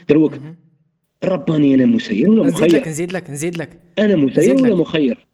دروك. 0.10 0.34
رباني 1.24 1.76
أنا 1.76 1.86
مسير 1.86 2.30
ولا 2.30 2.44
نزيد 2.44 2.64
لك 2.64 2.82
مخير 2.82 2.90
نزيد 2.90 3.12
لك 3.14 3.30
نزيد 3.30 3.58
لك. 3.58 3.80
أنا 4.00 4.16
مسير 4.16 4.56
ولا. 4.56 4.76
مخير؟ 4.76 5.28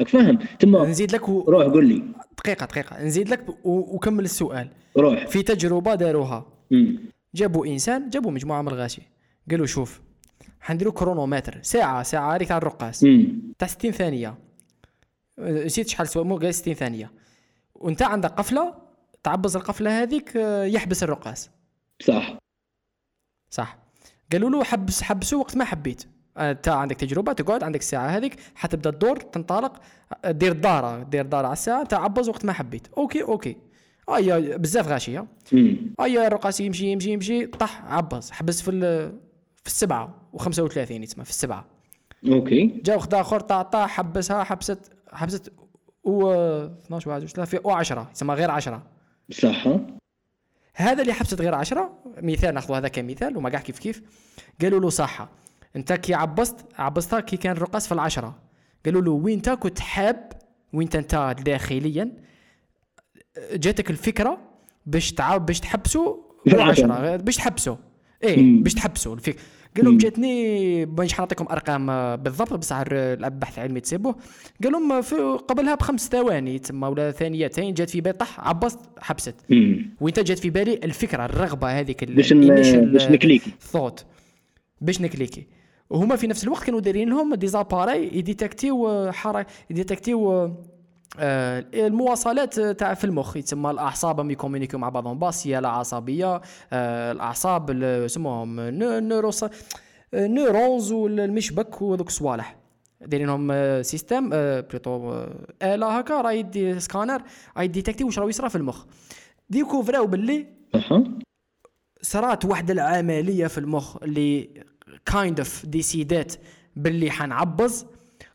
راك 0.00 0.08
فاهم؟ 0.08 0.38
تما 0.58 0.84
نزيد 0.84 1.12
لك 1.14 1.28
و... 1.28 1.44
روح 1.48 1.66
قول 1.66 1.88
لي. 1.88 2.02
دقيقة 2.38 2.66
دقيقة. 2.66 3.04
نزيد 3.04 3.28
لك 3.28 3.48
و... 3.48 3.94
وكمل 3.94 4.24
السؤال. 4.24 4.68
روح. 4.96 5.26
في 5.26 5.42
تجربة 5.42 5.94
داروها. 5.94 6.46
جابوا 7.34 7.66
إنسان 7.66 8.10
جابوا 8.10 8.30
مجموعة 8.30 8.62
من 8.62 8.68
الغاشي. 8.68 9.02
قالوا 9.50 9.66
شوف 9.66 10.00
حنديروا 10.60 10.92
كرونومتر 10.92 11.58
ساعة 11.62 12.02
ساعة 12.02 12.34
هذيك 12.34 12.48
تاع 12.48 12.56
الرقاص. 12.56 13.04
تاع 13.58 13.68
60 13.68 13.90
ثانية 13.90 14.34
أه، 15.38 15.64
نسيت 15.64 15.88
شحال 15.88 16.08
سوا 16.08 16.24
مو 16.24 16.36
قال 16.36 16.54
60 16.54 16.74
ثانية 16.74 17.12
وانت 17.74 18.02
عندك 18.02 18.30
قفلة 18.30 18.74
تعبز 19.22 19.56
القفلة 19.56 20.02
هذيك 20.02 20.36
يحبس 20.64 21.02
الرقاص 21.02 21.50
صح 22.02 22.38
صح 23.50 23.78
قالوا 24.32 24.50
له 24.50 24.64
حبس 24.64 25.02
حبسه 25.02 25.36
وقت 25.36 25.56
ما 25.56 25.64
حبيت 25.64 26.04
انت 26.38 26.68
عندك 26.68 26.96
تجربه 26.96 27.32
تقعد 27.32 27.62
عندك 27.62 27.80
الساعة 27.80 28.06
هذيك 28.08 28.36
حتبدا 28.54 28.90
الدور 28.90 29.16
تنطلق 29.16 29.80
دير 30.26 30.52
الداره 30.52 31.02
دير 31.02 31.24
الداره 31.24 31.46
على 31.46 31.52
الساعة 31.52 31.84
تعبز 31.84 32.28
وقت 32.28 32.44
ما 32.44 32.52
حبيت 32.52 32.86
أوكي 32.98 33.22
أوكي 33.22 33.56
ايا 34.08 34.56
بزاف 34.56 34.88
غاشيه. 34.88 35.26
ايا 36.00 36.26
الرقاص 36.26 36.60
يمشي 36.60 36.86
يمشي 36.86 37.10
يمشي 37.10 37.46
طح 37.46 37.84
عبز 37.84 38.30
حبس 38.30 38.62
في 38.62 38.70
في 39.64 39.70
السبعة 39.70 40.14
و35 40.36 40.90
يتسمى 40.90 41.24
في 41.24 41.30
السبعة. 41.30 41.64
أوكي. 42.28 42.66
جا 42.66 42.94
وخد 42.96 43.14
آخر 43.14 43.40
طا 43.40 43.62
طا 43.62 43.86
حبسها 43.86 44.44
حبست 44.44 44.78
حبست 45.12 45.52
و 46.04 46.32
12 46.32 47.10
واحد 47.10 47.26
ثلاثة 47.26 47.58
و10 47.58 48.12
يسمى 48.12 48.34
غير 48.34 48.50
10 48.50 48.82
صح؟ 49.30 49.68
هذا 50.74 51.02
اللي 51.02 51.12
حبست 51.12 51.40
غير 51.40 51.54
10 51.54 51.90
مثال 52.22 52.54
ناخذ 52.54 52.74
هذا 52.74 52.88
كمثال 52.88 53.36
وما 53.36 53.50
كاع 53.50 53.60
كيف 53.60 53.78
كيف. 53.78 54.02
قالوا 54.62 54.80
له 54.80 54.88
صح 54.90 55.28
أنت 55.76 55.92
كي 55.92 56.14
عبست 56.14 56.56
عبستها 56.78 57.20
كي 57.20 57.36
كان 57.36 57.56
الرقاص 57.56 57.86
في 57.86 57.92
العشرة. 57.94 58.38
قالوا 58.84 59.02
له 59.02 59.10
وين 59.10 59.34
انت 59.34 59.50
كنت 59.50 59.78
حاب 59.78 60.32
وين 60.72 60.88
انت 60.94 61.36
داخليا 61.44 62.12
جاتك 63.52 63.90
الفكرة 63.90 64.38
باش 64.86 65.12
تعاود 65.12 65.46
باش 65.46 65.60
في 65.60 66.54
العشرة. 66.54 67.16
باش 67.16 67.36
تحبسوا 67.36 67.76
إيه. 68.22 68.62
باش 68.62 68.74
تحبسوا 68.74 69.14
الفكرة 69.14 69.42
قال 69.76 69.84
لهم. 69.84 69.98
جاتني 69.98 70.86
مانيش 70.86 71.14
حنعطيكم 71.14 71.46
أرقام 71.50 71.86
بالضبط 72.16 72.52
بصح 72.54 72.82
البحث 72.90 73.58
العلمي 73.58 73.80
تسيبوه. 73.80 74.16
قال 74.62 74.72
لهم 74.72 75.02
في 75.02 75.16
قبلها 75.48 75.74
بخمس 75.74 76.08
ثواني 76.08 76.58
تما 76.58 76.88
ولا 76.88 77.10
ثانيتين 77.10 77.74
جات 77.74 77.90
في 77.90 78.00
بالي 78.00 78.16
طح 78.18 78.48
عبست 78.48 78.78
حبست. 78.98 79.34
وإنت 80.00 80.20
جات 80.20 80.38
في 80.38 80.50
بالي 80.50 80.74
الفكرة 80.74 81.24
الرغبة 81.24 81.80
هذيك 81.80 82.04
باش 82.04 82.32
نكليكي. 82.32 83.50
ثوت 83.60 84.04
باش 84.80 85.00
نكليكي. 85.00 85.46
وهما 85.90 86.16
في 86.16 86.26
نفس 86.26 86.44
الوقت 86.44 86.64
كانوا 86.64 86.80
دايرين 86.80 87.08
لهم 87.08 87.34
دي 87.34 87.46
زاباري 87.46 88.10
يديتكتيو 88.18 89.12
حركه 89.12 89.46
يديتكتيو 89.70 90.50
المواصلات 91.18 92.60
تاع 92.60 92.94
في 92.94 93.04
المخ. 93.04 93.36
يتسمى 93.36 93.70
الأعصاب 93.70 94.20
هم 94.20 94.30
يكومونيكيو 94.30 94.78
مع 94.78 94.88
بعضهم. 94.88 95.18
باسيه 95.18 95.66
عصبية. 95.66 96.40
آه، 96.72 97.12
الأعصاب 97.12 97.70
ال- 97.70 98.04
يسموهم 98.04 98.60
آه، 98.60 100.26
نيورونز 100.26 100.92
والمشبك 100.92 101.82
وذوك 101.82 102.08
الصوالح. 102.08 102.56
دايرين 103.00 103.26
لهم 103.28 103.48
آه، 103.50 103.82
سيستم 103.82 104.30
آه، 104.32 104.66
آه، 104.86 105.34
آلة 105.62 105.98
هكا. 105.98 106.20
راه 106.20 106.32
يدي 106.32 106.80
سكانر 106.80 107.22
راه 107.56 107.62
يديتكتي 107.62 108.04
واش 108.04 108.18
راه 108.18 108.28
يصرى 108.28 108.48
في 108.48 108.56
المخ. 108.56 108.84
ديكوفراو 109.50 110.06
باللي؟ 110.06 110.46
صرات 112.02 112.44
واحد 112.44 112.70
العملية 112.70 113.46
في 113.46 113.58
المخ 113.58 113.96
اللي 114.02 114.64
كايند 115.06 115.40
اوف 115.40 115.66
ديسيدات 115.66 116.34
باللي 116.76 117.10
حنعبز. 117.10 117.86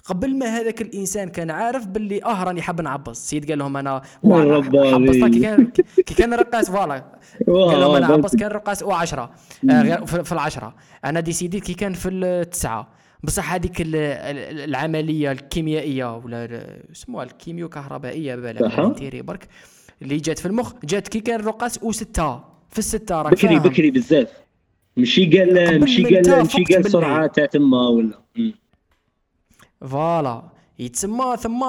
قبل 0.05 0.37
ما 0.37 0.45
هذاك 0.45 0.81
الإنسان 0.81 1.29
كان 1.29 1.51
عارف 1.51 1.87
باللي 1.87 2.23
آه 2.23 2.43
راني 2.43 2.61
حاب 2.61 2.81
نعبز 2.81 3.09
السيد 3.09 3.49
قال 3.49 3.59
لهم 3.59 3.77
أنا 3.77 4.01
كي 5.31 5.39
كان 5.39 5.71
كي 6.05 6.13
كان 6.13 6.33
الرقاص 6.33 6.71
فوالا. 6.71 6.93
قال 7.47 7.79
لهم 7.79 7.95
أنا 7.95 8.07
عبز 8.07 8.35
كان 8.35 8.47
الرقاص 8.51 8.83
أو 8.83 8.91
10 8.91 9.31
آه 9.69 9.95
في 10.05 10.31
العشرة. 10.31 10.75
أنا 11.05 11.19
ديسيديت 11.19 11.63
كي 11.63 11.73
كان 11.73 11.93
في 11.93 12.09
التسعة. 12.09 12.87
بصح 13.23 13.53
هذيك 13.53 13.81
ال- 13.81 13.95
ال- 13.95 14.69
العملية 14.69 15.31
الكيميائية 15.31 16.15
ولا 16.17 16.67
يسموها 16.91 17.23
الكيميو 17.23 17.69
كهربائيه 17.69 18.35
بالك 18.35 19.23
برك 19.23 19.47
اللي 20.01 20.17
جات 20.17 20.39
في 20.39 20.45
المخ. 20.45 20.73
جات 20.83 21.07
كي 21.07 21.19
كان 21.19 21.39
الرقاص 21.39 21.83
وستة 21.83 22.43
في 22.69 22.79
الستة 22.79 23.21
راك 23.21 23.33
بكري 23.33 23.59
بكري 23.59 23.91
بزاف. 23.91 24.27
ماشي 24.97 25.25
قال 25.25 25.57
انت 25.57 26.29
قال 26.29 26.45
فقت 26.45 26.73
قال 26.73 26.91
سرعة 26.91 27.27
تاع 27.27 27.45
تما 27.45 27.87
ولا. 27.87 28.19
مم. 28.35 28.53
فوالا. 29.81 30.43
يتسمى 30.79 31.37
ثم 31.37 31.63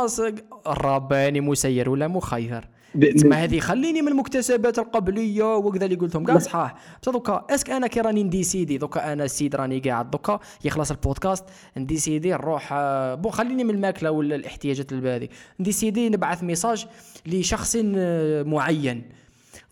الرباني 0.67 1.41
مسير 1.41 1.91
ولا 1.91 2.09
مخير. 2.09 2.69
تسمى 3.17 3.37
هذه 3.37 3.59
خليني 3.59 4.03
من 4.03 4.09
المكتسبات 4.09 4.79
القبلية 4.79 5.57
وكذا 5.57 5.85
اللي 5.85 5.97
قلتهم. 5.97 6.25
كاع 6.25 6.39
صحاح 6.39 6.75
بصح 7.03 7.13
دوكا 7.13 7.47
اسك 7.51 7.71
أنا 7.71 7.87
كي 7.87 8.01
راني 8.01 8.23
نديسيدي 8.23 8.79
دوكا 8.79 9.13
أنا 9.13 9.25
السيد 9.25 9.57
راني 9.57 9.79
قاعد. 9.79 10.11
دوكا 10.11 10.41
يخلص 10.65 10.91
البودكاست. 10.91 11.45
نديسيدي 11.77 12.31
نروح 12.31 12.69
آه، 12.73 13.15
بون 13.15 13.33
خليني 13.33 13.65
من 13.65 13.75
الماكلة 13.75 14.11
ولا 14.11 14.37
الاحتياجات 14.37 14.93
هذه 14.93 15.29
نديسيدي 15.61 16.09
نبعث 16.09 16.43
ميساج 16.43 16.87
لشخص 17.27 17.77
آه، 17.97 18.43
معين. 18.43 19.03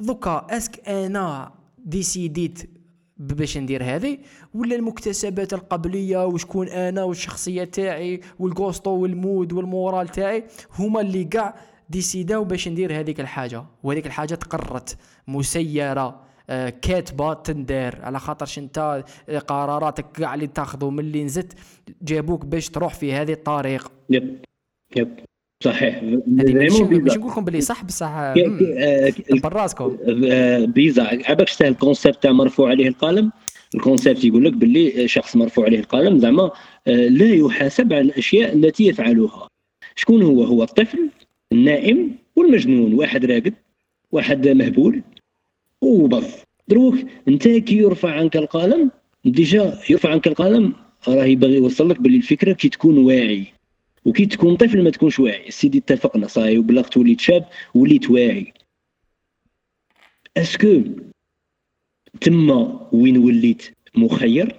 دوكا 0.01 0.47
اسك 0.51 0.89
أنا 0.89 1.53
ديسيديت 1.79 2.78
باش 3.19 3.59
ندير 3.59 3.83
هذه؟ 3.85 4.19
ولا 4.55 4.77
المكتسبات 4.77 5.53
القبلية 5.53 6.27
وشكون 6.27 6.69
أنا 6.69 7.03
والشخصية 7.03 7.65
تاعي 7.65 8.21
والكوستو 8.39 8.91
والمود 8.91 9.53
والمورال 9.53 10.09
تاعي 10.09 10.45
هما 10.79 11.01
اللي 11.01 11.25
كاع 11.25 11.55
ديسيداو 11.91 12.45
باش 12.45 12.69
ندير 12.69 13.01
هذيك 13.01 13.21
الحاجة. 13.21 13.65
وهذيك 13.83 14.07
الحاجة 14.07 14.35
تقرت 14.35 14.97
مسيرة 15.29 16.29
آه، 16.51 16.69
كاتبة 16.69 17.35
تندار. 17.35 17.99
على 18.03 18.19
خاطرش 18.19 18.59
انت 18.59 19.05
آه، 19.29 19.39
قراراتك 19.39 20.13
كاع 20.13 20.35
اللي 20.35 20.47
تاخذوا 20.47 20.91
من 20.91 20.99
اللي 20.99 21.25
نزت 21.25 21.53
جابوك 22.03 22.45
باش 22.45 22.69
تروح 22.69 22.95
في 22.95 23.13
هذه 23.13 23.33
الطريق. 23.33 23.93
يب 24.11 24.45
يب. 24.97 25.28
صحيح. 25.65 26.01
bizarre. 26.01 26.29
نقول 26.29 27.07
لكم 27.07 27.45
باللي 27.45 27.61
صح 27.61 27.85
بصح 27.85 28.09
آه، 28.09 29.09
كبر 29.11 29.53
راسكم 29.53 29.97
آه، 30.25 30.65
بيزا 30.65 31.03
عباك 31.03 31.49
شتا 31.49 31.69
الكونسيبت 31.69 32.23
تاع 32.23 32.33
مرفوع 32.33 32.71
عليه 32.71 32.89
القلم؟ 32.89 33.33
الكونسيبت 33.75 34.25
يقول 34.25 34.45
لك 34.45 34.53
باللي 34.53 35.09
شخص 35.09 35.37
مرفوع 35.37 35.65
عليه 35.65 35.79
القلم 35.79 36.19
زعما 36.19 36.51
آه، 36.87 37.09
لا 37.09 37.35
يحاسب 37.35 37.93
على 37.93 38.03
الأشياء 38.03 38.53
التي 38.53 38.87
يفعلها 38.87 39.49
شكون 39.97 40.23
هو؟ 40.23 40.45
هو 40.45 40.63
الطفل 40.63 41.11
النائم 41.53 42.15
والمجنون 42.37 42.95
واحد 42.95 43.25
راقد 43.25 43.55
واحد 44.13 44.49
مهبول 44.49 45.03
وبس 45.83 46.35
دروك 46.69 46.95
أنت 47.29 47.49
كي 47.49 47.77
يرفع 47.77 48.11
عنك 48.11 48.37
القلم 48.37 48.91
déjà 49.25 49.79
يرفع 49.91 50.11
عنك 50.11 50.27
القلم 50.27 50.73
راه 51.09 51.25
يبغي 51.25 51.55
يوصل 51.55 51.91
لك 51.91 52.01
باللي 52.01 52.17
الفكرة 52.17 52.53
كي 52.53 52.69
تكون 52.69 52.99
واعي. 52.99 53.58
وكي 54.09 54.27
تكون 54.27 54.57
طفل 54.57 54.83
ما 54.83 54.91
تكونش 54.91 55.19
واعي. 55.19 55.51
سيدي 55.51 55.79
اتفقنا 55.79 56.27
صاي 56.27 56.59
وبلغت 56.59 56.97
وليت 56.97 57.21
شاب 57.21 57.45
وليت 57.75 58.11
واعي. 58.11 58.53
est-ce 60.37 60.67
que 60.67 60.83
تما 62.21 62.89
وين 62.93 63.19
وليت 63.19 63.75
مخير؟ 63.95 64.57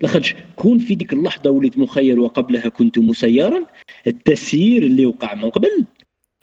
لاخاطش 0.00 0.34
كون 0.56 0.78
في 0.78 0.94
ديك 0.94 1.12
اللحظة 1.12 1.50
وليت 1.50 1.78
مخير 1.78 2.20
وقبلها 2.20 2.68
كنت 2.68 2.98
مسيرا 2.98 3.66
التسيير 4.06 4.82
اللي 4.82 5.06
وقع 5.06 5.34
من 5.34 5.50
قبل 5.50 5.84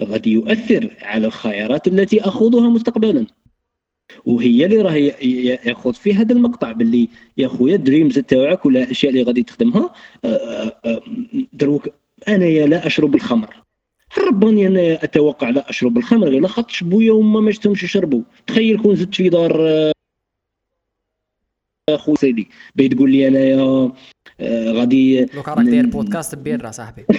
غادي 0.02 0.32
يؤثر 0.32 0.98
على 1.02 1.28
الخيارات 1.28 1.88
التي 1.88 2.22
أخوضها 2.22 2.70
مستقبلا. 2.70 3.28
وهي 4.26 4.66
اللي 4.66 4.82
راه 4.82 4.94
ياخذ 5.68 5.94
في 5.94 6.14
هذا 6.14 6.34
المقطع 6.34 6.72
باللي 6.72 7.10
يا 7.38 7.48
خويا 7.48 7.76
دريمز 7.76 8.20
تاعك 8.20 8.66
ولا 8.66 8.84
الاشياء 8.84 9.12
اللي 9.12 9.24
غادي 9.24 9.44
تخدمها. 9.44 9.94
آه، 10.26 10.28
آه، 10.28 10.80
آه، 10.86 11.02
دروك 11.54 11.90
انايا 12.28 12.66
لا 12.68 12.88
أشرب 12.88 13.16
الخمر. 13.16 13.64
رباني 14.28 14.68
أنا 14.68 15.04
أتوقع 15.04 15.50
لا 15.50 15.70
أشرب 15.70 15.98
الخمر 15.98 16.28
غير 16.28 16.42
لاخاطش 16.42 16.84
بويا 16.84 17.12
وما 17.12 17.40
ما 17.40 17.52
شفتهمش 17.52 17.84
يشربوا. 17.84 18.22
تخيل 18.48 18.82
كون 18.82 18.96
زدت 18.96 19.16
في 19.16 19.30
دار 19.30 19.92
أخو 21.90 22.16
سيدي. 22.16 22.50
بغيت 22.76 22.94
تقول 22.94 23.12
لي 23.12 23.28
انايا 23.28 23.92
غادي 24.72 25.26
دوكا 25.26 25.54
راك 25.54 25.66
داير 25.66 25.86
بودكاست 25.86 26.36
ببيرة 26.36 26.72
صاحبي. 26.72 27.06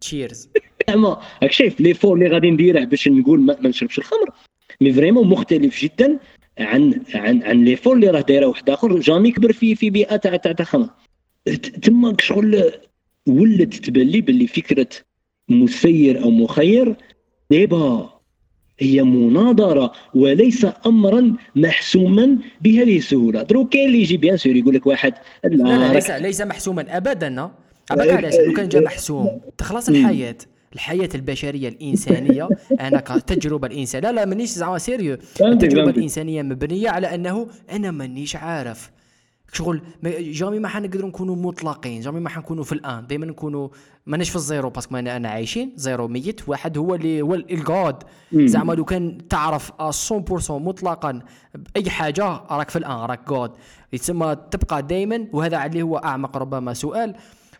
cheers 0.00 0.48
زعما 0.88 1.20
راك 1.42 1.52
شايف 1.52 1.80
l'effort 1.80 2.16
اللي 2.16 2.28
غادي 2.28 2.50
نديره 2.50 2.84
باش 2.84 3.08
نقول 3.08 3.40
ما 3.40 3.68
نشربش 3.68 3.98
الخمر. 3.98 4.30
mais 4.80 4.92
vraiment 4.92 5.28
مختلف 5.28 5.82
جدا 5.82 6.18
عن 6.58 7.00
عن 7.14 7.42
عن 7.42 7.64
l'effort 7.64 7.94
اللي 7.96 8.10
راه 8.10 8.20
دايرة 8.20 8.46
واحد 8.46 8.70
آخر. 8.70 9.00
jamais 9.00 9.30
كبر 9.32 9.52
في 9.52 9.74
في 9.74 9.90
بيئة 9.90 10.16
تاع 10.16 10.36
تاع 10.36 10.52
تاع 10.52 10.64
خمر. 10.66 10.88
تما 11.82 12.16
شغل 12.20 12.72
ولات 13.26 13.74
تبان 13.74 14.06
لي 14.06 14.20
باللي 14.20 14.46
فكرة 14.46 14.88
مسير 15.48 16.22
أو 16.22 16.30
مخير 16.30 16.96
دابا 17.50 18.10
هي 18.80 19.02
مناظرة 19.02 19.92
وليس 20.14 20.66
امرا 20.86 21.36
محسوما 21.56 22.38
بهذه 22.60 22.96
السهوله 22.98 23.42
دروك 23.42 23.72
كاين 23.72 23.86
اللي 23.88 24.00
يجي 24.00 24.16
bien 24.16 24.36
sûr 24.36 24.56
يقول 24.56 24.74
لك 24.74 24.86
واحد 24.86 25.14
لا 25.44 25.48
لا 25.56 25.86
راك- 25.86 25.94
ليس 25.94 26.10
ليس 26.10 26.40
محسوما 26.40 26.96
ابدا 26.96 27.28
علاش 28.14 28.34
لو 28.46 28.52
كان 28.52 28.68
جا 28.68 28.80
محسوم 28.80 29.40
تخلص 29.58 29.88
الحياة. 29.88 30.36
الحياة 30.74 31.08
البشرية 31.14 31.68
الإنسانية. 31.68 32.48
أنا 32.80 33.00
كتجربه 33.00 33.66
الانسانيه 33.66 34.10
لا 34.10 34.14
لا 34.14 34.24
مانيش 34.24 34.50
زعما 34.50 34.78
sérieux. 34.78 35.18
التجربة. 35.40 35.90
الإنسانية 35.90 36.42
مبنية 36.42 36.90
على 36.90 37.14
أنه 37.14 37.48
أنا 37.70 37.90
مانيش 37.90 38.36
عارف. 38.36 38.90
شغل 39.52 39.82
jamais 40.20 40.58
ما 40.58 40.68
حنقدروا 40.68 41.08
نكونوا 41.08 41.36
مطلقين. 41.36 42.00
jamais 42.00 42.20
ما 42.20 42.28
حنكونوا 42.28 42.64
في 42.64 42.72
ال 42.72 42.80
un. 42.80 43.06
دائما 43.06 43.26
نكونوا 43.26 43.68
ماناش 44.06 44.30
في 44.30 44.36
ال 44.36 44.43
zéro 44.43 44.70
parce 44.70 44.86
que 44.86 44.96
أنا 44.96 45.16
أنا 45.16 45.28
عايشين 45.28 45.72
zéro 45.76 46.08
ميت. 46.08 46.48
واحد 46.48 46.78
هو 46.78 46.94
اللي 46.94 47.22
هو 47.22 47.34
ال 47.34 47.49
God 47.49 47.96
زعما 48.32 48.72
لو 48.72 48.84
كان 48.84 49.28
تعرف 49.28 49.72
100% 49.80 50.50
مطلقا 50.50 51.22
بأي 51.54 51.90
حاجة 51.90 52.24
راك 52.50 52.70
في 52.70 52.76
ال 52.78 52.84
un 52.84 52.96
راك 52.96 53.28
God 53.28 53.50
يتسمى 53.92 54.36
تبقى 54.50 54.82
دائما 54.82 55.26
وهذا 55.32 55.66
اللي 55.66 55.82
هو 55.82 55.96
أعمق 55.96 56.36
ربما 56.36 56.74
سؤال 56.74 57.14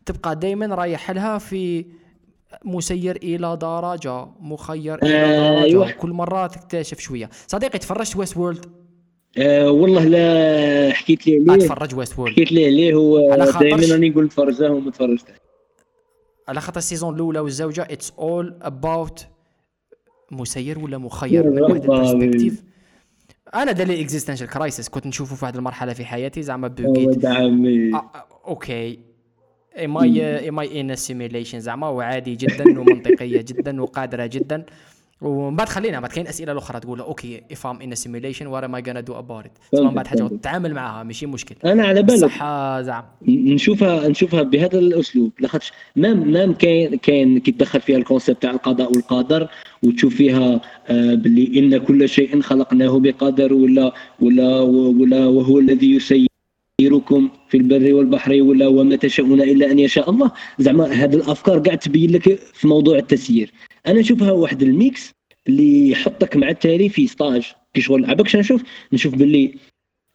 تبقى 0.07 0.37
دائما 0.37 0.67
رايح 0.67 1.11
لها 1.11 1.39
في 1.39 1.85
مسير 2.65 3.17
إلى 3.17 3.57
درجة 3.57 4.27
مخير 4.41 4.99
إلى 5.03 5.15
آه، 5.17 5.55
درجة. 5.55 5.65
أيوة. 5.65 5.91
كل 5.91 6.11
مرة 6.11 6.47
تكتشف 6.47 6.99
شوية. 7.01 7.31
صديقي 7.47 7.79
تفرجت 7.79 8.17
Westworld؟ 8.17 8.67
آه 9.39 9.71
والله 9.71 10.05
لا 10.05 10.93
حكيت 10.95 11.27
لي 11.27 11.53
عليه. 11.53 11.65
أتفرج 11.65 11.95
Westworld؟ 11.95 12.35
حكيت 12.35 12.53
لي 12.53 12.65
عليه 12.67 12.95
هو 12.95 13.19
دائما 13.61 13.93
راني 13.93 14.09
نقول 14.09 14.29
تفرجاه 14.29 14.71
وما 14.71 14.91
تفرجته. 14.91 15.33
على 16.49 16.61
خاطر 16.61 16.79
ال 16.79 16.84
saison 16.84 17.15
الأولى 17.15 17.41
والزوجة 17.41 17.83
it's 17.91 18.13
all 18.19 18.55
about 18.63 19.27
مسير 20.31 20.79
ولا 20.79 20.99
مخير؟ 20.99 21.51
من 21.51 21.63
واحد. 21.63 21.75
ال 21.83 21.89
perspective 21.89 22.63
أنا 23.55 23.73
دار 23.73 23.87
لي 23.87 24.01
existential 24.01 24.49
crisis 24.49 24.89
كنت 24.89 25.07
نشوفه 25.07 25.37
في 25.37 25.45
واحد 25.45 25.57
المرحلة 25.57 25.93
في 25.93 26.05
حياتي 26.05 26.43
زعما 26.43 26.75
عمي 27.25 27.95
آه، 27.95 27.97
آه، 27.97 28.27
okay. 28.49 29.08
am 29.85 29.99
I 29.99 30.49
am 30.49 30.59
I 30.59 30.81
in 30.81 30.97
simulation 30.97 31.61
زعما 31.61 31.89
وعادي 31.89 32.35
جدا 32.35 32.81
ومنطقية 32.81 33.45
جدا 33.49 33.83
وقادرة 33.83 34.27
جدا. 34.27 34.65
ومن 35.21 35.57
بعد 35.57 35.69
خلينا 35.69 36.01
بعد 36.01 36.11
كاين 36.11 36.27
أسئلة 36.27 36.53
الأخرى 36.53 36.81
تقول 36.81 37.01
okay 37.01 37.43
if 37.53 37.67
I'm 37.67 37.81
in 37.83 37.95
simulation 37.95 38.47
what 38.47 38.65
am 38.65 38.75
I 38.75 38.83
gonna 38.87 39.01
do 39.01 39.19
about 39.19 39.51
من 39.75 39.91
بعد 39.91 40.07
حاجة. 40.07 40.29
تتعامل 40.29 40.75
معها 40.75 41.03
ماشي 41.03 41.27
مشكل. 41.27 41.55
أنا 41.65 41.87
على 41.87 42.03
بالك 42.03 42.19
صح 42.19 42.39
زعما. 42.81 43.05
نشوفها 43.29 44.09
نشوفها 44.09 44.43
بهذا 44.43 44.79
الأسلوب. 44.79 45.33
لاخاطش 45.41 45.73
même 45.97 46.33
même 46.33 46.53
كاين 46.53 46.97
كاين 46.97 47.39
كي 47.39 47.53
تدخل 47.53 47.81
فيها 47.81 47.97
ال 47.97 48.03
concept 48.03 48.43
تاع 48.43 48.51
القضاء 48.51 48.93
والقدر 48.93 49.49
وتشوف 49.83 50.15
فيها 50.15 50.61
آه 50.89 51.15
باللي 51.15 51.59
إن 51.59 51.79
كل 51.79 52.09
شيء 52.09 52.41
خلقناه 52.41 52.99
بقدر 52.99 53.55
ولا 53.55 53.93
ولا 54.21 54.61
ولا 54.61 55.27
وهو 55.27 55.59
الذي 55.59 56.01
يسيركم 56.89 57.31
في 57.49 57.57
البر 57.57 57.95
والبحر 57.95 58.33
ولا 58.43 58.67
وما 58.67 58.97
تشاءون 58.97 59.41
إلا 59.41 59.71
أن 59.71 59.79
يشاء 59.79 60.11
الله. 60.11 60.33
زعما 60.59 60.87
هذه 60.87 61.15
الأفكار 61.15 61.59
قاعد 61.59 61.79
تبين 61.79 62.11
لك 62.11 62.35
في 62.39 62.69
موضوع 62.69 62.99
التسيير. 62.99 63.53
أنا 63.87 64.01
نشوفها 64.01 64.33
واحد 64.33 64.63
ال 64.63 64.75
mix 64.75 65.13
اللي 65.49 65.91
يحطك 65.91 66.37
مع 66.37 66.49
التالي 66.49 66.89
في 66.89 67.07
stage 67.07 67.53
كي 67.75 67.81
شغل 67.81 68.05
عباك 68.11 68.37
نشوف؟ 68.37 68.63
نشوف 68.93 69.15
باللي 69.15 69.55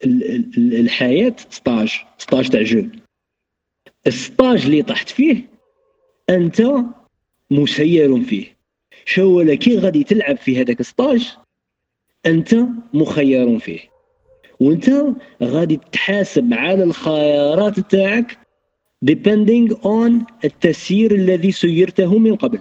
ال- 0.06 0.36
ال- 0.58 0.76
الحياة 0.80 1.36
stage 1.50 1.92
stage 2.18 2.50
تاع 2.50 2.62
jeu 2.62 2.86
ال 4.08 4.17
stage 4.17 4.66
اللي 4.66 4.82
طحت 4.82 5.10
فيه 5.10 5.50
أنت 6.30 6.64
مسير 7.52 8.22
فيه. 8.24 8.58
شو 9.06 9.56
كي 9.56 9.78
غادي 9.78 10.04
تلعب 10.04 10.38
في 10.38 10.62
هذاك 10.62 10.80
ال 10.80 10.89
stage 10.89 11.34
أنت 12.26 12.56
مخير 12.94 13.60
فيه. 13.60 13.93
وانت 14.60 14.90
غادي 15.44 15.80
تحاسب 15.92 16.54
على 16.54 16.84
الخيارات 16.84 17.80
تاعك 17.80 18.38
depending 19.12 19.74
on 19.84 20.12
التسيير 20.46 21.12
الذي 21.16 21.52
سيرته 21.52 22.18
من 22.18 22.36
قبل. 22.36 22.60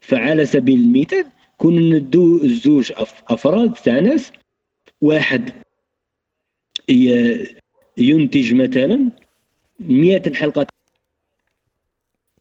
فعلى 0.00 0.46
سبيل 0.46 0.80
المثال 0.80 1.24
كون 1.58 1.94
ندو 1.94 2.38
أف- 2.82 3.22
أفراد 3.28 3.72
تاع 3.74 3.98
ناس 4.00 4.32
واحد 5.00 5.50
ينتج 7.98 8.54
مثلا 8.54 9.10
100 9.80 10.34
حلقة 10.34 10.66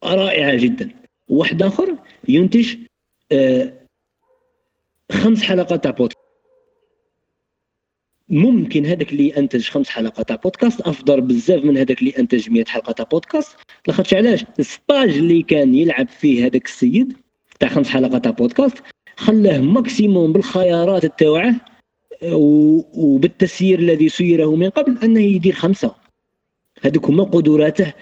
رائعة 0.03 0.55
جدا. 0.55 0.89
واحد 1.29 1.61
آخر 1.63 1.97
ينتج 2.29 2.75
آه، 3.31 3.73
خمس 5.11 5.43
حلقات 5.43 5.83
تاع 5.83 5.91
ممكن 8.29 8.85
هذاك 8.85 9.11
اللي 9.11 9.37
أنتج 9.37 9.69
خمس 9.69 9.89
حلقات 9.89 10.27
تاع 10.27 10.35
بودكاست 10.35 10.81
أفضل 10.81 11.21
بزاف 11.21 11.63
من 11.63 11.77
هذاك 11.77 11.99
اللي 11.99 12.13
أنتج 12.19 12.49
100 12.49 12.65
حلقة 12.65 12.91
تاع 12.91 13.05
بودكاست. 13.05 13.55
لاخاطش 13.87 14.13
علاش؟ 14.13 14.45
الستاج 14.59 15.09
اللي 15.17 15.43
كان 15.43 15.75
يلعب 15.75 16.07
فيه 16.07 16.45
هذاك 16.45 16.65
السيد 16.65 17.13
تاع 17.59 17.69
خمس 17.69 17.89
حلقات 17.89 18.23
تاع 18.23 18.31
بودكاست 18.31 18.77
خلاه 19.17 19.57
maximum 19.57 20.33
بالخيارات 20.33 21.19
تاوعه 21.19 21.55
و- 22.23 22.81
وبالتسيير 23.03 23.79
الذي 23.79 24.09
سيره 24.09 24.55
من 24.55 24.69
قبل 24.69 24.97
أنه 25.03 25.19
يدير 25.21 25.53
خمسة. 25.53 25.95
هذوك 26.81 27.05
هما 27.05 27.23
قدراته 27.23 27.93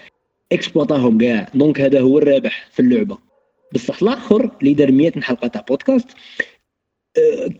اكسبلوطاهم 0.52 1.18
كاع. 1.18 1.48
donc 1.54 1.80
هذا 1.80 2.00
هو 2.00 2.18
الرابح 2.18 2.68
في 2.72 2.80
اللعبة. 2.80 3.18
بصح 3.74 4.02
الآخر 4.02 4.50
اللي 4.60 4.74
دار 4.74 4.92
100 4.92 5.20
حلقة 5.20 5.48
تاع 5.48 5.60
بودكاست 5.68 6.08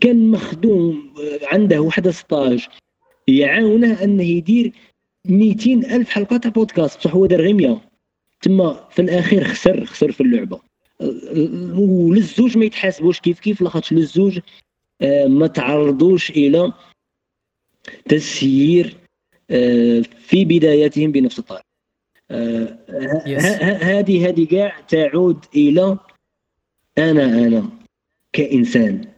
كان 0.01 0.31
مخدوم 0.31 1.13
عنده 1.43 1.81
واحد 1.81 2.09
stage 2.09 2.67
يعاونه 3.27 4.03
أنه 4.03 4.23
يدير 4.23 4.71
200 5.25 5.95
ألف 5.95 6.09
حلقه 6.09 6.37
تاع 6.37 6.51
بودكاست. 6.51 6.99
بصح 6.99 7.13
هو 7.13 7.25
دار 7.25 7.41
غير 7.41 7.53
100 7.53 7.81
تما 8.41 8.87
في 8.91 9.01
الأخير 9.01 9.43
خسر 9.43 9.85
خسر 9.85 10.11
في 10.11 10.21
اللعبة. 10.21 10.59
وللزوج 11.77 12.57
ما 12.57 12.65
يتحاسبوش. 12.65 13.19
كيف 13.19 13.39
كيف؟ 13.39 13.61
لاخاطش 13.61 13.93
للزوج 13.93 14.39
آه، 15.01 15.27
ما 15.27 15.47
تعرضوش 15.47 16.29
إلى 16.29 16.73
تسيير 18.09 18.97
آه، 19.51 20.01
في 20.19 20.45
بداياتهم 20.45 21.11
بنفس 21.11 21.39
الطريقة. 21.39 21.65
آه، 22.31 22.77
هذه 23.81 24.29
هذه 24.29 24.45
كاع 24.45 24.79
تعود 24.79 25.45
إلى 25.55 25.97
أنا 26.97 27.23
أنا 27.23 27.69
كإنسان. 28.33 29.14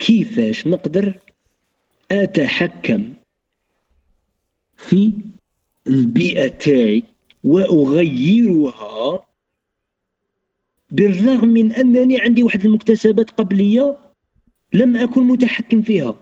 كيفاش 0.00 0.66
نقدر 0.66 1.18
أتحكم 2.10 3.14
في 4.76 5.12
البيئة 5.86 6.48
تاعي 6.48 7.02
وأغيرها 7.44 9.26
بالرغم 10.90 11.48
من 11.48 11.72
أنني 11.72 12.20
عندي 12.20 12.42
واحد 12.42 12.64
المكتسبات 12.64 13.30
قبلية 13.30 13.98
لم 14.72 14.96
أكن 14.96 15.22
متحكم 15.22 15.82
فيها. 15.82 16.14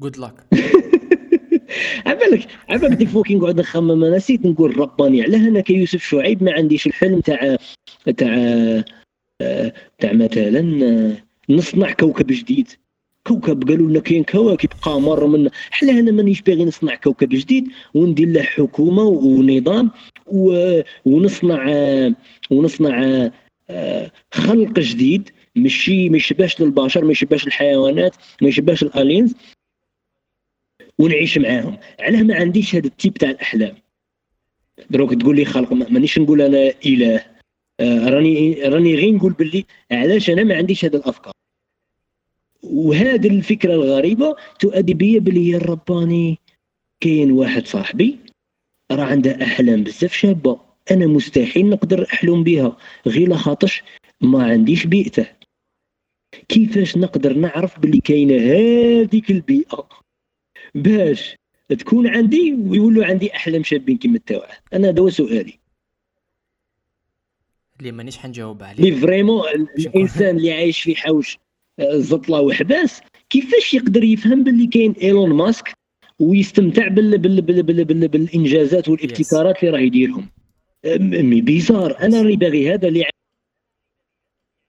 جود 0.00 0.18
لك 0.18 0.46
عبالك 2.06 2.48
عبالك 2.68 2.96
ديك 2.96 3.08
فوق 3.08 3.26
كي 3.26 3.34
نقعد 3.34 3.60
نخمم 3.60 4.04
أنا 4.04 4.16
نسيت 4.16 4.46
نقول 4.46 4.78
رباني 4.78 5.22
علاه 5.22 5.48
أنا 5.48 5.60
كيوسف 5.60 6.02
شعيب 6.02 6.42
ما 6.42 6.52
عنديش 6.52 6.86
الحلم 6.86 7.20
تاع 7.20 7.56
تاع 8.16 8.34
تاع 9.98 10.12
مثلا 10.12 11.16
نصنع 11.48 11.92
كوكب 11.92 12.26
جديد. 12.26 12.68
كوكب 13.26 13.68
قالوا 13.68 13.88
لنا 13.90 14.00
كاين 14.00 14.24
كواكب 14.24 14.68
قمر 14.82 15.26
من 15.26 15.48
حنا 15.70 15.92
أنا 15.92 16.10
مانيش 16.12 16.42
باغي 16.42 16.64
نصنع 16.64 16.94
كوكب 16.94 17.28
جديد. 17.28 17.68
وندير 17.94 18.28
له 18.28 18.42
حكومة 18.42 19.02
ونظام. 19.02 19.90
ونصنع 21.04 21.64
ونصنع 22.50 23.30
آه، 23.70 24.10
خلق 24.34 24.78
جديد. 24.78 25.30
ماشي 25.56 26.08
ما 26.08 26.16
يشبهش 26.16 26.60
للبشر 26.60 27.04
ما 27.04 27.12
يشبهش 27.12 27.46
الحيوانات 27.46 28.16
ما 28.42 28.48
يشبهش 28.48 28.82
ال 28.82 28.89
aliens 28.89 29.34
ونعيش 30.98 31.38
معاهم. 31.38 31.76
علاه 32.00 32.22
ما 32.22 32.34
عنديش 32.34 32.74
هذا 32.74 32.86
ال 32.86 32.92
type 32.92 33.14
تاع 33.14 33.30
الأحلام. 33.30 33.74
دروك 34.90 35.14
تقول 35.14 35.36
لي 35.36 35.44
خلق 35.44 35.72
ما- 35.72 35.88
مانيش 35.90 36.18
نقول 36.18 36.42
أنا 36.42 36.72
إله. 36.86 37.24
راني 37.80 38.54
راني 38.54 38.94
غير 38.94 39.14
نقول 39.14 39.32
باللي 39.32 39.64
علاش 39.90 40.30
أنا 40.30 40.44
ما 40.44 40.56
عنديش 40.56 40.84
هذه 40.84 40.96
الأفكار. 40.96 41.32
وهذه 42.62 43.28
الفكرة 43.28 43.74
الغريبة 43.74 44.36
تؤدي 44.58 44.94
بيا 44.94 45.20
باللي 45.20 45.48
يا 45.48 45.58
رباني 45.58 46.38
كاين 47.00 47.32
واحد 47.32 47.66
صاحبي 47.66 48.18
راه 48.92 49.04
عنده 49.04 49.42
أحلام 49.42 49.84
بزاف 49.84 50.12
شابة 50.12 50.60
أنا 50.90 51.06
مستحيل 51.06 51.68
نقدر 51.68 52.06
أحلم 52.12 52.44
بها 52.44 52.76
غير 53.06 53.28
لخاطرش 53.28 53.82
ما 54.20 54.44
عنديش 54.44 54.86
بيئته. 54.86 55.26
كيفاش 56.48 56.96
نقدر 56.96 57.32
نعرف 57.32 57.78
باللي 57.80 58.00
كاينة 58.00 58.36
هذيك 58.36 59.30
البيئة؟ 59.30 59.88
باش 60.74 61.36
تكون 61.68 62.06
عندي 62.06 62.52
ويولوا 62.54 63.04
عندي 63.04 63.36
أحلام 63.36 63.62
شابين 63.62 63.98
كيما 63.98 64.18
تاوعه 64.18 64.58
أنا 64.72 64.88
هذا 64.88 65.02
هو 65.02 65.10
سؤالي. 65.10 65.61
اللي 67.82 67.92
مانيش 67.92 68.18
حنجاوب 68.18 68.62
عليه. 68.62 68.82
لي 68.84 68.92
vraiment 68.96 69.42
الإنسان 69.78 70.36
اللي 70.36 70.52
عايش 70.52 70.80
في 70.80 70.96
حوش 70.96 71.38
آه، 71.80 71.96
زطلة 71.98 72.40
وحباس 72.40 73.00
كيفاش 73.30 73.74
يقدر 73.74 74.04
يفهم 74.04 74.44
باللي 74.44 74.66
كاين 74.66 74.92
إيلون 74.92 75.32
ماسك 75.32 75.72
ويستمتع 76.20 76.88
بال 76.88 77.18
بال 77.18 77.42
بال 77.42 77.62
بال 77.62 77.84
بال 77.84 78.08
بالإنجازات 78.08 78.88
والابتكارات 78.88 79.64
اللي 79.64 79.70
راه 79.76 79.80
يديرهم؟ 79.80 80.28
mais 81.00 81.40
bizarre. 81.40 81.98
أنا 82.00 82.22
راني 82.22 82.36
باغي 82.36 82.74
هذا 82.74 82.88
اللي 82.88 83.04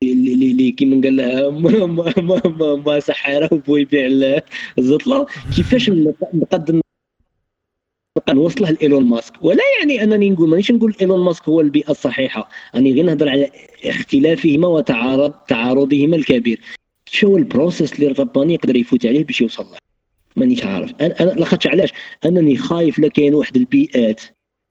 اللي 0.04 0.34
اللي- 0.34 0.52
اللي 0.52 0.72
كيما 0.72 1.02
قال 1.02 1.16
لها 1.16 1.50
ما 1.64 1.86
ما 1.86 2.42
ما, 2.48 2.76
ما, 2.76 3.00
سحاره 3.00 3.50
وبو 3.54 3.78
يبيع 3.78 4.08
الزطلة. 4.80 5.26
كيفاش 5.56 5.90
نقدر 5.90 6.82
نوصله 8.30 8.72
لايلون 8.72 9.04
ماسك. 9.04 9.34
ولا 9.42 9.64
يعني 9.80 10.04
أنني 10.04 10.30
نقول 10.30 10.50
مانيش 10.50 10.72
نقول 10.72 10.96
إيلون 11.02 11.20
ماسك 11.20 11.50
هو 11.50 11.62
البيئة 11.62 11.92
الصحيحة. 11.92 12.50
راني 12.76 12.94
غير 12.94 13.06
نهضر 13.06 13.30
على 13.30 13.52
اختلافهما 13.86 14.68
وتعارض 14.68 15.32
تعارضهما 15.32 16.16
الكبير. 16.16 16.62
شو 17.06 17.38
ال 17.38 17.45
process 17.45 17.94
اللي 17.94 18.08
الرباني 18.08 18.54
يقدر 18.54 18.76
يفوت 18.76 19.06
عليه 19.06 19.24
باش 19.24 19.42
يوصل 19.42 19.64
له؟ 19.64 19.78
مانيش 20.36 20.66
عارف. 20.66 20.94
أنا 21.02 21.20
أنا 21.20 21.30
لاخاطش 21.30 21.68
علاش؟ 21.68 21.90
أنني 22.26 22.58
خايف 22.58 23.00
لا 23.00 23.08
كاين 23.08 23.34
واحد 23.34 23.56
البيئات 23.56 24.22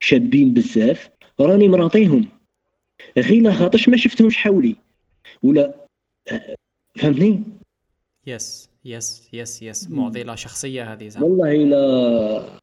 شابين 0.00 0.54
بزاف 0.54 1.10
راني 1.40 1.68
مراطيهم. 1.68 2.28
غير 3.18 3.42
لاخاطرش 3.42 3.88
ما 3.88 3.96
شفتهمش 3.96 4.36
حولي. 4.36 4.76
ولا 5.42 5.74
آه، 6.32 6.54
فهمتني؟ 6.98 7.42
yes 8.26 8.68
yes 8.84 9.28
yes 9.32 9.62
yes 9.62 9.90
معضله 9.90 10.34
شخصية 10.34 10.92
هذه 10.92 11.08
زعما. 11.08 11.26
والله 11.26 11.52
لا. 11.52 11.76
آه، 11.76 12.61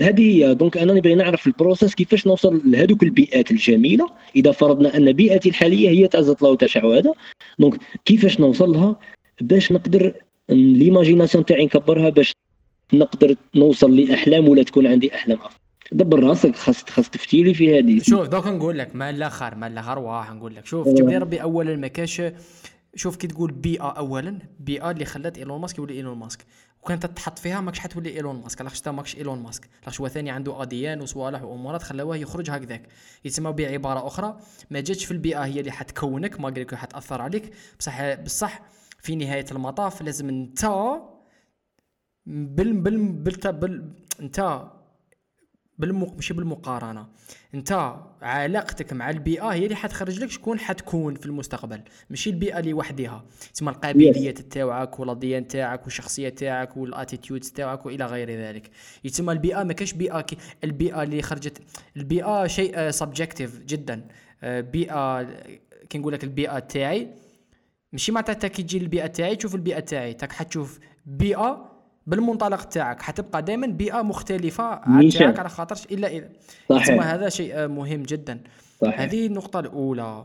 هذه 0.00 0.20
هي 0.20 0.54
donc 0.54 0.76
أنا 0.76 0.92
نبغي 0.92 1.14
نعرف 1.14 1.46
ال 1.46 1.52
process 1.52 1.94
كيفاش 1.94 2.26
نوصل 2.26 2.62
لهذوك 2.64 3.02
البيئات 3.02 3.50
الجميلة. 3.50 4.10
إذا 4.36 4.52
فرضنا 4.52 4.96
أن 4.96 5.12
بيئتي 5.12 5.48
الحالية 5.48 5.88
هي 5.88 6.22
زطله 6.22 6.50
وتشع 6.50 6.86
هذا 6.86 7.12
donc 7.58 7.80
كيفاش 8.04 8.40
نوصل 8.40 8.72
لها 8.72 8.96
باش 9.40 9.72
نقدر 9.72 10.14
l'imagination 10.48 11.44
تاعي 11.44 11.64
نكبرها 11.64 12.08
باش 12.08 12.32
نقدر 12.92 13.36
نوصل 13.54 13.96
لأحلام 13.96 14.48
ولا 14.48 14.62
تكون 14.62 14.86
عندي 14.86 15.14
أحلام 15.14 15.38
افضل 15.38 15.60
دبر 15.92 16.24
راسك 16.24 16.56
خاص 16.56 16.84
خاص 16.84 17.10
تفتيلي 17.10 17.54
في 17.54 17.78
هذه. 17.78 18.00
شوف 18.02 18.28
دوك 18.28 18.46
نقول 18.46 18.78
لك 18.78 18.96
ما 18.96 19.10
الآخر 19.10 19.54
ما 19.54 19.66
الآخر 19.66 19.98
واح 19.98 20.32
نقول 20.32 20.54
لك. 20.54 20.66
شوف 20.66 20.88
جيب 20.88 21.08
لي 21.08 21.18
ربي 21.18 21.42
اولا 21.42 21.76
ما 21.76 21.86
كاش 21.86 22.22
شوف 22.94 23.16
كي 23.16 23.26
تقول 23.26 23.52
بيئة 23.52 23.88
اولا 23.88 24.38
بيئة 24.60 24.90
اللي 24.90 25.04
خلات 25.04 25.38
إيلون 25.38 25.60
ماسك 25.60 25.78
يولي 25.78 25.94
إيلون 25.94 26.18
ماسك. 26.18 26.38
وكانت 26.82 27.06
تحط 27.06 27.38
فيها 27.38 27.60
ماكش 27.60 27.78
حتولي 27.78 28.10
إيلون 28.10 28.40
ماسك. 28.40 28.60
انت 28.60 28.88
ماكش 28.88 29.16
إيلون 29.16 29.42
ماسك. 29.42 29.68
لاخاطش 29.78 30.00
هو 30.00 30.08
ثاني 30.08 30.30
عنده 30.30 30.62
أديان 30.62 31.00
وصوالح 31.00 31.42
وأمورات 31.42 31.82
خلاوه 31.82 32.16
يخرج 32.16 32.50
هكذاك. 32.50 32.88
يتسمى 33.24 33.52
بعبارة 33.52 34.06
أخرى. 34.06 34.38
ما 34.70 34.80
جاتش 34.80 35.04
في 35.04 35.10
البيئة 35.10 35.44
هي 35.44 35.60
اللي 35.60 35.70
حتكونك. 35.70 36.40
ما 36.40 36.48
قالك 36.48 36.74
حتاثر 36.74 37.22
عليك. 37.22 37.52
بصح 37.78 38.14
بصح 38.14 38.62
في 38.98 39.16
نهاية 39.16 39.46
المطاف 39.50 40.02
لازم 40.02 40.28
أنت 40.28 40.64
بال 42.26 42.72
بال 42.72 43.12
بال, 43.12 43.52
بال 43.52 43.92
أنت 44.20 44.62
بالمق... 45.80 46.14
ماشي 46.14 46.34
بالمقارنة. 46.34 47.06
انت 47.54 47.96
علاقتك 48.22 48.92
مع 48.92 49.10
البيئة 49.10 49.48
هي 49.48 49.64
اللي 49.64 49.76
حتخرج 49.76 50.20
لك 50.20 50.30
شكون 50.30 50.58
حتكون 50.58 51.14
في 51.14 51.26
المستقبل 51.26 51.80
ماشي 52.10 52.30
البيئة 52.30 52.60
لوحدها 52.60 53.24
تسمى 53.54 53.70
القابليات 53.70 54.38
تاعك 54.38 55.00
ولا 55.00 55.12
ال 55.12 55.20
DNA 55.20 55.46
تاعك 55.46 55.84
والشخصية 55.84 56.28
تاعك 56.28 56.76
وال 56.76 56.89
attitude 56.89 57.40
تاعك 57.40 57.86
وإلى 57.86 58.06
غير 58.06 58.30
ذلك. 58.30 58.70
يتسمى 59.04 59.32
البيئة 59.32 59.62
ما 59.62 59.72
كاش 59.72 59.92
بيئة 59.92 60.20
كي 60.20 60.36
البيئة 60.64 61.02
اللي 61.02 61.22
خرجت 61.22 61.62
البيئة 61.96 62.46
شيء 62.46 62.90
subjective 62.90 63.58
جدا. 63.58 64.08
آه، 64.42 64.60
بيئة 64.60 65.22
كي 65.90 65.98
نقول 65.98 66.12
لك 66.12 66.24
البيئة 66.24 66.58
تاعي 66.58 67.08
ماشي 67.92 68.12
معناتها 68.12 68.48
كي 68.48 68.62
تجي 68.62 68.78
البيئه 68.78 69.06
تاعي 69.06 69.36
تشوف 69.36 69.54
البيئة 69.54 69.80
تاعي. 69.80 70.14
تاك 70.14 70.32
حتشوف 70.32 70.78
بيئة 71.06 71.69
بالمنطلق 72.06 72.64
تاعك 72.64 73.02
حتبقى 73.02 73.42
دائما 73.42 73.66
بيئة 73.66 74.02
مختلفة 74.02 74.64
عن. 74.64 75.08
تاعك 75.08 75.38
على 75.38 75.48
خاطرش 75.48 75.84
إلا 75.84 76.08
إذا. 76.08 76.28
صحيح. 76.68 77.06
هذا 77.06 77.28
شيء 77.28 77.68
مهم 77.68 78.02
جدا. 78.02 78.40
صحيح. 78.80 79.00
هذه 79.00 79.26
النقطة 79.26 79.60
الأولى. 79.60 80.24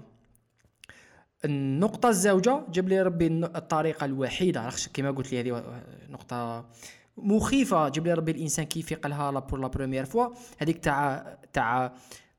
النقطة 1.46 2.10
الزوجة 2.10 2.62
جاب 2.70 2.90
لي 2.90 3.02
ربي 3.02 3.28
الطريقة 3.28 4.06
الوحيدة. 4.06 4.62
عرفتش 4.62 4.88
كما 4.88 5.12
قلت 5.12 5.32
لي 5.32 5.40
هذه 5.40 5.64
نقطة 6.10 6.66
مخيفة. 7.18 7.90
جاب 7.90 8.06
لي 8.06 8.14
ربي 8.14 8.32
الإنسان 8.32 8.66
كيف 8.66 8.92
يقلها 8.92 9.32
la 9.32 9.40
peur 9.40 9.60
la 9.60 9.68
première 9.68 10.06
fois 10.06 10.28
هذيك 10.58 10.78
تاع 10.78 11.26
تاع 11.54 11.94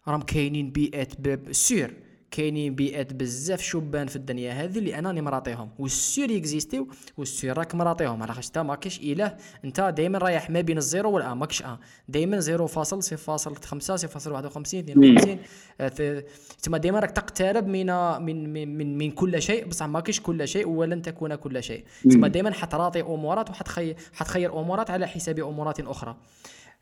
راهم 0.09 0.23
كاينين 0.23 0.71
بيئات 0.71 1.13
sûr. 1.51 2.06
كاينين 2.37 2.75
بيئات 2.75 3.13
بزاف 3.13 3.61
شبان 3.63 4.07
في 4.07 4.17
الدنيا 4.17 4.53
هذه 4.53 4.79
اللي 4.79 4.99
أنا 4.99 5.09
راني 5.09 5.21
مراطيهم. 5.21 5.71
وال 5.79 6.00
sûr 6.00 6.31
يكزيستيو 6.31 6.89
وال 7.17 7.34
sûr 7.34 7.59
راك 7.59 7.75
مراطيهم. 7.75 8.23
على 8.23 8.33
خاطر 8.33 8.47
انت 8.49 8.59
ما 8.59 8.75
كاينش 8.75 9.01
إله. 9.01 9.37
أنت 9.65 9.81
دائما 9.97 10.19
رايح 10.19 10.51
ما 10.51 10.61
بين 10.61 10.79
ال 10.79 10.85
zéro 10.85 11.11
وال 11.11 11.22
un 11.22 11.33
ماكش 11.37 11.63
un 11.63 11.77
دائما 12.09 12.41
0.0.5 12.41 13.97
0.51 13.97 14.91
52 14.91 15.39
آه، 15.81 15.89
ث- 15.89 16.23
تما 16.63 16.79
دائما 16.79 16.99
راك 17.01 17.11
تقترب 17.11 17.67
من 17.67 17.87
من 18.23 18.53
من 18.53 18.99
من, 18.99 19.11
كل 19.11 19.43
شيء. 19.43 19.67
بصح 19.67 19.87
ما 19.87 20.01
كاينش 20.01 20.21
كل 20.21 20.49
شيء 20.49 20.69
ولن 20.69 21.03
تكون 21.03 21.35
كل 21.35 21.63
شيء. 21.63 21.85
تما 22.11 22.29
دائما 22.29 22.53
حتراطي 22.53 23.01
أمورات 23.01 23.51
وحتخير 23.51 23.97
حتخير 24.13 24.61
أمورات 24.61 24.91
على 24.91 25.07
حساب 25.09 25.39
أمورات 25.39 25.81
أخرى. 25.81 26.17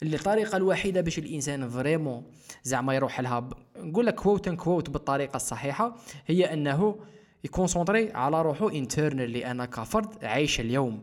الطريقة 0.03 0.57
الوحيدة 0.57 1.01
باش 1.01 1.19
الإنسان 1.19 1.69
vraiment 1.69 2.23
زعما 2.63 2.95
يروح 2.95 3.21
لها. 3.21 3.49
نقول 3.77 4.07
لك 4.07 4.15
quote 4.15 4.49
unquote 4.49 4.91
بالطريقة 4.91 5.37
الصحيحة 5.37 5.97
هي 6.27 6.53
أنه 6.53 6.97
يكونسونطري 7.45 8.13
على 8.13 8.43
روحه 8.43 8.71
internally 8.71 9.47
أنا 9.47 9.65
كفرد 9.67 10.25
عايش 10.25 10.61
اليوم 10.61 11.03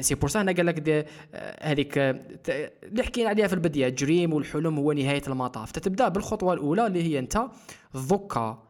c'est 0.00 0.14
pour 0.14 0.30
ça 0.30 0.40
أنا 0.40 0.52
قال 0.52 0.66
لك 0.66 0.88
آه، 0.88 1.06
هذيك 1.62 1.98
آه، 1.98 2.20
اللي 2.82 3.02
حكينا 3.02 3.28
عليها 3.28 3.46
في 3.46 3.52
البداية 3.52 3.88
dream 3.88 4.32
والحلم 4.32 4.78
هو 4.78 4.92
نهاية 4.92 5.22
المطاف 5.28 5.72
تتبدأ 5.72 6.08
بالخطوة 6.08 6.54
الأولى 6.54 6.86
اللي 6.86 7.02
هي 7.02 7.18
أنت 7.18 7.46
ذكا 7.96 8.62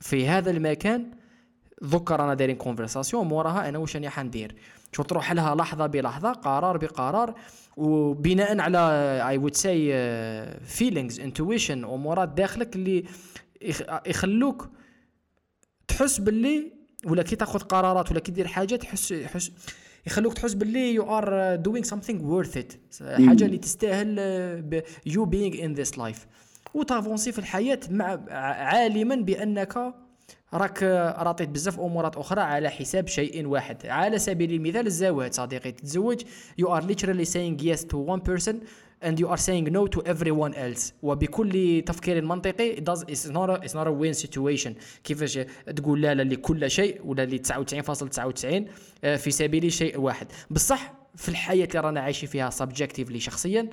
في 0.00 0.28
هذا 0.28 0.50
المكان 0.50 1.10
ذكر 1.84 2.20
رانا 2.20 2.34
دايرين 2.34 2.56
conversation 2.56 3.26
موراها 3.28 3.68
أنا 3.68 3.78
واش 3.78 3.96
راني 3.96 4.08
حندير. 4.10 4.54
شو 4.92 5.02
تروح 5.02 5.32
لها 5.32 5.54
لحظة 5.54 5.86
بلحظة 5.86 6.32
قرار 6.32 6.76
بقرار 6.76 7.34
وبناء 7.76 8.60
على 8.60 8.78
I 9.28 9.38
would 9.38 9.54
say 9.54 9.92
feelings 10.64 11.20
intuition 11.20 11.84
امورات 11.84 12.28
داخلك 12.28 12.76
اللي 12.76 13.04
يخ- 13.62 13.82
يخلوك 14.06 14.68
تحس 15.88 16.18
باللي 16.18 16.72
ولا 17.04 17.22
كي 17.22 17.36
تاخذ 17.36 17.58
قرارات 17.58 18.10
ولا 18.10 18.20
كي 18.20 18.32
دير 18.32 18.46
حاجة 18.46 18.76
تحس 18.76 19.08
تحس 19.08 19.52
يخلوك 20.06 20.34
تحس 20.34 20.54
باللي 20.54 20.94
you 20.94 21.18
are 21.18 21.56
doing 21.56 21.84
something 21.86 22.24
worth 22.24 22.56
it 22.56 22.72
حاجة 23.02 23.44
اللي 23.44 23.58
تستاهل 23.58 24.82
you 25.06 25.24
being 25.24 25.64
in 25.64 25.74
this 25.74 25.98
life 25.98 26.26
وتافونسي 26.74 27.32
في 27.32 27.38
الحياة 27.38 27.80
مع 27.90 28.18
عالما 28.30 29.14
بأنك 29.16 29.94
راك 30.54 30.82
راطيت 31.18 31.48
بزاف 31.48 31.80
امورات 31.80 32.16
أخرى 32.16 32.40
على 32.40 32.70
حساب 32.70 33.08
شيء 33.08 33.46
واحد. 33.46 33.86
على 33.86 34.18
سبيل 34.18 34.52
المثال 34.52 34.86
الزواج. 34.86 35.32
صديقي 35.32 35.72
تتزوج. 35.72 36.20
You 36.60 36.66
are 36.66 36.82
literally 36.82 37.24
saying 37.24 37.58
yes 37.62 37.84
to 37.84 37.96
one 37.96 38.20
person 38.20 38.54
and 39.02 39.20
you 39.20 39.28
are 39.28 39.36
saying 39.36 39.64
no 39.72 39.86
to 39.86 40.02
everyone 40.06 40.54
else. 40.54 40.92
وبكل 41.02 41.82
تفكير 41.86 42.24
منطقي 42.24 42.76
it 42.76 42.80
does 42.80 43.02
it's 43.02 43.30
not 43.30 43.50
a, 43.50 43.60
it's 43.64 43.74
not 43.74 43.86
a 43.86 43.92
win 43.92 44.26
situation. 44.26 44.70
كيفاش 45.04 45.38
تقول 45.76 46.02
لا 46.02 46.14
لا 46.14 46.22
لكل 46.22 46.70
شيء 46.70 47.00
ولا 47.04 47.26
ل 47.26 47.38
99.99 47.38 48.68
آه، 49.04 49.16
في 49.16 49.30
سبيل 49.30 49.72
شيء 49.72 50.00
واحد. 50.00 50.26
بصح 50.50 50.94
في 51.16 51.28
الحياة 51.28 51.66
اللي 51.66 51.80
رانا 51.80 52.00
عايشين 52.00 52.28
فيها 52.28 52.50
subjectively 52.50 53.16
شخصيا 53.16 53.68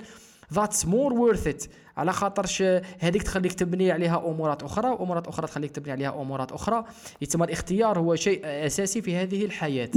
that's 0.54 0.84
more 0.86 1.12
worth 1.12 1.46
it 1.46 1.68
على 1.96 2.12
خاطرش 2.12 2.62
هذيك 2.98 3.22
تخليك 3.22 3.52
تبني 3.52 3.90
عليها 3.90 4.18
أمورات 4.30 4.62
أخرى 4.62 4.88
وأمورات 4.90 5.28
أخرى 5.28 5.46
تخليك 5.46 5.70
تبني 5.70 5.92
عليها 5.92 6.22
أمورات 6.22 6.52
أخرى 6.52 6.84
يتم 7.20 7.42
الاختيار 7.42 7.98
هو 7.98 8.14
شيء 8.14 8.40
أساسي 8.44 9.02
في 9.02 9.16
هذه 9.16 9.44
الحياة. 9.44 9.90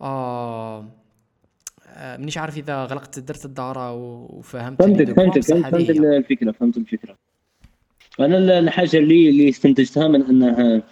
آه 0.00 0.84
آه، 1.88 2.16
مانيش 2.16 2.38
عارف 2.38 2.56
إذا 2.58 2.84
غلقت 2.84 3.18
درت 3.18 3.44
الدارة 3.44 3.92
وفهمت 3.92 4.82
فهمتك 4.82 5.12
فهمتك 5.16 5.40
فهمت 5.42 5.64
هذه 5.64 5.70
فهمت 5.86 5.90
هي. 5.90 6.16
الفكرة 6.16 6.52
فهمت 6.52 6.76
الفكرة 6.76 7.16
أنا 8.20 8.38
ال- 8.38 8.50
الحاجة 8.50 8.96
اللي 8.96 9.28
اللي 9.28 9.48
استنتجتها 9.48 10.08
من 10.08 10.22
أنها 10.22 10.82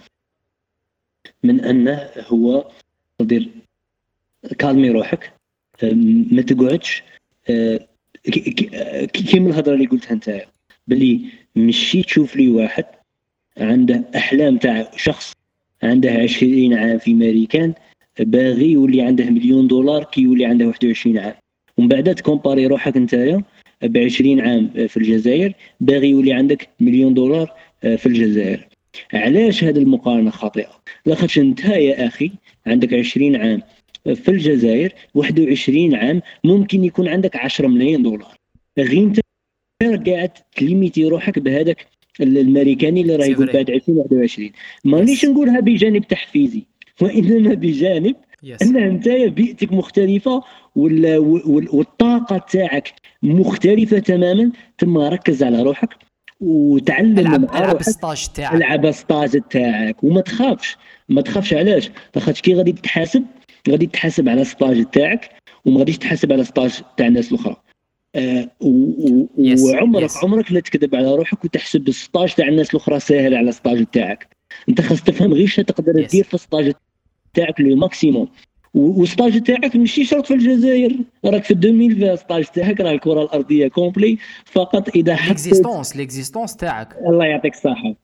من 1.43 1.65
أنه 1.65 2.11
هو 2.17 2.71
تقدر 3.19 3.47
كالمي 4.59 4.91
روحك 4.91 5.33
أم، 5.83 6.27
ما 6.33 6.43
تقعدش 6.43 7.03
كي- 8.25 8.41
كي- 8.41 9.07
كي- 9.07 9.23
كيما 9.23 9.49
الهضرة 9.51 9.75
اللي 9.75 9.87
قلتها 9.87 10.13
أنت؟ 10.13 10.43
باللي 10.89 11.21
مشي 11.57 12.03
تشوف 12.03 12.37
لي 12.37 12.49
واحد 12.49 12.85
عنده 13.59 14.05
أحلام 14.17 14.57
تاع 14.59 14.91
شخص 14.97 15.33
عنده 15.83 16.11
20 16.13 16.75
عام 16.75 16.99
في 16.99 17.15
ماريكان 17.15 17.75
باغي 18.19 18.73
يولي 18.73 19.03
عنده 19.03 19.25
مليون 19.31 19.69
دولار 19.69 20.05
كي 20.05 20.21
يولي 20.21 20.45
عنده 20.45 20.67
21 20.67 21.19
عام. 21.19 21.35
ومن 21.77 21.89
بعد 21.89 22.15
تكومباري 22.15 22.67
روحك 22.67 22.97
نتايا 22.97 23.43
ب 23.83 23.99
20 23.99 24.41
عام 24.41 24.71
في 24.89 24.97
الجزائر 24.97 25.55
باغي 25.81 26.09
يولي 26.11 26.33
عندك 26.33 26.69
مليون 26.81 27.15
دولار 27.15 27.53
في 27.81 28.07
الجزائر. 28.07 28.69
علاش 29.13 29.65
هذه 29.65 29.79
المقارنة 29.79 30.31
خاطئة؟ 30.31 30.71
لاخاطش 31.07 31.39
أنت 31.39 31.65
يا 31.65 32.07
أخي 32.07 32.31
عندك 32.67 32.95
20 32.95 33.37
عام. 33.37 33.63
في 34.05 34.29
الجزائر 34.29 34.93
21 35.15 35.95
عام 35.95 36.23
ممكن 36.45 36.85
يكون 36.85 37.09
عندك 37.09 37.37
10 37.37 37.67
ملايين 37.69 38.03
دولار. 38.03 38.37
غير 38.79 38.93
انت 39.03 39.21
قاعد 40.09 40.31
تليميتي 40.57 41.05
روحك 41.05 41.39
بهذاك 41.39 41.87
الماريكاني 42.21 43.01
اللي 43.01 43.17
راه 43.17 43.25
يقول. 43.25 43.47
بعد 43.53 43.71
2021 43.71 44.51
مانيش 44.85 45.25
نقولها 45.25 45.61
بجانب 45.61 46.05
تحفيزي. 46.09 46.63
وإنما 47.03 47.55
بجانب 47.55 48.17
yes 48.43 48.63
ان 48.63 48.77
انت 48.77 49.09
بيئتك 49.09 49.73
مختلفة 49.73 50.43
وال- 50.77 51.19
وال- 51.19 51.69
والطاقة 51.73 52.39
تاعك 52.51 52.93
مختلفة 53.23 53.99
تماما 53.99 54.53
ثم 54.81 54.99
ركز 54.99 55.43
على 55.43 55.63
روحك 55.63 55.89
وتعلم 56.41 57.19
العب 57.19 57.45
العب 57.45 57.83
stage 57.83 58.27
تاعك. 58.35 58.55
العب 58.55 58.91
stage 58.91 59.41
تاعك. 59.51 60.05
وما 60.05 60.21
تخافش. 60.21 60.77
ما 61.09 61.21
تخافش 61.23 61.55
علاش؟ 61.55 61.91
لاخاطش 62.15 62.41
كي 62.41 62.55
غادي 62.55 62.73
تتحاسب 62.73 63.25
غادي 63.71 63.87
تحاسب 63.87 64.29
على 64.29 64.45
stage 64.45 64.85
تاعك 64.85 65.31
وما 65.65 65.79
غاديش 65.79 65.99
تحاسب 65.99 66.33
على 66.33 66.45
stage 66.45 66.81
تاع 66.97 67.07
الناس 67.07 67.33
الاخرى 67.33 67.57
آه 68.15 68.51
Yes, 69.39 69.61
وعمرك 69.61 70.11
yes. 70.11 70.25
عمرك 70.25 70.53
لا 70.53 70.61
تكذب 70.61 70.95
على 70.95 71.15
روحك 71.15 71.45
وتحسب 71.45 71.89
ال 71.89 71.97
stage 71.97 72.35
تاع 72.35 72.49
الناس 72.49 72.71
الاخرى 72.71 73.01
ساهل 73.01 73.35
على 73.35 73.49
ال 73.49 73.55
stage 73.55 73.87
تاعك. 73.87 74.37
انت 74.69 74.81
خاص 74.81 75.03
تفهم 75.03 75.33
غير 75.33 75.47
شنو 75.47 75.65
تقدر 75.65 76.07
Yes. 76.07 76.11
دير 76.11 76.25
في 76.25 76.35
ال 76.35 76.41
stage 76.41 76.73
تاعك 77.35 77.61
le 77.61 77.77
maximum 77.77 78.29
وال 78.75 78.94
stage 78.94 79.43
تاعك 79.43 79.77
ماشي 79.77 80.05
شرط 80.05 80.27
في 80.27 80.35
الجزائر. 80.35 80.97
راك 81.25 81.45
في 81.45 81.51
2020 81.55 82.17
stage 82.17 82.45
تاعك 82.45 82.81
راه 82.81 82.91
الكرة 82.93 83.23
الأرضية 83.23 83.69
complet. 83.69 84.19
فقط 84.45 84.89
إذا 84.97 85.17
حطيت 85.17 85.29
l'existence 85.29 85.97
l'existence 85.97 86.57
تاعك. 86.57 86.97
الله 87.07 87.25
يعطيك 87.25 87.55
الصحة. 87.55 87.95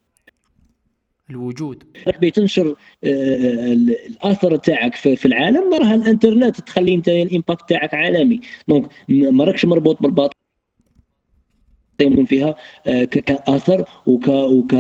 الوجود. 1.30 1.84
باغي 2.06 2.30
تنشر 2.30 2.68
آه، 2.68 2.74
ال- 3.72 3.96
الاثر 4.06 4.56
تاعك 4.56 4.94
في 4.94 5.26
العالم 5.26 5.74
راه 5.74 5.94
الإنترنت 5.94 6.60
تخلي 6.60 6.94
أنت 6.94 7.08
ال 7.08 7.17
impact 7.17 7.68
تاعك 7.68 7.94
عالمي. 7.94 8.40
donc 8.68 8.88
ما 9.08 9.44
راكش 9.44 9.64
مربوط 9.64 10.02
بالباطل 10.02 10.34
يكون 12.00 12.24
فيها 12.24 12.54
آه، 12.86 13.04
كاثر 13.04 13.84
وك 14.06 14.28
وك 14.28 14.74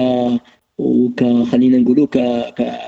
وك 0.78 1.24
خلينا 1.52 1.78
نقولوا 1.78 2.06
ك 2.06 2.18
ك 2.54 2.78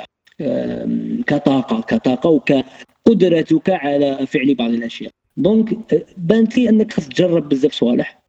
كطاقة 1.27 1.81
كطاقة 1.81 2.31
وكقدرتك 2.31 3.71
على 3.71 4.27
فعل 4.27 4.55
بعض 4.55 4.71
الأشياء. 4.71 5.11
دونك 5.37 5.93
آه، 5.93 6.05
بانت 6.17 6.59
لي 6.59 6.69
أنك 6.69 6.93
خاص 6.93 7.09
تجرب 7.09 7.49
بزاف 7.49 7.73
صوالح 7.73 8.21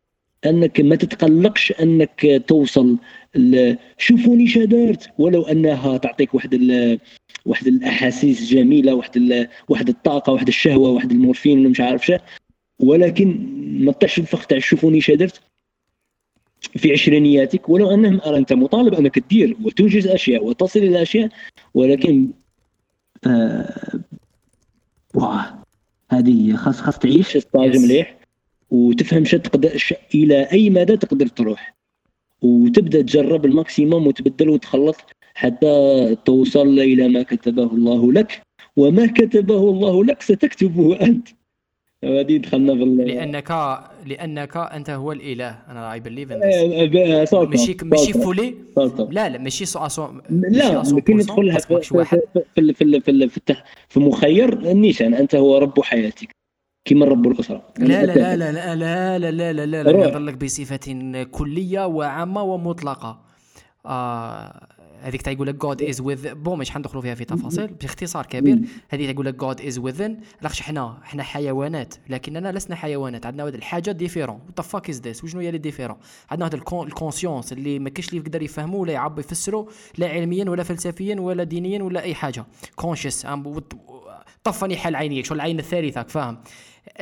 أنك 0.45 0.82
ما 0.82 0.95
تتقلقش 0.95 1.73
أنك 1.82 2.43
توصل 2.47 2.97
شوفوني 3.97 4.47
شدرت 4.47 5.09
ولو 5.17 5.41
أنها 5.43 5.97
تعطيك 5.97 6.34
واحد 6.34 6.53
واحد 7.45 7.67
الأحاسيس 7.67 8.49
جميلة 8.53 8.93
واحد 8.95 9.47
واحد 9.69 9.89
الطاقة 9.89 10.34
واحد 10.34 10.47
الشهوة 10.47 10.89
واحد 10.89 11.11
المورفين 11.11 11.59
ولا 11.59 11.69
مش 11.69 11.82
عارف 11.82 12.05
شا 12.05 12.19
ولكن 12.79 13.47
ما 13.86 13.91
تطيحش 13.91 14.19
الفخ 14.19 14.45
تاع 14.47 14.59
شوفوني 14.59 15.01
شدرت 15.01 15.41
في 16.61 16.91
عشرينياتك. 16.91 17.69
ولو 17.69 17.91
أنهم 17.93 18.21
أنت 18.21 18.53
مطالب 18.53 18.93
أنك 18.93 19.15
تدير 19.19 19.57
وتنجز 19.63 20.07
أشياء 20.07 20.45
وتصل 20.45 20.79
إلى 20.79 21.01
أشياء 21.01 21.29
ولكن 21.73 22.27
آه 23.27 23.99
واه 25.15 25.63
هذه 26.09 26.55
خاص 26.55 26.82
خاص 26.82 26.99
تعيش. 26.99 27.38
stage. 27.38 27.77
مليح 27.77 28.17
وتفهم 28.71 29.25
شو 29.25 29.38
تقدر 29.38 29.77
ش- 29.77 29.93
إلى 30.15 30.43
أي 30.51 30.69
مدى 30.69 30.97
تقدر 30.97 31.27
تروح. 31.27 31.75
وتبدأ 32.41 33.01
تجرب 33.01 33.45
ال 33.45 33.53
maximum 33.53 34.07
وتبدل 34.07 34.49
وتخلط 34.49 34.95
حتى 35.33 36.15
توصل 36.25 36.79
إلى 36.79 37.07
ما 37.07 37.23
كتبه 37.23 37.63
الله 37.63 38.13
لك. 38.13 38.41
وما 38.77 39.05
كتبه 39.05 39.69
الله 39.69 40.03
لك 40.05 40.21
ستكتبه 40.21 41.01
أنت. 41.01 41.27
هذه 42.03 42.37
دخلنا 42.37 42.73
في 42.75 42.83
لانك 42.85 43.51
لأنك 44.05 44.57
أنت 44.57 44.89
هو 44.89 45.11
الإله. 45.11 45.57
أنا 45.69 45.93
اي 45.93 45.99
بليف 45.99 46.31
ان 46.31 46.41
آه، 46.43 46.85
ب- 46.85 47.25
صوت- 47.25 47.47
ماشي 47.49 47.77
ماشي 47.83 48.13
فولي. 48.13 48.55
لا 49.11 49.29
لا 49.29 49.37
ماشي 49.37 49.65
سو 49.65 49.87
سو 49.87 50.07
لا 50.29 50.83
ممكن 50.91 51.17
ندخلها 51.17 51.59
في 51.59 51.81
في 51.81 52.33
في 52.55 52.73
في 52.73 52.99
في, 53.01 53.27
في, 53.29 53.55
في 53.89 53.99
مخير. 53.99 54.71
النيشان 54.71 55.13
أنت 55.13 55.35
هو 55.35 55.57
رب 55.57 55.81
حياتك. 55.81 56.29
كما 56.86 57.05
رب 57.05 57.27
الاسره 57.27 57.63
لا 57.77 58.05
لا 58.05 58.36
لا 58.36 58.36
لا 58.36 58.51
لا 58.51 58.75
لا 58.75 59.19
لا 59.19 59.32
لا 59.32 59.53
لا 59.53 59.65
لا 59.65 59.84
لا 59.84 59.91
روح. 59.91 60.07
يظل 60.07 60.27
لك 60.27 60.43
بصفة 60.43 61.23
كلية 61.32 61.88
وعامة 61.88 62.43
ومطلقة. 62.43 63.21
آه 63.86 64.67
هذيك 65.01 65.21
تاع 65.21 65.34
يقول 65.34 65.47
لك 65.47 65.55
God 65.55 65.82
is 65.82 66.01
with 66.01 66.34
bon 66.36 66.59
مش 66.59 66.71
حندخلوا 66.71 67.01
فيها 67.01 67.15
في 67.15 67.25
تفاصيل 67.25 67.67
باختصار 67.67 68.25
كبير 68.25 68.59
هذه 68.89 69.09
يقول 69.09 69.25
لك 69.25 69.36
God 69.36 69.61
is 69.61 69.79
within 69.79 70.17
لاخش 70.41 70.61
حنا 70.61 70.97
حنا 71.03 71.23
حيوانات 71.23 71.95
لكننا 72.09 72.51
لسنا 72.51 72.75
حيوانات 72.75 73.25
عندنا 73.25 73.43
واحد 73.43 73.55
الحاجة 73.55 73.91
différent 73.91 74.39
what 74.47 74.61
fuck 74.61 74.89
is 74.89 75.01
this 75.01 75.23
وشنو 75.23 75.41
هي 75.41 75.51
لي 75.51 75.57
différent 75.57 75.97
عندنا 76.32 76.45
واحد 76.45 76.88
ال 76.88 76.93
conscience 76.93 77.53
اللي 77.53 77.79
ما 77.79 77.89
كاينش 77.89 78.09
اللي 78.09 78.21
يقدر 78.21 78.41
يفهمه 78.41 78.75
ولا 78.75 78.93
يعبر 78.93 79.19
يفسره 79.19 79.67
لا 79.97 80.09
علميا 80.09 80.49
ولا 80.49 80.63
فلسفيا 80.63 81.19
ولا 81.19 81.43
دينيا 81.43 81.84
ولا 81.84 82.01
أي 82.01 82.15
حاجة. 82.15 82.45
conscious 82.75 83.27
طفني 84.43 84.77
حل 84.77 84.95
عينيك 84.95 85.25
شو 85.25 85.34
العين 85.34 85.59
الثالثة 85.59 86.03
فاهم؟ 86.03 86.38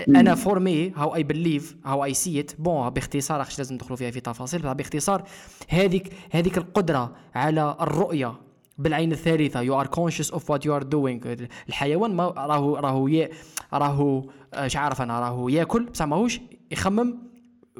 أنا 0.08 0.36
for 0.36 0.60
me 0.60 0.92
how 0.96 1.16
I 1.16 1.24
believe 1.24 1.76
how 1.86 2.06
I 2.06 2.14
see 2.14 2.40
it 2.40 2.52
bon 2.60 2.90
باختصار 2.90 3.42
اخش 3.42 3.58
لازم 3.58 3.76
ندخلوا 3.76 3.98
فيها 3.98 4.12
في 4.12 4.20
تفاصيل 4.20 4.74
باختصار 4.74 5.24
هذيك 5.70 6.14
هذيك 6.32 6.58
القدرة 6.58 7.16
على 7.36 7.78
الرؤية 7.82 8.34
بالعين 8.78 9.12
الثالثة 9.12 9.62
you 9.62 9.80
are 9.80 9.88
conscious 9.88 10.32
of 10.32 10.50
what 10.50 10.66
you 10.66 10.76
are 10.76 10.84
doing 10.84 11.36
الحيوان 11.70 12.16
ما 12.16 12.28
راهو 12.28 12.76
راهو 12.76 13.28
راهو 13.74 14.30
اش 14.54 14.76
عارف 14.76 15.02
أنا 15.02 15.20
راهو 15.20 15.50
ياكل 15.50 15.86
بصح 15.86 16.06
ماهوش 16.06 16.40
يخمم 16.72 17.18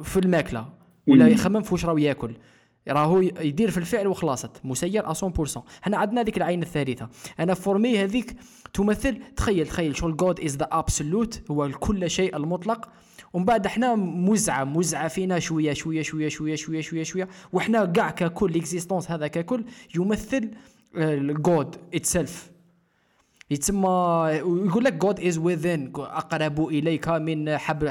في 0.04 0.20
الماكلة 0.20 0.66
ولا 1.08 1.28
يخمم 1.28 1.62
في 1.62 1.74
واش 1.74 1.86
راهو 1.86 1.98
ياكل. 1.98 2.36
راهو 2.90 3.22
يدير 3.22 3.72
في 3.72 3.78
الفعل 3.78 4.08
وخلاصت 4.08 4.52
مسير 4.64 5.14
100% 5.14 5.60
حنا 5.82 5.98
عندنا 5.98 6.22
هذيك 6.22 6.38
العين 6.38 6.62
الثالثة. 6.62 7.10
أنا 7.40 7.54
for 7.54 7.84
me 7.84 8.04
هذيك 8.04 8.36
تمثل 8.74 9.18
تخيل 9.36 9.68
تخيل 9.68 9.98
شغل 9.98 10.18
God 10.18 10.40
is 10.40 10.56
the 10.56 10.68
absolute 10.72 11.42
هو 11.52 11.70
كل 11.70 12.10
شيء 12.10 12.36
المطلق. 12.36 12.90
ومن 13.34 13.46
بعد 13.46 13.66
إحنا 13.66 13.96
موزعه 13.96 14.64
موزعه 14.64 15.08
فينا 15.08 15.40
شوية 15.40 15.74
شوية 15.74 16.02
شوية 16.02 16.30
شوية 16.30 16.56
شوية 16.56 16.82
شوية 16.82 17.04
شوية. 17.04 17.28
وحنا 17.54 17.86
كاع 17.86 18.12
ككل 18.12 18.50
ال 18.50 18.56
existence 18.56 19.12
هذا 19.12 19.28
ككل 19.28 19.64
يمثل 19.96 20.52
God 21.42 21.76
itself 21.94 22.52
يتسمى 23.52 24.30
يقول 24.34 24.84
لك 24.84 24.94
God 24.94 25.20
is 25.20 25.40
within. 25.40 26.00
أقرب 26.00 26.68
إليك 26.68 27.10
من 27.10 27.58
حبل 27.58 27.90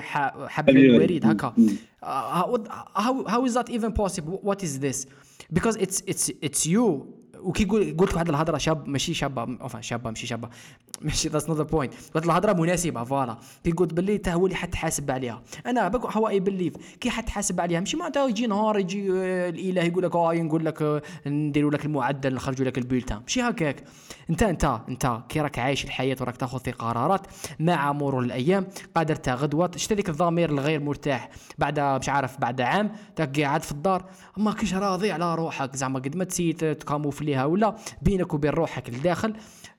حبل 0.49 0.77
الوريد. 0.79 1.27
هكا. 1.27 1.55
how 2.03 3.45
is 3.45 3.55
that 3.55 3.71
even 3.71 3.93
possible? 3.93 4.39
What 4.43 4.63
is 4.63 4.79
this? 4.79 5.07
Because 5.53 5.77
it's 5.77 6.03
it's 6.07 6.31
it's 6.43 6.67
you. 6.67 7.07
وكي 7.43 7.65
قلت 7.93 8.15
واحد 8.15 8.29
الهضرة 8.29 8.59
شاب 8.59 8.89
ماشي 8.89 9.15
شابه 9.15 9.59
أوفا 9.61 9.81
شابه 9.81 10.11
ماشي 10.11 10.27
شابه 10.27 10.49
ماشي 11.03 11.29
that's 11.29 11.49
not 11.49 11.73
point 11.73 11.95
قلت 12.15 12.25
الهضرة 12.25 12.53
مناسبة 12.53 13.05
voilà. 13.05 13.39
كي 13.65 13.71
قلت 13.71 13.95
باللي 13.95 14.19
تا 14.19 14.33
هو 14.33 14.47
اللي 14.47 14.57
حتحاسب 14.57 15.11
عليها. 15.11 15.43
أنا 15.67 15.91
هو 15.95 16.29
I 16.29 16.41
believe 16.41 16.75
كي 17.01 17.11
حتحاسب 17.11 17.61
عليها. 17.61 17.81
ماشي 17.81 17.97
معناتها 17.97 18.29
يجي 18.29 18.47
نهار 18.47 18.79
يجي 18.79 19.13
آه، 19.13 19.49
الإله 19.49 19.83
يقول 19.83 20.03
لك 20.05 20.17
آه 20.17 20.35
نقول 20.35 20.65
لك 20.65 20.83
آه، 20.83 21.03
نديروا 21.27 21.71
لك 21.71 21.85
المعدل 21.85 22.35
نخرجوا 22.35 22.67
لك 22.67 22.79
ال 22.79 22.83
bulletin. 22.83 23.21
ماشي 23.21 23.43
هكاك. 23.43 23.85
انت 24.31 24.43
انت 24.43 24.81
انت 24.89 25.21
كي 25.29 25.41
راك 25.41 25.59
عايش 25.59 25.85
الحياة 25.85 26.17
وراك 26.21 26.37
تاخذ 26.37 26.59
في 26.61 26.71
قرارات. 26.71 27.27
مع 27.61 27.93
مرور 27.93 28.23
الأيام 28.23 28.67
قادر 28.97 29.15
تا 29.15 29.35
غدوه 29.35 29.71
شتا 29.77 29.95
ذيك 29.95 30.09
الضمير 30.09 30.51
الغير 30.51 30.81
مرتاح. 30.81 31.31
بعد 31.59 31.81
مش 31.81 32.09
عارف 32.09 32.41
بعد 32.41 32.61
عام 32.61 32.93
تاك 33.17 33.41
قاعد 33.41 33.63
في 33.63 33.73
الدار. 33.73 34.05
ما 34.37 34.53
كيش 34.53 34.75
راضي 34.75 35.13
على 35.13 35.35
روحك. 35.35 35.77
زعما 35.77 35.99
قد 35.99 36.17
ما 36.17 36.25
تسيت 36.25 36.65
تكاموفليها 36.65 37.45
ولا 37.45 37.77
بينك 38.03 38.35
وبين 38.35 38.51
روحك 38.51 38.89
الداخل 38.89 39.35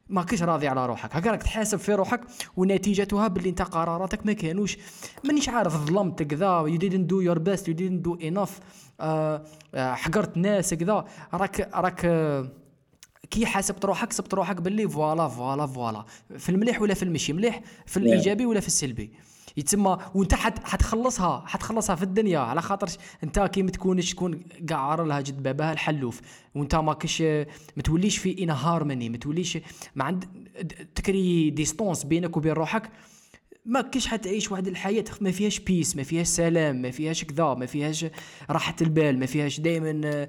ما 0.09 0.23
كيش 0.23 0.43
راضي 0.43 0.67
على 0.67 0.85
روحك. 0.85 1.15
هكا 1.15 1.31
راك 1.31 1.43
تحاسب 1.43 1.77
في 1.77 1.93
روحك 1.93 2.21
ونتيجتها 2.57 3.27
باللي 3.27 3.49
انت 3.49 3.61
قراراتك 3.61 4.25
ما 4.25 4.33
كانوش. 4.33 4.77
مانيش 5.23 5.49
عارف 5.49 5.75
ظلمت 5.75 6.23
كذا 6.23 6.63
do 7.09 7.23
your 7.27 7.39
best 7.39 7.63
you 7.63 7.73
didn't 7.73 8.09
do 8.09 8.23
enough 8.23 8.51
آه 8.99 9.43
آه 9.75 9.93
حقرت 9.93 10.37
ناس 10.37 10.73
كذا. 10.73 11.05
راك 11.33 11.69
راك 11.73 12.05
كي 13.31 13.45
حاسبت 13.45 13.85
روحك 13.85 14.11
سبت 14.11 14.33
روحك 14.33 14.61
باللي 14.61 14.89
voilà 14.89 15.27
voilà 15.27 15.65
voilà. 15.65 16.05
في 16.37 16.49
المليح 16.49 16.81
ولا 16.81 16.93
في 16.93 17.03
المشي؟ 17.03 17.33
مليح 17.33 17.61
في 17.85 17.97
الإيجابي 17.97 18.45
ولا 18.45 18.59
في 18.59 18.67
السلبي؟ 18.67 19.11
يتسمى 19.57 19.97
وانت 20.15 20.33
حت 20.33 20.67
حتخلصها 20.67 21.43
حتخلصها 21.47 21.95
في 21.95 22.03
الدنيا. 22.03 22.39
على 22.39 22.61
خاطر 22.61 22.87
انت 23.23 23.39
كي 23.39 23.63
ما 23.63 23.71
تكونش 23.71 24.13
تكون 24.13 24.39
قاعر 24.69 25.03
لها 25.03 25.21
جد 25.21 25.43
بابها 25.43 25.73
الحلوف. 25.73 26.21
وانت 26.55 26.75
ما 26.75 26.93
كش 26.93 27.21
ما 27.21 27.83
توليش 27.83 28.17
في 28.17 28.43
en 28.43 28.49
harmonie 28.49 29.09
ما 29.09 29.17
توليش 29.17 29.57
ما 29.95 30.03
عند 30.03 30.25
تكري 30.95 31.49
distance 31.49 32.03
بينك 32.03 32.37
وبين 32.37 32.51
روحك. 32.53 32.89
ما 33.65 33.81
كيش 33.81 34.07
حتعيش 34.07 34.51
واحد 34.51 34.67
الحياة 34.67 35.05
ما 35.21 35.31
فيهاش 35.31 35.59
peace 35.59 35.95
ما 35.95 36.03
فيهاش 36.03 36.27
سلام 36.27 36.81
ما 36.81 36.91
فيهاش 36.91 37.23
كذا 37.23 37.53
ما 37.53 37.65
فيهاش 37.65 38.05
راحة 38.49 38.75
البال 38.81 39.19
ما 39.19 39.25
فيهاش 39.25 39.59
دائما 39.59 40.27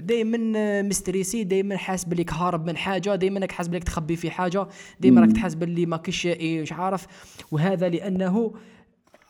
دائما 0.00 0.82
مستريسي 0.82 1.44
دائما 1.44 1.76
حاسس 1.76 2.04
بليك 2.04 2.32
هارب 2.32 2.66
من 2.66 2.76
حاجة 2.76 3.14
دائما 3.14 3.40
راك 3.40 3.52
حاسس 3.52 3.68
بليك 3.68 3.84
تخبي 3.84 4.16
في 4.16 4.30
حاجة 4.30 4.68
دائما 5.00 5.20
راك 5.20 5.32
تحس 5.32 5.54
باللي 5.54 5.86
ما 5.86 5.96
إيه، 6.26 6.62
مش 6.62 6.72
عارف؟ 6.72 7.06
وهذا 7.52 7.88
لأنه 7.88 8.54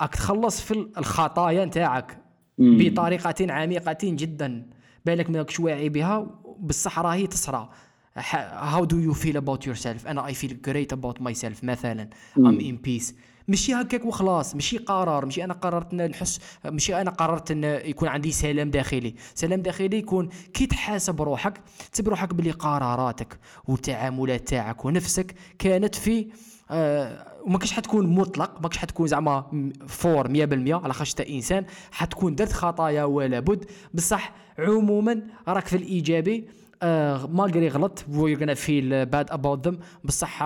راك 0.00 0.14
تخلص 0.14 0.60
في 0.60 0.86
الخطايا 0.98 1.64
نتاعك 1.64 2.18
بطريقة 2.58 3.52
عميقة 3.52 3.98
جدا 4.02 4.66
بالك 5.06 5.30
ماكش 5.30 5.60
واعي 5.60 5.88
بها 5.88 6.42
بصح 6.60 6.98
راهي 6.98 7.26
تصرى 7.26 7.68
how 8.18 8.84
do 8.84 8.96
you 8.96 9.14
feel 9.14 9.36
about 9.36 9.66
yourself? 9.66 10.06
أنا 10.06 10.32
I 10.32 10.34
feel 10.34 10.54
great 10.68 10.96
about 10.96 11.22
myself 11.22 11.64
مثلا. 11.64 12.08
I'm 12.38 12.60
in 12.60 12.88
peace. 12.88 13.12
ماشي 13.48 13.74
هكاك 13.74 14.04
وخلاص. 14.04 14.54
ماشي 14.54 14.78
قرار. 14.78 15.24
ماشي 15.24 15.44
أنا 15.44 15.54
قررت 15.54 15.94
نحس 15.94 16.40
ماشي 16.64 17.00
أنا 17.00 17.10
قررت 17.10 17.50
إن 17.50 17.64
يكون 17.64 18.08
عندي 18.08 18.32
سلام 18.32 18.70
داخلي. 18.70 19.14
سلام 19.34 19.62
داخلي 19.62 19.98
يكون 19.98 20.28
كي 20.54 20.66
تحاسب 20.66 21.22
روحك 21.22 21.60
تسب 21.92 22.08
روحك 22.08 22.34
بلي 22.34 22.50
قراراتك 22.50 23.38
والتعاملات 23.64 24.48
تاعك 24.48 24.84
ونفسك 24.84 25.34
كانت 25.58 25.94
في 25.94 26.26
آه 26.70 27.26
وما 27.44 27.58
كاش 27.58 27.72
حتكون 27.72 28.06
مطلق. 28.06 28.60
ما 28.62 28.68
كاش 28.68 28.78
حتكون 28.78 29.06
زعما 29.06 29.70
for 29.86 30.28
100% 30.28 30.32
على 30.84 30.92
خاطر 30.92 31.28
إنسان 31.28 31.64
حتكون 31.90 32.34
درت 32.34 32.52
خطايا 32.52 33.04
ولا 33.04 33.40
بد. 33.40 33.64
بصح 33.94 34.32
عموما 34.58 35.22
راك 35.48 35.66
في 35.66 35.76
الإيجابي. 35.76 36.48
malgré 37.26 37.68
غلط 37.68 38.04
we 38.14 38.34
gonna 38.34 38.54
feel 38.54 39.06
bad 39.06 39.30
about 39.30 39.68
them 39.68 39.78
بصح 40.04 40.42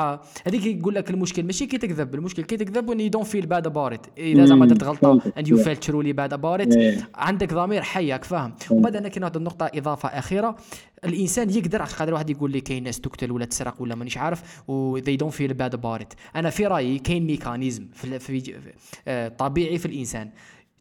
هذيك 0.47 0.67
يقول 0.67 0.95
لك 0.95 1.11
المشكل 1.11 1.43
ماشي 1.43 1.67
كي 1.67 1.79
تكذب 1.79 2.15
المشكل 2.15 2.43
كي 2.43 2.57
تكذب 2.57 2.89
وين 2.89 3.01
you 3.01 3.09
don't 3.09 3.27
feel 3.27 3.47
bad 3.47 3.67
about 3.67 4.01
إذا 4.19 4.45
زعما 4.45 4.67
درت 4.67 4.85
غلطه 4.85 5.33
and 5.39 5.49
you 5.49 5.57
feel 5.57 5.77
truly 5.77 6.13
bad 6.13 6.33
about 6.33 6.69
عندك 7.15 7.55
ضمير 7.55 7.83
حي 7.83 8.25
فاهم؟ 8.25 8.55
ومن 8.71 8.83
بعد 8.83 8.97
أنا 8.97 9.09
كاين 9.09 9.23
واحد 9.23 9.37
النقطة 9.37 9.71
إضافة 9.75 10.09
أخيرة. 10.09 10.57
الإنسان 11.05 11.51
يقدر 11.51 11.83
قادر 11.83 12.15
واحد 12.15 12.31
يقول 12.31 12.53
لي 12.53 12.61
كاين 12.61 12.83
ناس 12.83 13.01
تقتل 13.01 13.33
ولا 13.33 13.45
تسرق 13.45 13.83
ولا 13.83 13.95
مانيش 13.95 14.19
عارف 14.19 14.69
و 14.69 15.01
they 15.01 15.17
don't 15.23 15.35
feel 15.37 15.53
bad 15.53 15.79
about 15.79 16.03
it. 16.03 16.17
أنا 16.37 16.51
في 16.51 16.67
رأيي 16.67 16.99
كاين 16.99 17.27
mécanisme 17.27 17.87
في, 17.95 18.19
في, 18.19 18.41
في 18.41 18.61
آه 19.09 19.29
طبيعي 19.29 19.79
في 19.79 19.87
الإنسان. 19.87 20.31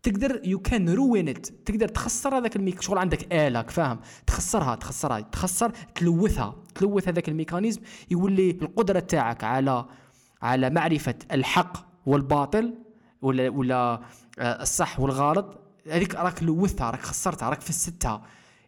تقدر 0.06 0.42
you 0.44 0.60
can 0.60 0.90
ruin 0.90 1.30
it 1.30 1.48
تقدر 1.48 1.88
تخسر 1.88 2.38
هذاك 2.38 2.56
الميك 2.56 2.82
شغل 2.82 2.98
عندك 2.98 3.34
اله 3.34 3.62
فاهم؟ 3.62 4.00
تخسرها 4.28 4.76
تخسرها 4.76 5.20
تخسر 5.20 5.72
تلوثها 5.96 6.56
تلوث 6.76 7.08
هذاك 7.08 7.30
ال 7.30 7.35
mécanisme 7.35 7.82
يولي 8.12 8.52
القدرة 8.52 9.00
تاعك 9.00 9.44
على 9.44 9.86
على 10.42 10.70
معرفة 10.70 11.16
الحق 11.32 11.78
والباطل 12.06 12.74
ولا 13.22 13.50
ولا 13.50 14.02
آه، 14.40 14.62
الصح 14.62 15.00
والغلط. 15.00 15.60
هذيك 15.88 16.16
راك 16.16 16.44
لوثها 16.44 16.92
راك 16.92 17.02
خسرتها 17.02 17.50
راك 17.50 17.62
فسدتها. 17.62 18.22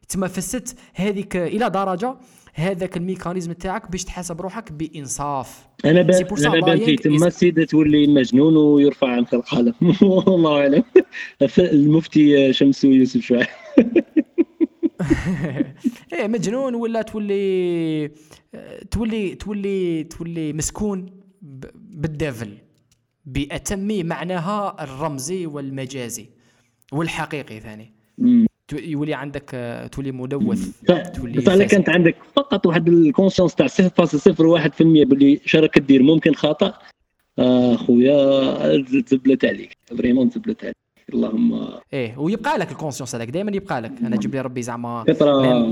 تما 0.09 0.27
فسدت 0.27 0.75
هذيك 0.93 1.35
إلى 1.35 1.69
درجة 1.69 2.17
هذاك 2.57 2.97
ال 2.97 3.03
mécanisme 3.03 3.51
تاعك 3.51 3.91
باش 3.91 4.03
تحاسب 4.03 4.41
روحك 4.41 4.71
بإنصاف. 4.71 5.67
أنا 5.85 6.01
بان 6.01 6.45
أنا 6.45 6.59
بان 6.59 6.85
في 6.85 6.95
تما 6.95 7.27
السيده 7.27 7.65
تولي 7.65 8.07
مجنون 8.07 8.57
ويرفع 8.57 9.07
عن 9.07 9.25
خلق 9.25 9.53
القلم. 9.53 9.73
والله 10.01 10.61
أعلم. 10.61 10.83
المفتي 11.59 12.53
شمس 12.53 12.83
يوسف 12.83 13.21
شعيب 13.21 13.47
إيه 16.13 16.27
مجنون 16.27 16.75
ولا 16.75 17.01
تولي 17.01 18.11
تولي 18.91 19.35
تولي 19.35 20.03
تولي 20.03 20.53
مسكون 20.53 21.05
بال 21.75 21.99
devil 21.99 22.57
بأتم 23.25 24.05
معناها 24.05 24.83
الرمزي 24.83 25.45
والمجازي 25.45 26.29
والحقيقي 26.91 27.59
ثاني. 27.59 27.93
يولي 28.73 29.13
عندك 29.13 29.51
آه، 29.53 29.87
تولي 29.87 30.11
ملوث 30.11 30.81
تولي 31.15 31.37
بصح 31.37 31.63
كانت 31.63 31.89
عندك 31.89 32.15
فقط 32.35 32.65
واحد 32.65 32.87
ال 32.87 32.94
conscience 32.94 33.55
تاع 33.55 33.67
0.01% 33.67 33.81
باللي 34.79 35.39
شرك 35.45 35.79
دير 35.79 36.03
ممكن 36.03 36.33
خطأ. 36.33 36.73
آه 37.39 37.75
خويا 37.75 39.01
تزبلت 39.01 39.45
عليك. 39.45 39.77
vraiment 39.97 40.29
تزبلت 40.29 40.63
عليك. 40.63 40.75
اللهم 41.13 41.69
إيه 41.93 42.17
ويبقى 42.17 42.57
لك 42.57 42.71
ال 42.71 42.75
conscience 42.75 43.15
هذاك 43.15 43.29
دائما 43.29 43.51
يبقى 43.51 43.81
لك. 43.81 43.91
أنا 44.03 44.15
جيب 44.15 44.35
لي 44.35 44.41
ربي 44.41 44.61
زعما 44.61 45.05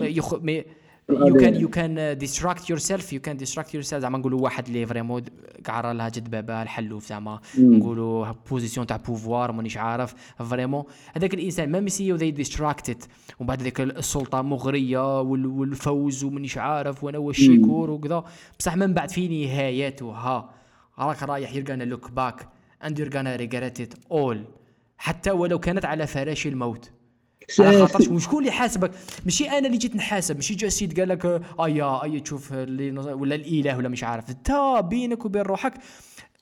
يخ... 0.04 0.34
مي... 0.34 0.64
you 1.10 1.38
can 1.38 1.56
you 1.56 1.70
can 1.70 2.18
distract 2.18 2.70
yourself 2.70 3.14
you 3.14 3.22
can 3.22 3.38
distract 3.38 3.74
yourself 3.74 4.02
زعما 4.02 4.18
نقولوا 4.18 4.42
واحد 4.42 4.68
اللي 4.68 4.86
vraiment 4.86 5.22
كاع 5.64 5.82
راه 5.82 5.94
لها 5.94 6.10
جد 6.10 6.32
بابا 6.32 6.62
الحلوف 6.62 7.08
زعما 7.08 7.40
نقولوا 7.58 8.32
position 8.50 8.88
تاع 8.88 8.98
pouvoir 8.98 9.52
مانيش 9.52 9.78
عارف. 9.78 10.16
vraiment 10.40 10.84
هذاك 11.16 11.34
الإنسان 11.34 11.72
même 11.72 11.88
si 11.88 12.12
they 12.12 12.32
distracted 12.32 13.04
ومن 13.40 13.48
بعد 13.48 13.62
ذيك 13.62 13.82
السلطة 13.82 14.42
مغرية 14.42 15.22
والفوز 15.22 16.24
ومانيش 16.24 16.58
عارف 16.58 17.04
وأنا 17.04 17.18
والشيكور 17.18 17.90
وكذا. 17.90 18.24
بصح 18.60 18.76
من 18.76 18.94
بعد 18.94 19.10
في 19.10 19.46
نهايتها 19.46 20.50
راك 21.00 21.24
رايح 21.24 21.56
you're 21.56 21.66
gonna 21.70 21.84
look 21.84 22.12
back 22.12 22.50
and 22.84 23.02
regret 23.02 23.82
it 23.82 23.94
all 24.12 24.44
حتى 24.98 25.32
ولو 25.32 25.60
كانت 25.60 25.86
على 25.86 26.08
فراش 26.08 26.48
الموت. 26.48 26.92
على 27.60 27.80
خاطرش 27.88 28.08
وشكون 28.08 28.40
اللي 28.40 28.52
حاسبك. 28.52 28.92
ماشي 29.26 29.50
أنا 29.50 29.68
اللي 29.68 29.78
جيت 29.78 29.96
نحاسب. 29.96 30.36
ماشي 30.36 30.56
جا 30.56 30.68
السيد 30.68 31.00
قال 31.00 31.10
لك 31.10 31.42
آيا 31.60 32.04
آيا 32.04 32.20
تشوف 32.20 32.52
ولا 32.52 33.36
الإله 33.36 33.78
ولا 33.78 33.90
مش 33.90 34.04
عارف. 34.04 34.30
انت 34.30 34.52
بينك 34.84 35.26
وبين 35.26 35.42
روحك 35.42 35.74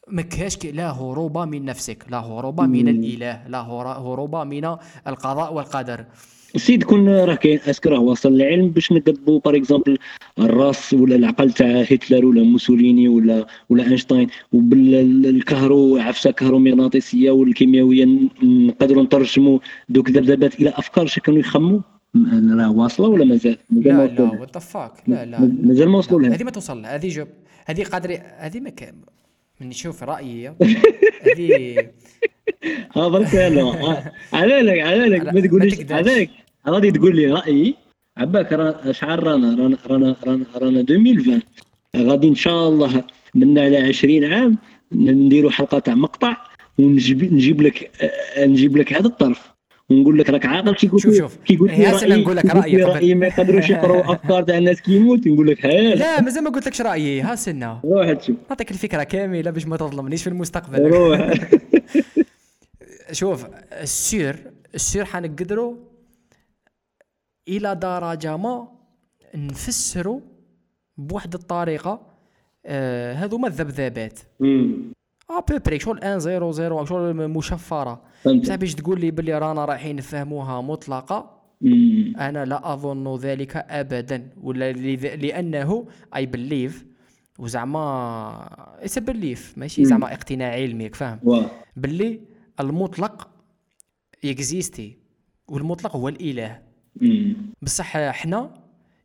ما 0.08 0.22
كاش 0.22 0.66
لا 0.66 0.92
هروب 0.92 1.38
من 1.38 1.66
نفسك 1.66 2.06
لا 2.10 2.20
هروب 2.20 2.62
من 2.62 2.88
الإله 2.88 3.48
لا 3.48 3.62
هروب 3.62 4.36
من 4.36 4.66
القضاء 5.08 5.54
والقدر. 5.54 6.06
السيد 6.56 6.84
كون 6.84 7.10
راه 7.10 7.36
كاين 7.36 7.60
est-ce 7.70 7.82
que 7.82 7.88
راه 7.88 8.00
واصل 8.00 8.34
العلم 8.34 8.70
باش 8.70 8.92
ندبوا 8.92 9.40
par 9.40 9.56
exemple 9.56 9.98
الرأس 10.40 10.94
ولا 10.94 11.16
العقل 11.16 11.52
تاع 11.52 11.82
هتلر 11.82 12.26
ولا 12.26 12.44
موسوليني 12.44 13.08
ولا 13.08 13.46
ولا 13.70 13.84
أينشتاين 13.84 14.28
وبالكهرو 14.54 15.98
عفسة 15.98 16.32
كهرومغناطيسية 16.32 17.32
والكيميائيه 17.32 18.30
نقدروا 18.44 19.04
نترجموا 19.04 19.60
دوك 19.90 20.10
ذبذبات 20.10 20.60
إلى 20.60 20.70
أفكار 20.70 21.06
اش 21.06 21.20
كانوا 21.20 21.40
يخموا 21.40 21.80
راه 22.60 22.72
واصلة 22.72 23.08
ولا 23.08 23.26
مازال؟ 23.26 23.58
لا 23.70 24.08
لا 24.08 24.22
وات 24.22 24.58
فاك 24.58 24.92
لا 25.08 25.26
لا. 25.26 25.40
مازال 25.40 25.90
ما 25.90 25.98
وصلوا 25.98 26.22
لها 26.22 26.36
هذه 26.36 26.44
ما 26.44 26.52
توصل. 26.52 26.86
هذه 26.86 27.08
جب 27.08 27.28
هذه 27.66 27.84
قادر 27.84 28.20
هذه 28.38 28.60
ما 28.60 28.70
كان 28.70 28.96
من 29.62 29.70
نشوف 29.70 30.04
رأيي. 30.04 30.48
هذه 31.28 31.76
ها 32.96 33.08
برك 33.08 33.36
على 34.34 34.62
بالك 34.62 34.80
على 34.80 35.10
بالك 35.10 35.34
ما 35.34 35.42
تقوليش 35.42 35.92
على 35.92 36.30
غادي 36.70 36.92
تقول 36.92 37.16
لي 37.16 37.26
رأيي؟ 37.28 37.76
عباك 38.18 38.54
راه 38.54 38.92
شحال 38.92 39.28
رانا 39.28 39.48
رانا 39.64 39.78
رانا 39.88 40.16
رانا, 40.28 40.46
رانا 40.56 40.80
2020 40.80 41.42
غادي 41.98 42.28
إن 42.28 42.36
شاء 42.36 42.68
الله 42.70 43.04
من 43.36 43.60
على 43.60 43.78
20 43.78 44.24
عام 44.34 44.58
نديروا 44.92 45.52
حلقة 45.52 45.80
تاع 45.80 45.96
مقطع 45.96 46.38
ونجيب 46.80 47.34
نجيب 47.34 47.62
لك 47.62 47.92
نجيب 48.40 48.78
لك 48.78 48.94
هذا 48.94 49.08
الطرف. 49.08 49.54
ونقول 49.90 50.20
لك 50.20 50.30
راك 50.30 50.46
عاقل 50.46 50.76
كي 50.76 50.88
قلت 50.88 51.02
شوف 51.18 51.38
كي 51.46 51.56
قلت 51.56 51.72
لي 51.72 51.86
رايي 51.86 52.22
نقول 52.24 52.36
لك 52.38 52.46
رايي 52.46 52.84
رأيي 52.84 53.16
ما 53.16 53.28
يقدروش 53.28 53.70
يقرأوا 53.70 54.02
أفكار 54.14 54.44
تاع 54.44 54.58
الناس 54.58 54.82
كيموت 54.82 55.28
نقول 55.28 55.48
لك 55.48 55.66
ها 55.66 55.96
لا 55.96 56.22
مازال 56.22 56.44
ما 56.44 56.50
قلت 56.50 56.68
لكش 56.68 56.82
رأيي. 56.82 57.22
ها 57.22 57.36
سنة. 57.36 57.80
روح 57.86 58.12
تشوف 58.14 58.36
نعطيك 58.50 58.72
الفكرة 58.72 59.04
كاملة 59.04 59.52
باش 59.52 59.68
ما 59.68 59.78
تظلمنيش 59.78 60.24
في 60.24 60.30
المستقبل. 60.30 60.88
روح. 60.88 61.34
شوف 63.12 63.46
السير 63.82 64.36
السير 64.76 65.06
حنقدروا 65.06 65.76
إلى 67.48 67.76
درجه 67.76 68.38
ما 68.38 68.68
نفسروا 69.36 70.20
بواحد 70.98 71.34
الطريقة 71.34 72.02
آه 72.66 73.14
هذوما 73.14 73.48
الذبذبات 73.48 74.20
ابوبري 75.30 75.80
شغل 75.80 75.98
1 76.04 76.18
0 76.18 76.52
0 76.52 76.86
شغل 76.86 77.28
مشفرة. 77.28 78.02
بصح 78.26 78.56
باش 78.56 78.76
تقول 78.76 79.00
لي 79.02 79.12
باللي 79.12 79.38
رانا 79.38 79.66
رايحين 79.66 79.96
نفهموها 79.96 80.62
مطلقة؟ 80.62 81.44
أنا 82.20 82.46
لا 82.46 82.74
أظن 82.74 83.16
ذلك 83.16 83.56
ابدا 83.58 84.30
ولا 84.42 84.72
لأنه 85.16 85.88
اي 86.16 86.26
بليف 86.26 86.86
وزعما 87.40 87.84
it's 88.80 89.00
belief 89.00 89.54
ماشي 89.58 89.86
زعما 89.86 90.14
اقتناع 90.14 90.52
علمي 90.52 90.90
فاهم؟ 90.90 91.20
باللي 91.76 92.20
المطلق 92.60 93.30
يكزيستي 94.24 94.98
والمطلق 95.48 95.96
هو 95.96 96.08
الإله. 96.08 96.73
بصح 97.62 97.98
إحنا 97.98 98.50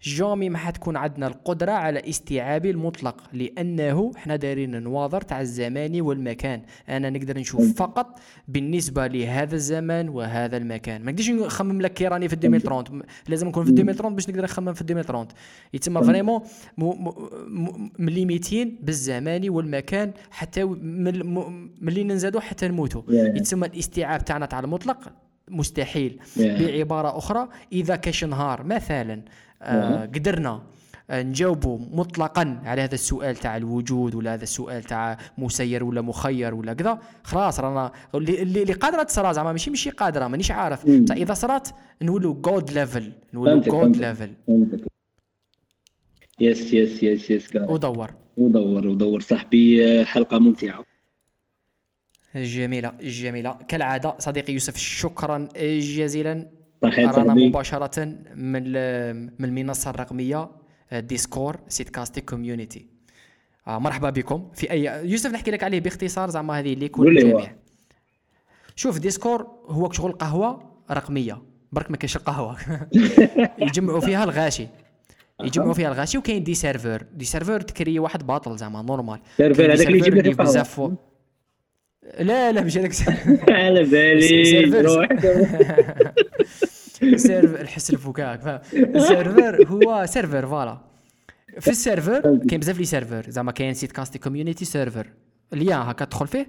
jamais 0.03 0.49
ما 0.49 0.59
حتكون 0.59 0.97
عندنا 0.97 1.27
القدرة 1.27 1.73
على 1.73 2.09
استيعاب 2.09 2.67
المطلق 2.67 3.23
لأنه 3.33 4.13
إحنا 4.17 4.37
دايرين 4.37 4.83
نواظر 4.83 5.21
تاع 5.21 5.41
الزمان 5.41 6.01
والمكان. 6.01 6.63
أنا 6.89 7.11
نقدر 7.11 7.39
نشوف 7.39 7.77
فقط 7.77 8.19
بالنسبة 8.49 9.07
لهذا 9.07 9.55
الزمان 9.55 10.09
وهذا 10.09 10.57
المكان. 10.57 11.05
ما 11.05 11.13
نقدرش 11.13 11.31
نخمم 11.31 11.81
لك 11.81 11.93
كي 11.93 12.09
راني 12.09 12.29
في 12.29 12.35
2030 12.35 13.03
لازم 13.29 13.49
نكون 13.49 13.65
في 13.65 13.71
2030 13.71 14.15
باش 14.15 14.29
نقدر 14.29 14.43
نخمم 14.43 14.73
في 14.73 14.81
2030 14.81 15.29
يتسمى 15.75 16.03
vraiment 16.03 16.41
مليميتين 17.99 18.79
بالزمان 18.83 19.49
والمكان 19.49 20.13
حتى 20.31 20.65
ملي 20.65 22.05
ننزادو 22.05 22.41
حتى 22.41 22.69
نموتوا 22.69 23.03
يتسمى 23.09 23.67
الاستيعاب 23.67 24.25
تاعنا 24.25 24.47
تاع 24.47 24.61
المطلق. 24.61 25.13
مستحيل. 25.51 26.19
بعبارة 26.37 27.19
أخرى 27.19 27.49
إذا 27.73 27.97
كاش 27.97 28.25
نهار 28.25 28.63
مثلا 28.63 29.23
آه 29.63 30.07
قدرنا 30.07 30.63
آه، 31.11 31.23
نجاوبوا 31.23 31.79
مطلقا 31.93 32.61
على 32.65 32.83
هذا 32.83 32.95
السؤال 32.95 33.37
تاع 33.37 33.57
الوجود 33.57 34.15
ولا 34.15 34.35
هذا 34.35 34.43
السؤال 34.43 34.83
تاع 34.83 35.19
مسير 35.39 35.85
ولا 35.85 36.01
مخير 36.01 36.55
ولا 36.55 36.73
كذا 36.73 36.99
خلاص 37.25 37.61
رانا 37.61 37.93
اللي, 38.15 38.43
اللي 38.43 38.73
قادرة 38.73 39.03
تصرا 39.03 39.33
زعما 39.33 39.53
ماشي 39.53 39.71
ماشي 39.71 39.91
قادرة 39.91 40.29
مانيش 40.29 40.51
عارف. 40.51 40.91
بصح 40.91 41.15
إذا 41.15 41.35
صرات 41.35 41.69
نولوا 42.03 42.35
God 42.35 42.71
level 42.71 43.13
نولوا 43.35 43.61
God 43.61 43.97
level 43.97 44.31
yes 46.41 46.73
yes 46.73 47.03
yes 47.03 47.31
yes 47.31 47.57
ودور. 47.57 48.11
ودور 48.37 48.87
ودور 48.87 49.21
صاحبي 49.21 50.05
حلقة 50.05 50.39
ممتعة. 50.39 50.85
جميلة 52.35 52.93
جميلة. 53.01 53.59
كالعادة 53.69 54.15
صديقي 54.19 54.53
يوسف 54.53 54.77
شكرا 54.77 55.49
جزيلا. 55.57 56.47
رانا 56.85 57.35
مباشرة 57.35 58.05
من 58.35 58.63
من 59.39 59.45
المنصة 59.45 59.91
الرقمية 59.91 60.49
Discord 60.93 61.57
سيتكاستيك 61.69 62.31
Community 62.31 62.87
آه 63.67 63.79
مرحبا 63.79 64.11
بكم. 64.11 64.51
في 64.55 64.71
أي 64.71 65.11
يوسف 65.11 65.33
نحكي 65.33 65.51
لك 65.51 65.63
عليه 65.63 65.81
باختصار 65.81 66.31
زعما 66.31 66.59
هذه 66.59 66.73
اللي 66.73 66.89
كل 66.89 67.19
الجميع. 67.19 67.53
شوف 68.77 68.99
Discord 68.99 69.47
هو 69.67 69.93
شغل 69.93 70.13
قهوة 70.13 70.73
رقمية. 70.91 71.43
برك 71.73 71.91
ما 71.91 71.97
كاينش 71.97 72.17
القهوة. 72.17 72.57
يجمعوا 73.59 74.01
فيها 74.01 74.25
الغاشي. 74.25 74.69
يجمعوا 75.41 75.73
فيها 75.75 75.89
الغاشي 75.89 76.19
وكاين 76.19 76.45
des 76.45 76.55
serveurs 76.55 77.07
des 77.15 77.25
serveurs 77.25 77.61
تكري 77.61 77.99
واحد 77.99 78.27
باطل 78.27 78.57
زعما 78.57 78.83
normal. 78.83 79.21
serveur 79.37 79.73
هذاك 79.73 79.87
اللي 79.87 79.99
يجيب 79.99 80.15
لك 80.15 80.39
بزاف 80.39 80.81
لا 82.21 82.53
لا 82.53 82.61
مش 82.61 82.79
هذاك 82.79 82.93
على 83.51 83.85
بالي. 83.85 84.81
روح. 84.81 85.09
serveur 87.17 87.61
الحس 87.61 87.91
الفكاك. 87.91 88.63
ال 88.75 88.86
serveur 88.86 89.67
هو 89.67 90.07
serveur 90.07 90.47
voilà. 90.47 90.79
في 91.61 91.71
ال 91.71 91.77
serveur 91.77 92.21
كاين 92.49 92.61
بزاف 92.61 92.79
les 92.79 92.85
serveurs. 92.85 93.31
زعما 93.31 93.53
كاين 93.53 93.75
سيت 93.75 93.93
كاستي 93.93 94.19
Community 94.19 94.65
serveur. 94.65 95.07
اللي 95.53 95.75
هكا 95.75 96.05
تدخل 96.05 96.27
فيه 96.27 96.47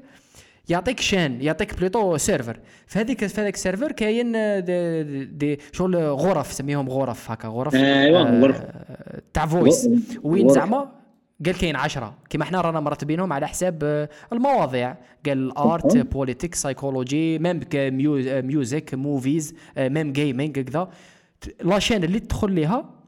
يعطيك 0.69 0.99
chaîne 0.99 1.41
يعطيك 1.41 1.79
plutôt 1.79 2.17
serveur. 2.17 2.59
في 2.87 2.99
هذيك 2.99 3.25
في 3.25 3.41
هذاك 3.41 3.53
ال 3.53 3.58
serveur 3.58 3.91
كاين 3.91 4.31
des, 4.65 5.03
des 5.25 5.59
شغل 5.71 5.95
غرف 5.95 6.53
سميهم 6.53 6.89
غرف 6.89 7.31
هكا 7.31 7.47
غرف 7.47 7.75
ايوا 7.75 8.21
غرف. 8.21 8.61
تاع 9.33 9.45
voice 9.45 9.89
وين 10.23 10.49
زعما 10.49 10.98
قال 11.45 11.57
كاين 11.57 11.75
عشرة. 11.75 12.13
كيما 12.29 12.43
إحنا 12.43 12.61
رانا 12.61 12.79
مرتبينهم 12.79 13.33
على 13.33 13.47
حساب 13.47 13.79
آه، 13.83 14.09
المواضيع. 14.33 14.95
قال 15.25 15.37
ال 15.37 15.52
art 15.52 15.97
politique 15.97 16.55
psychology 16.55 17.39
même 17.39 17.59
music 18.45 18.93
movies 18.93 19.55
même 19.77 20.11
gaming 20.13 20.59
كذا. 20.59 20.89
la 21.61 21.72
chaîne 21.72 22.03
اللي 22.03 22.19
تدخل 22.19 22.51
ليها 22.51 22.98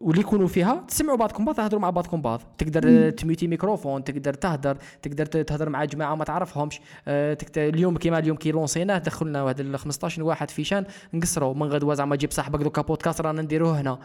واللي 0.00 0.20
يكونوا 0.20 0.46
فيها؟ 0.46 0.84
تسمعوا 0.88 1.18
بعضكم 1.18 1.44
بعض 1.44 1.54
تهضروا 1.54 1.80
مع 1.80 1.90
بعضكم 1.90 2.20
بعض. 2.20 2.42
تقدر 2.58 3.10
تميوتي 3.10 3.46
ميكروفون 3.46 4.04
تقدر 4.04 4.34
تهدر 4.34 4.76
تقدر 5.02 5.26
تهدر 5.26 5.68
مع 5.68 5.84
جماعة 5.84 6.14
ما 6.14 6.24
تعرفهمش. 6.24 6.80
أه 7.08 7.34
تقدر 7.34 7.68
اليوم 7.68 7.96
كيما 7.96 8.18
اليوم 8.18 8.36
كي 8.36 8.50
لونسيناه 8.50 8.98
دخلنا 8.98 9.42
واحد 9.42 9.60
ال 9.60 9.78
15 9.78 10.22
واحد 10.22 10.50
في 10.50 10.64
chaîne 10.64 10.84
نقصروا. 11.14 11.54
من 11.54 11.62
غدوه 11.62 11.94
زعما 11.94 12.16
جيب 12.16 12.30
صاحبك 12.30 12.62
دوكا 12.62 12.82
بودكاست 12.82 13.20
رانا 13.20 13.42
نديروه 13.42 13.80
هنا. 13.80 13.98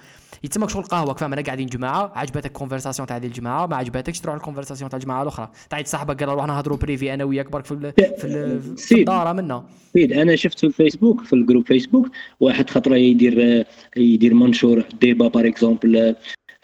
يتسمى 0.44 0.70
شغل 0.70 0.84
قهوة 0.84 1.14
فاهم 1.14 1.34
أنا 1.34 1.42
قاعدين 1.42 1.68
جماعة 1.68 2.12
عجبتك 2.16 2.52
conversation 2.52 3.08
تاع 3.08 3.18
هذه 3.18 3.26
الجماعة؟ 3.26 3.66
ما 3.66 3.76
عجبتكش؟ 3.76 4.20
تروح 4.20 4.36
ال 4.36 4.40
conversation 4.40 4.90
تاع 4.90 4.98
الجماعة 4.98 5.22
الأخرى. 5.22 5.50
تعيط 5.70 5.88
صاحبك 5.88 6.24
قال 6.24 6.34
روح 6.34 6.48
نهضروا 6.48 6.78
privé 6.78 7.14
أنا 7.14 7.24
وياك 7.24 7.52
برك 7.52 7.66
في 7.66 7.92
في, 7.98 8.60
في 8.78 9.00
الدار 9.00 9.34
منا. 9.34 9.64
سيد 9.94 10.14
أنا 10.14 10.36
شفت 10.36 10.60
في 10.60 10.68
الفيسبوك 10.68 11.24
في 11.24 11.34
ال 11.34 11.38
groupe 11.38 11.68
Facebook 11.68 12.08
واحد 12.40 12.70
خطرة 12.70 12.96
يدير 12.96 13.66
يدير 13.98 14.34
منشور 14.34 14.84
débat 15.02 15.28
par 15.28 15.48
exemple 15.48 15.81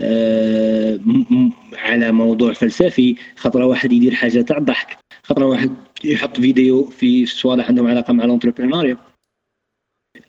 آه، 0.02 1.00
على 1.74 2.12
موضوع 2.12 2.54
فلسفي 2.54 3.16
خطره 3.36 3.66
واحد 3.66 3.92
يدير 3.92 4.16
حاجة 4.16 4.42
تاع 4.42 4.60
ضحك 4.60 4.98
خطره 5.24 5.46
واحد 5.46 5.72
يحط 6.04 6.40
فيديو 6.40 6.84
في 6.86 7.26
صوالح 7.26 7.68
عندهم 7.68 7.88
علاقة 7.88 8.14
مع 8.14 8.24
ال 8.26 8.30
entrepreneuriat 8.30 8.98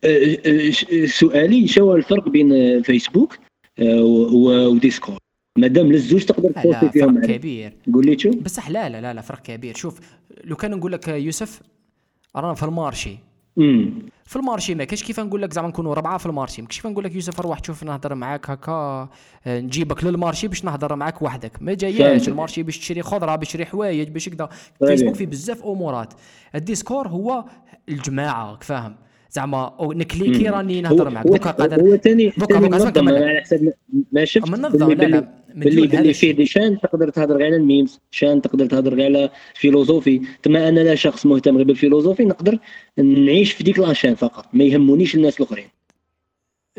آه، 0.05 0.39
آه، 0.47 1.07
سؤالي 1.07 1.69
شو 1.69 1.95
الفرق 1.97 2.29
بين 2.29 2.83
فيسبوك 2.83 3.39
و- 3.81 4.67
و 4.67 4.73
Discord. 4.73 5.19
مادام 5.59 5.93
للزوج 5.93 6.25
تقدر 6.25 6.53
لا 6.65 6.89
فيهم 6.89 7.21
فرق. 7.21 7.37
كبير. 7.37 7.73
قول 7.95 8.07
لي 8.07 8.19
شو؟ 8.19 8.31
بصح 8.31 8.71
لا 8.71 8.89
لا 8.89 9.15
لا 9.15 9.21
فرق 9.21 9.43
كبير. 9.43 9.75
شوف 9.77 10.01
لو 10.45 10.57
كان 10.57 10.71
نقول 10.71 10.93
لك 10.93 11.09
يوسف 11.09 11.61
رانا 12.37 12.55
في 12.55 12.63
ال 12.63 12.70
marché. 12.70 13.17
في 14.25 14.37
ال 14.37 14.42
marché 14.42 14.75
ما 14.75 14.85
كاش 14.85 15.05
كيف 15.05 15.21
نقول 15.21 15.43
لك 15.43 15.53
زعما 15.53 15.69
نكونوا 15.69 15.95
ربعة 15.95 16.19
في 16.19 16.27
ال 16.27 16.31
marché. 16.31 16.63
ما 16.63 16.69
كاش 16.69 16.77
كيف 16.77 16.87
نقول 16.87 17.05
لك 17.05 17.15
يوسف 17.15 17.41
روح 17.41 17.59
تشوف 17.59 17.85
نهضر 17.85 18.15
معاك 18.15 18.51
هكا 18.51 18.73
آه، 19.47 19.61
نجيبك 19.61 20.05
لل 20.05 20.16
marché 20.16 20.49
باش 20.49 20.65
نهضر 20.65 20.97
معاك 20.97 21.23
وحدك. 21.23 21.53
ما 21.63 21.75
جاياش 21.75 21.99
فهمتك. 21.99 22.29
ال 22.29 22.34
marché 22.34 22.63
باش 22.63 22.79
تشري 22.79 23.03
خضرة 23.03 23.37
باش 23.37 23.49
تشري 23.49 23.67
حوايج 23.67 24.09
باش 24.09 24.29
كذا. 24.29 24.49
فيسبوك 24.87 25.15
فيه 25.15 25.27
بزاف 25.27 25.65
أمورات. 25.65 26.15
ال 26.55 26.61
Discord 26.62 27.09
هو 27.09 27.45
الجماعة 27.89 28.51
راك 28.51 28.63
فاهم؟ 28.63 28.97
زعما 29.31 29.77
نكليكي. 29.81 30.49
راني 30.49 30.81
نهضر 30.81 31.11
معاك. 31.11 31.27
هو, 31.27 31.33
دوكا 31.33 31.51
قادر. 31.51 31.81
هو 31.83 31.97
ثاني 31.97 32.33
منظم 32.51 33.09
على 33.09 33.41
حسب 33.41 33.73
ما- 34.13 34.25
شفت. 34.25 34.49
منظم 34.49 34.93
لا 34.93 35.05
لا 35.05 35.39
باللي- 35.55 35.87
باللي 35.87 36.13
فيه 36.13 36.33
des 36.33 36.47
chaînes 36.47 36.81
تقدر 36.81 37.11
تهضر 37.11 37.37
غير 37.37 37.47
على 37.47 37.57
ال 37.57 37.63
memes. 37.63 38.01
chaîne 38.11 38.43
تقدر 38.43 38.67
تهضر 38.67 38.95
غير 38.95 39.05
على 39.05 39.31
philosophie. 39.55 40.21
تما 40.43 40.69
أنا 40.69 40.81
لا 40.81 40.95
شخص 40.95 41.27
مهتم 41.27 41.57
غير 41.57 41.67
بال 41.67 41.76
philosophie 41.76 42.25
نقدر 42.25 42.59
نعيش 42.99 43.53
في 43.53 43.65
ديك 43.65 43.79
la 43.79 43.88
chaîne 43.88 44.15
فقط. 44.15 44.47
ما 44.53 44.65
يهمونيش 44.65 45.15
الناس 45.15 45.41
الأخرين. 45.41 45.67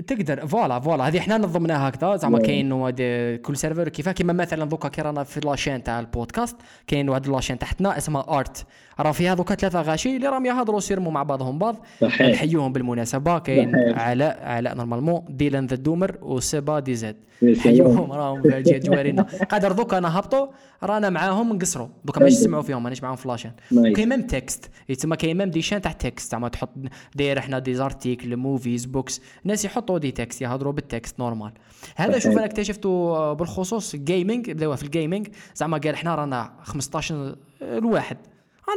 تقدر. 0.08 0.48
voilà 0.48 0.80
voilà. 0.80 1.08
هذه 1.08 1.20
حنا 1.20 1.38
نظمناها 1.38 1.90
هكذا. 1.90 2.16
زعما 2.16 2.38
نعم. 2.38 2.48
كاين 2.48 3.38
كل 3.38 3.58
serveur 3.58 3.90
كيفاه. 3.90 4.12
كيما 4.12 4.34
مثلا 4.34 4.66
دوكا 4.66 4.88
كي 4.90 5.02
رانا 5.02 5.24
في 5.24 5.40
la 5.40 5.51
chaîne 5.51 5.84
تاع 5.84 6.00
البودكاست 6.00 6.56
كاين 6.88 7.10
واحد 7.10 7.28
la 7.28 7.36
chaîne 7.36 7.60
تحتنا 7.60 7.98
اسمها 7.98 8.26
art 8.40 8.66
راه 9.00 9.12
فيها 9.12 9.34
دوكا 9.34 9.56
ثلاثة 9.56 9.82
غاشي 9.82 10.16
اللي 10.16 10.28
راهم 10.28 10.46
يهضروا 10.46 10.80
سيرموا 10.80 11.12
مع 11.12 11.24
بعضهم 11.24 11.60
بعض. 11.60 11.76
نحيوهم 12.04 12.74
بالمناسبة 12.74 13.40
كاين. 13.40 13.76
علاء 13.76 14.40
علاء 14.44 14.76
normalement 14.76 15.26
Dylan 15.30 15.66
the 15.66 15.76
Doomer 15.76 16.18
وسيبا 16.22 16.80
دي 16.80 16.96
سلام. 16.96 17.16
نحيوهم 17.44 18.12
راهم 18.12 18.42
جا- 18.42 18.78
جوارينا. 18.78 19.22
قادر 19.52 19.72
دوكا 19.72 20.00
نهبطوا 20.00 20.48
رانا 20.84 21.10
معاهم 21.10 21.54
نقصروا 21.54 21.88
دوكا 22.06 22.20
ماشي 22.24 22.36
نسمعوا 22.36 22.64
فيهم 22.64 22.84
مانيش 22.84 23.04
معاهم 23.04 23.16
ف 23.16 23.19
la 23.19 23.27
chaîne. 23.27 23.52
كاين 23.72 24.10
même 24.10 24.22
texte. 24.22 24.70
يتسمى 24.90 25.16
كاين 25.18 25.38
même 25.38 25.50
des 25.50 25.59
chaînes 25.59 25.82
تاع 25.82 25.92
texte. 25.92 26.32
زعما 26.32 26.48
تحط 26.50 26.70
داير 27.16 27.40
إحنا 27.40 27.60
des 27.60 27.74
articles 27.74 28.38
movies 28.38 28.86
books. 28.86 29.22
الناس 29.44 29.66
يحطوا 29.66 29.98
des 29.98 30.12
textes 30.12 30.42
يهضروا 30.42 30.74
بال 30.74 30.87
texte 30.87 31.20
normal. 31.20 31.52
هذا. 31.96 32.20
شوف 32.20 32.32
أنا 32.34 32.46
اكتشفته 32.46 33.34
بالخصوص 33.34 33.96
gaming 33.96 34.58
في 34.76 34.84
ال 34.84 34.90
gaming 34.90 35.28
زعما 35.56 35.78
قال 35.78 35.94
إحنا 35.94 36.16
رانا 36.16 36.52
15 36.64 37.36
الواحد. 37.62 38.18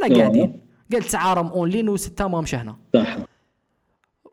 أنا. 0.03 0.17
قاعدين. 0.17 0.59
قال 0.93 1.03
تسعه 1.03 1.33
راهم 1.33 1.47
اونلاين 1.47 1.89
وسته 1.89 2.27
ما 2.27 2.41
مش 2.41 2.55
هنا 2.55 2.75
صح. 2.93 3.17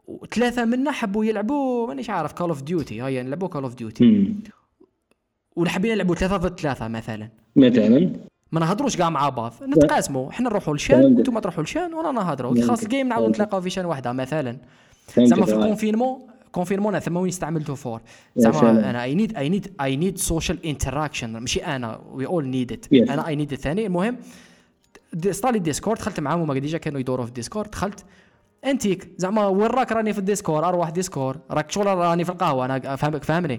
وثلاثة 0.07 0.65
منا 0.65 0.91
حبوا 0.91 1.25
يلعبوا 1.25 1.87
مانيش 1.87 2.11
عارف 2.11 2.33
Call 2.33 2.49
of 2.49 2.63
Duty 2.63 3.03
هيا 3.03 3.23
نلعبوا 3.23 3.49
Call 3.49 3.63
of 3.63 3.75
Duty 3.75 4.05
مم. 4.05 4.35
ونحبين 5.57 5.95
نلعبوا 5.95 6.15
ثلاثة 6.15 6.37
ضد 6.37 6.61
ثلاثة 6.61 6.89
مثلا. 6.89 7.29
مثلا. 7.57 8.11
ما 8.53 8.61
نهضروش 8.61 8.97
كاع 8.97 9.11
مع 9.11 9.29
بعض 9.29 9.53
نتقاسموا. 9.63 10.31
إحنا 10.31 10.49
نروحوا 10.49 10.75
ل 10.75 10.79
chaîne 10.79 11.03
فهمتك. 11.03 11.19
أنتم 11.19 11.39
تروحوا 11.39 11.65
ل 11.65 11.69
chaîne 11.69 11.95
وأنا 11.95 12.13
نهضروا. 12.13 12.55
كي 12.55 12.63
خلاص 12.63 12.87
game 12.87 13.09
نعاودوا. 13.09 13.31
نتلاقاو 13.31 13.61
في 13.61 13.71
chaîne 13.71 13.85
واحدة 13.85 14.13
مثلا. 14.13 14.57
زعما 15.19 15.47
في. 15.47 15.53
ال 15.55 15.60
confinement 15.60 16.19
confinement 16.53 16.95
أنا 16.95 17.01
ثم 17.01 17.17
وين 17.17 17.29
استعملته 17.29 17.75
fort. 17.75 18.01
زعما 18.37 18.91
أنا 18.91 19.03
I 19.03 19.15
need 19.15 19.37
I 19.37 19.49
need 19.49 19.73
I 19.81 19.97
need 19.97 20.19
social 20.19 20.67
interaction 20.67 21.37
ماشي 21.37 21.61
أنا 21.65 22.01
we 22.13 22.27
all 22.27 22.47
need 22.47 22.73
it. 22.73 22.93
أنا 22.93 23.29
I 23.29 23.37
need 23.37 23.53
it 23.53 23.62
ثاني. 23.62 23.87
المهم 23.87 24.17
ستالي 25.31 25.59
Discord 25.59 25.99
دخلت 25.99 26.21
معاهم 26.21 26.41
هما 26.41 26.59
déjà 26.59 26.79
كانوا 26.79 27.01
يدوروا 27.01 27.27
في 27.27 27.33
Discord 27.33 27.71
دخلت 27.71 28.05
انتيك 28.65 29.11
زعما 29.17 29.47
وين 29.47 29.67
راك 29.67 29.93
راني 29.93 30.13
في 30.13 30.19
ال 30.19 30.25
Discord 30.25 30.69
أروح 30.69 30.91
Discord 30.91 31.37
راك 31.51 31.71
شغل 31.71 31.87
راني 31.87 32.25
في 32.25 32.31
القهوة 32.31 32.65
أنا 32.65 32.97
فهمك 32.97 33.25
فهمني. 33.25 33.57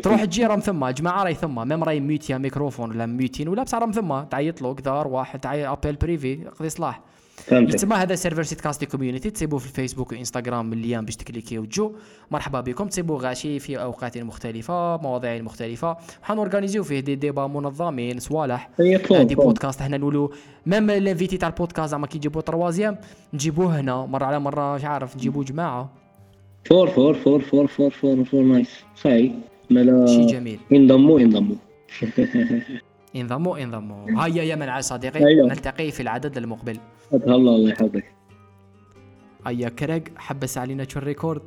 تروح 0.00 0.24
تجي 0.24 0.46
راهم 0.46 0.60
ثم 0.60 0.84
الجماعة 0.84 1.22
راهي 1.24 1.34
ثم 1.34 1.68
même 1.68 1.84
راهي 1.84 2.00
ميوتيا 2.00 2.38
ميكروفون 2.38 2.90
ولا 2.90 3.06
ميوتين 3.06 3.48
ولا 3.48 3.62
بصح 3.62 3.78
راهم 3.78 3.90
ثم. 3.90 4.20
تعيط 4.20 4.62
له 4.62 4.74
كذا 4.74 4.92
واحد 4.92 5.40
تعيط 5.40 5.68
appel 5.68 5.96
privé 5.96 6.44
قضي 6.58 6.68
صلاح. 6.68 7.00
فهمتك. 7.36 7.74
يتسمى 7.74 7.94
هذا 7.96 8.14
serveur 8.14 8.42
سيت 8.42 8.60
كاستي 8.60 8.86
Community 8.86 9.30
تسيبوه 9.30 9.58
في 9.58 9.66
ال 9.66 9.71
Facebook 9.71 10.12
و 10.12 10.17
Instagram 10.17 10.66
من 10.66 10.72
الليام 10.72 11.04
باش 11.04 11.16
تكليكي 11.16 11.58
وتجو. 11.58 11.94
مرحبا 12.30 12.60
بكم. 12.60 12.88
تسيبوه 12.88 13.18
غاشي 13.18 13.58
في 13.58 13.82
أوقات 13.82 14.18
مختلفة 14.18 14.96
مواضيع 14.96 15.42
مختلفة. 15.42 15.96
حنورغانيزيو 16.22 16.84
فيه 16.84 17.00
دي 17.00 17.14
ديبا 17.14 17.46
منظمين 17.46 18.18
صوالح. 18.18 18.70
دي 18.78 18.98
فون. 18.98 19.24
بودكاست. 19.24 19.82
هنا 19.82 19.96
نقولوا 19.96 20.28
même 20.66 20.90
ال 20.90 20.96
invités 20.96 21.36
تاع 21.36 21.48
البودكاست 21.48 21.90
زعما 21.90 22.06
كي 22.06 22.18
يجيبوا 22.18 22.40
troisième 22.40 22.98
نجيبوه 23.34 23.80
هنا. 23.80 24.06
مرة 24.06 24.24
على 24.24 24.38
مرة 24.38 24.74
مش 24.74 24.84
عارف 24.84 25.16
نجيبوا 25.16 25.44
جماعة. 25.44 25.90
fort 26.64 26.88
fort 26.88 27.14
fort 27.14 27.40
fort 27.40 27.66
fort 27.66 27.90
fort 27.90 28.24
fort 28.24 28.42
nice. 28.42 28.70
صحيح. 28.96 29.32
مالا 29.70 30.06
شي 30.06 30.26
جميل. 30.26 30.58
ينضموا 30.70 31.20
ينضموا 31.20 31.56
انضموا 33.16 33.58
انضموا 33.62 34.26
هيا 34.26 34.42
يا 34.42 34.56
من 34.56 34.80
صديقي. 34.80 35.24
نلتقي 35.24 35.90
في 35.90 36.00
العدد 36.00 36.36
المقبل. 36.36 36.78
الله 37.12 37.34
الله 37.36 37.70
يحفظك. 37.70 38.04
هيا 39.46 39.68
كريج 39.68 40.08
حبس 40.16 40.58
علينا 40.58 40.88
شو 40.88 40.98
الريكورد؟ 40.98 41.42